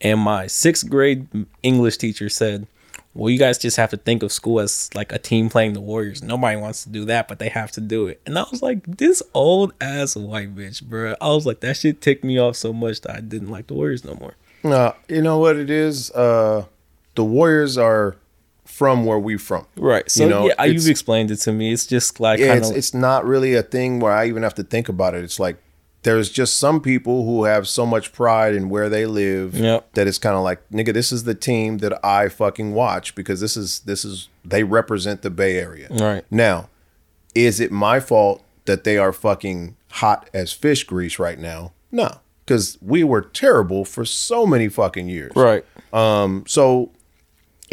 [0.01, 1.27] And my sixth grade
[1.63, 2.67] English teacher said,
[3.13, 5.81] well, you guys just have to think of school as like a team playing the
[5.81, 6.21] Warriors.
[6.21, 8.21] Nobody wants to do that, but they have to do it.
[8.25, 11.15] And I was like, this old ass white bitch, bro.
[11.21, 13.75] I was like, that shit ticked me off so much that I didn't like the
[13.75, 14.35] Warriors no more.
[14.63, 16.11] no, you know what it is.
[16.11, 16.65] Uh,
[17.15, 18.15] the Warriors are
[18.65, 19.65] from where we from.
[19.75, 20.09] Right.
[20.09, 21.73] So you know, yeah, you've explained it to me.
[21.73, 24.63] It's just like Yeah, it's it's not really a thing where I even have to
[24.63, 25.23] think about it.
[25.23, 25.57] It's like
[26.03, 29.93] there's just some people who have so much pride in where they live Yep.
[29.93, 33.39] that it's kind of like nigga, this is the team that I fucking watch because
[33.41, 35.87] this is this is they represent the Bay Area.
[35.91, 36.25] right.
[36.31, 36.69] Now,
[37.35, 41.73] is it my fault that they are fucking hot as fish grease right now?
[41.91, 42.09] No,
[42.45, 45.31] because we were terrible for so many fucking years.
[45.35, 45.63] Right.
[45.93, 46.91] Um, so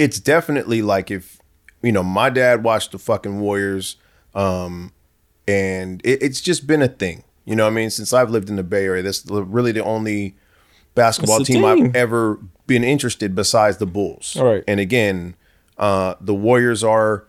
[0.01, 1.39] it's definitely like if
[1.83, 3.97] you know my dad watched the fucking Warriors,
[4.35, 4.93] um,
[5.47, 7.25] and it, it's just been a thing.
[7.45, 9.85] You know, what I mean, since I've lived in the Bay Area, that's really the
[9.85, 10.37] only
[10.95, 11.65] basketball team team.
[11.65, 14.37] I've ever been interested besides the Bulls.
[14.39, 14.65] All right.
[14.67, 15.35] And again,
[15.77, 17.27] uh, the Warriors are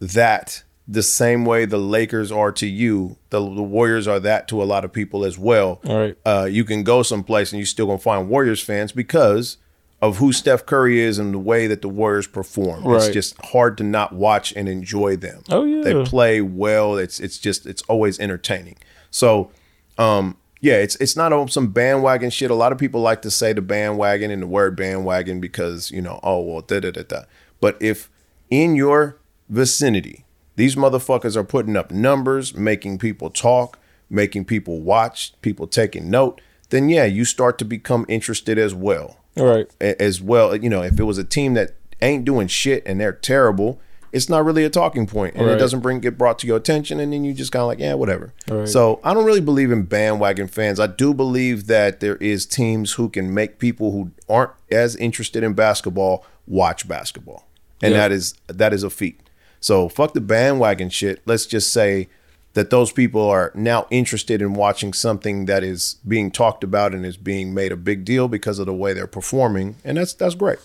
[0.00, 3.16] that the same way the Lakers are to you.
[3.30, 6.16] The, the Warriors are that to a lot of people as well All right.
[6.24, 9.56] uh, you can go someplace and you still gonna find Warriors fans because
[10.02, 12.84] of who Steph Curry is and the way that the Warriors perform.
[12.92, 15.44] It's just hard to not watch and enjoy them.
[15.48, 15.82] Oh, yeah.
[15.82, 16.96] they play well.
[16.96, 18.76] It's it's just it's always entertaining.
[19.12, 19.52] So,
[19.98, 22.50] um, yeah, it's it's not on some bandwagon shit.
[22.50, 26.02] A lot of people like to say the bandwagon and the word bandwagon because you
[26.02, 27.22] know, oh well, da da da da.
[27.60, 28.10] But if
[28.50, 30.24] in your vicinity,
[30.56, 33.78] these motherfuckers are putting up numbers, making people talk,
[34.10, 39.18] making people watch, people taking note, then yeah, you start to become interested as well.
[39.36, 39.66] All right.
[39.80, 43.12] As well, you know, if it was a team that ain't doing shit and they're
[43.12, 43.80] terrible,
[44.12, 47.00] it's not really a talking point, and it doesn't bring get brought to your attention,
[47.00, 48.34] and then you just kind of like, yeah, whatever.
[48.46, 48.68] Right.
[48.68, 50.78] So I don't really believe in bandwagon fans.
[50.78, 55.42] I do believe that there is teams who can make people who aren't as interested
[55.42, 57.48] in basketball watch basketball,
[57.80, 58.00] and Yeah.
[58.00, 59.18] that is that is a feat.
[59.60, 61.22] So fuck the bandwagon shit.
[61.24, 62.08] Let's just say
[62.54, 67.06] that those people are now interested in watching something that is being talked about and
[67.06, 70.34] is being made a big deal because of the way they're performing, and that's that's
[70.34, 70.58] great.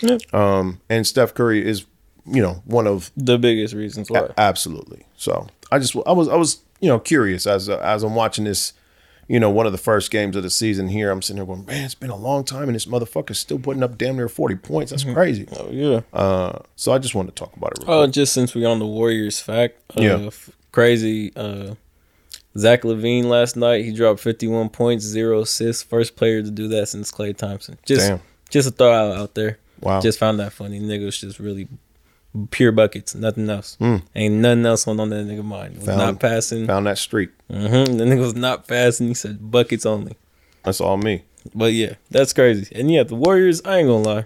[0.00, 0.18] Yeah.
[0.32, 1.84] Um, and Steph Curry is,
[2.26, 4.20] you know, one of The biggest reasons why.
[4.20, 5.06] a- absolutely.
[5.16, 8.72] So I just I was I was you know curious as as I'm watching this
[9.28, 11.66] you know, one of the first games of the season here, I'm sitting there going,
[11.66, 14.54] man, it's been a long time, and this motherfucker's still putting up damn near 40
[14.54, 14.92] points.
[14.92, 15.48] That's crazy.
[15.58, 16.02] Oh yeah.
[16.12, 17.78] Uh, so I just wanted to talk about it.
[17.80, 18.14] Real Oh, quick.
[18.14, 20.16] just since we're on the Warriors fact, uh, Yeah.
[20.28, 21.32] f- crazy.
[21.34, 21.74] Uh,
[22.58, 25.82] Zach LaVine last night he dropped fifty one points, zero assists.
[25.82, 27.78] First player to do that since Klay Thompson.
[27.86, 28.20] Just Damn.
[28.50, 29.58] just a throw out out there.
[29.80, 30.00] Wow.
[30.00, 30.78] Just found that funny.
[30.78, 31.66] Nigga was just really
[32.50, 33.78] pure buckets, nothing else.
[33.80, 34.02] Mm.
[34.14, 35.76] Ain't nothing else on, on that nigga mind.
[35.78, 36.66] Was Found- not passing.
[36.66, 37.30] Found that streak.
[37.50, 37.56] hmm
[37.96, 39.08] The nigga was not passing.
[39.08, 40.16] He said buckets only.
[40.62, 41.22] That's all me.
[41.54, 42.74] But yeah, that's crazy.
[42.78, 44.24] And yeah, the Warriors, I ain't gonna lie.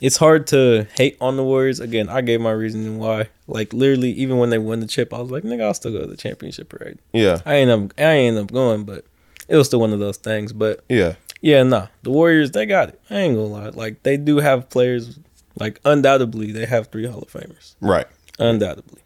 [0.00, 1.80] It's hard to hate on the Warriors.
[1.80, 3.28] Again, I gave my reasoning why.
[3.46, 6.00] Like literally, even when they won the chip, I was like, nigga, I'll still go
[6.00, 6.98] to the championship parade.
[7.12, 7.40] Yeah.
[7.46, 9.04] I ain't up I ain't up going, but
[9.48, 10.52] it was still one of those things.
[10.52, 11.14] But Yeah.
[11.40, 11.86] yeah, nah.
[12.02, 13.00] The Warriors, they got it.
[13.10, 13.68] I ain't gonna lie.
[13.68, 15.18] Like they do have players
[15.58, 17.76] like undoubtedly they have three Hall of Famers.
[17.80, 18.06] Right.
[18.38, 19.00] Undoubtedly.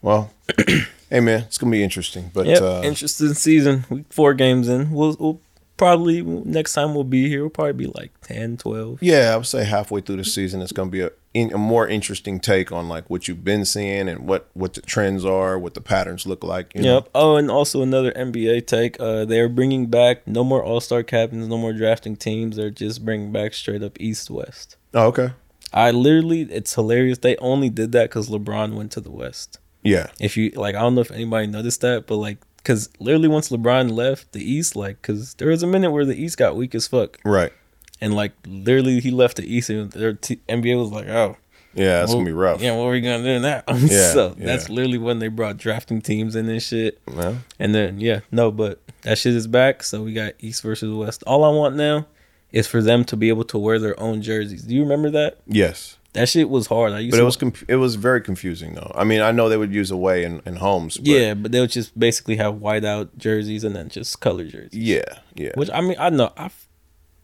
[0.00, 0.30] Well,
[1.10, 2.30] hey man, it's gonna be interesting.
[2.32, 2.62] But Yep.
[2.62, 3.84] uh, Interesting season.
[3.90, 4.90] We four games in.
[4.92, 5.40] We'll, we'll
[5.78, 9.02] probably next time we'll be here, we'll probably be like 10, 12.
[9.02, 11.88] yeah, I would say halfway through the season, it's gonna be a, in, a more
[11.88, 15.72] interesting take on like what you've been seeing and what what the trends are, what
[15.72, 16.74] the patterns look like.
[16.74, 16.94] You know?
[16.96, 17.08] Yep.
[17.14, 19.00] Oh, and also another NBA take.
[19.00, 22.56] Uh, they're bringing back no more All Star captains, no more drafting teams.
[22.56, 24.76] They're just bringing back straight up East West.
[24.92, 25.30] Oh, okay.
[25.72, 27.18] I literally, it's hilarious.
[27.18, 29.58] They only did that because LeBron went to the West.
[29.82, 30.08] Yeah.
[30.18, 32.38] If you like, I don't know if anybody noticed that, but like,
[32.68, 36.14] because literally once LeBron left the East, like, because there was a minute where the
[36.14, 37.50] East got weak as fuck, Right.
[37.98, 41.38] and like literally he left the East, and their t- NBA was like, oh,
[41.74, 42.60] Yeah, it's well, gonna be rough.
[42.60, 43.62] Yeah, what are we gonna do now?
[43.74, 44.44] Yeah, so yeah.
[44.46, 46.98] that's literally when they brought drafting teams in and shit.
[47.10, 47.36] Yeah.
[47.58, 49.82] And then yeah, no, but that shit is back.
[49.82, 51.22] So we got East versus West.
[51.26, 52.06] All I want now
[52.52, 54.62] is for them to be able to wear their own jerseys.
[54.62, 55.38] Do you remember that?
[55.46, 55.97] Yes.
[56.14, 56.92] That shit was hard.
[56.92, 58.90] I used But to it was conf- it was very confusing though.
[58.94, 60.96] I mean, I know they would use away and, and homes.
[60.96, 64.44] But yeah, but they would just basically have white out jerseys and then just color
[64.44, 64.74] jerseys.
[64.74, 65.02] Yeah.
[65.34, 65.52] Yeah.
[65.54, 66.46] Which I mean, I know I,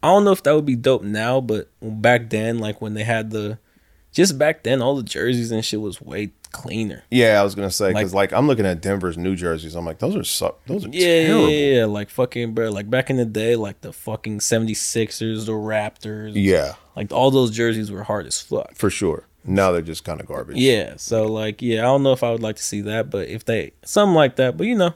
[0.02, 3.04] I don't know if that would be dope now, but back then, like when they
[3.04, 3.58] had the,
[4.12, 7.02] just back then, all the jerseys and shit was way cleaner.
[7.10, 9.74] Yeah, I was gonna say because Like- like, I'm looking at Denver's New Jerseys.
[9.74, 10.64] I'm like, those are suck.
[10.66, 11.50] those are Yeah, yeah, terrible.
[11.50, 15.52] yeah, yeah, like fucking bro, like back in the day, like the fucking 76ers, the
[15.52, 18.74] Raptors, Yeah, like all those jerseys were hard as fuck.
[18.74, 19.26] for sure.
[19.46, 20.56] Now they're just kind of garbage.
[20.56, 23.28] Yeah, so like, yeah, I don't know if I would like to see that, but
[23.28, 24.94] if they something like that, but you know,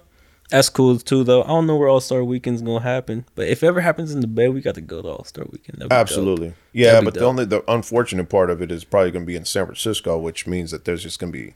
[0.48, 1.22] that's cool too.
[1.22, 4.12] Though I don't know where All Star Weekend's gonna happen, but if it ever happens
[4.14, 5.78] in the Bay, we got to go to All Star Weekend.
[5.78, 5.92] Be dope.
[5.92, 6.54] Absolutely.
[6.72, 9.36] Yeah, That'd but the only the unfortunate part of it is probably going to be
[9.36, 11.54] in San Francisco, which means that there's just going to be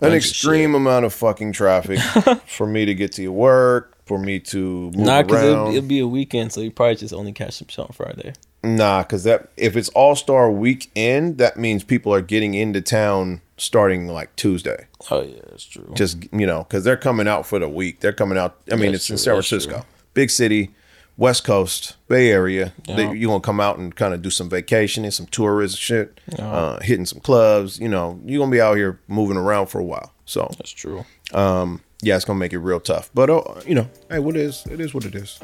[0.00, 2.00] an extreme amount of fucking traffic
[2.46, 6.00] for me to get to work, for me to move Nah, because it'll, it'll be
[6.00, 8.32] a weekend, so you probably just only catch some shit on Friday.
[8.64, 13.40] Nah, because that if it's All Star Weekend, that means people are getting into town
[13.58, 14.86] starting like Tuesday.
[15.10, 15.90] Oh yeah, that's true.
[15.94, 18.00] Just you know, because they're coming out for the week.
[18.00, 18.56] They're coming out.
[18.72, 19.82] I mean, That's it's in San Francisco, true.
[20.14, 20.70] big city,
[21.18, 22.72] West Coast, Bay Area.
[22.86, 22.96] Yeah.
[22.96, 26.46] They, you gonna come out and kind of do some vacationing, some tourist shit, Yeah.
[26.50, 27.78] uh, hitting some clubs.
[27.78, 30.12] You know, you're gonna be out here moving around for a while.
[30.24, 31.04] So That's true.
[31.34, 33.10] um, yeah, it's gonna make it real tough.
[33.12, 35.38] But uh, you know, hey, what is it is what it is.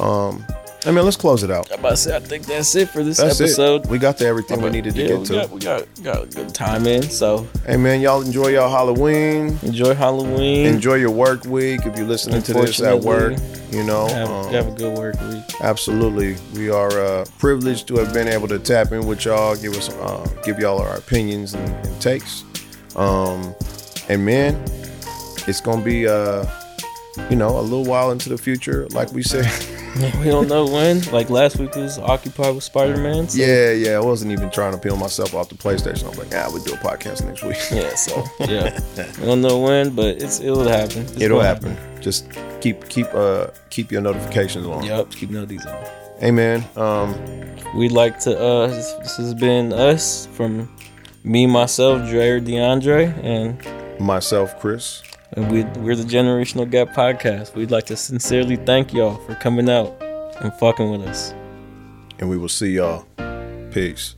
[0.00, 0.44] Um,
[0.86, 1.70] I mean, let's close it out.
[1.72, 3.84] I'm about to say, I think that's it for this That's episode.
[3.86, 3.90] it.
[3.90, 5.32] We got to everything we needed to yeah, get we to.
[5.32, 7.02] Got, we got got a good time in.
[7.02, 9.58] So Hey man, y'all enjoy y'all Halloween.
[9.62, 10.66] enjoy Halloween.
[10.66, 11.84] Enjoy your work week.
[11.84, 13.36] If you're listening to this at work,
[13.72, 15.42] you know, have, um, have a good work week.
[15.62, 16.36] absolutely.
[16.54, 19.90] We are uh, privileged to have been able to tap in with y'all, give us,
[19.90, 22.44] uh, give y'all our opinions and, and takes.
[22.94, 23.52] Um,
[24.08, 24.54] and man,
[25.48, 26.46] it's gonna be, uh,
[27.30, 29.46] you know, a little while into the future, like we said.
[30.18, 31.02] we don't know when.
[31.12, 33.28] Like last week was occupied with Spider Man.
[33.28, 33.90] So, yeah, yeah.
[33.92, 36.04] I wasn't even trying to peel myself off the PlayStation.
[36.04, 37.58] I was like, yeah, we'll do a podcast next week.
[37.70, 37.94] yeah.
[37.94, 38.78] So yeah,
[39.20, 41.02] we don't know when, but it's it'll happen.
[41.02, 42.00] It's It'll gonna happen.
[42.00, 42.28] Just
[42.60, 44.84] keep keep uh keep your notifications on.
[44.84, 45.10] Yep.
[45.10, 45.84] Keep notice on.
[46.20, 47.14] Hey man, um,
[47.76, 48.38] We'd like to.
[48.38, 50.74] uh This, this has been us from
[51.24, 55.02] me, myself, Dre, DeAndre, and myself, Chris.
[55.32, 57.54] And we, we're the Generational Gap Podcast.
[57.54, 59.94] We'd like to sincerely thank y'all for coming out
[60.40, 61.32] and fucking with us.
[62.18, 63.06] and we will see y'all.
[63.70, 64.14] Peace.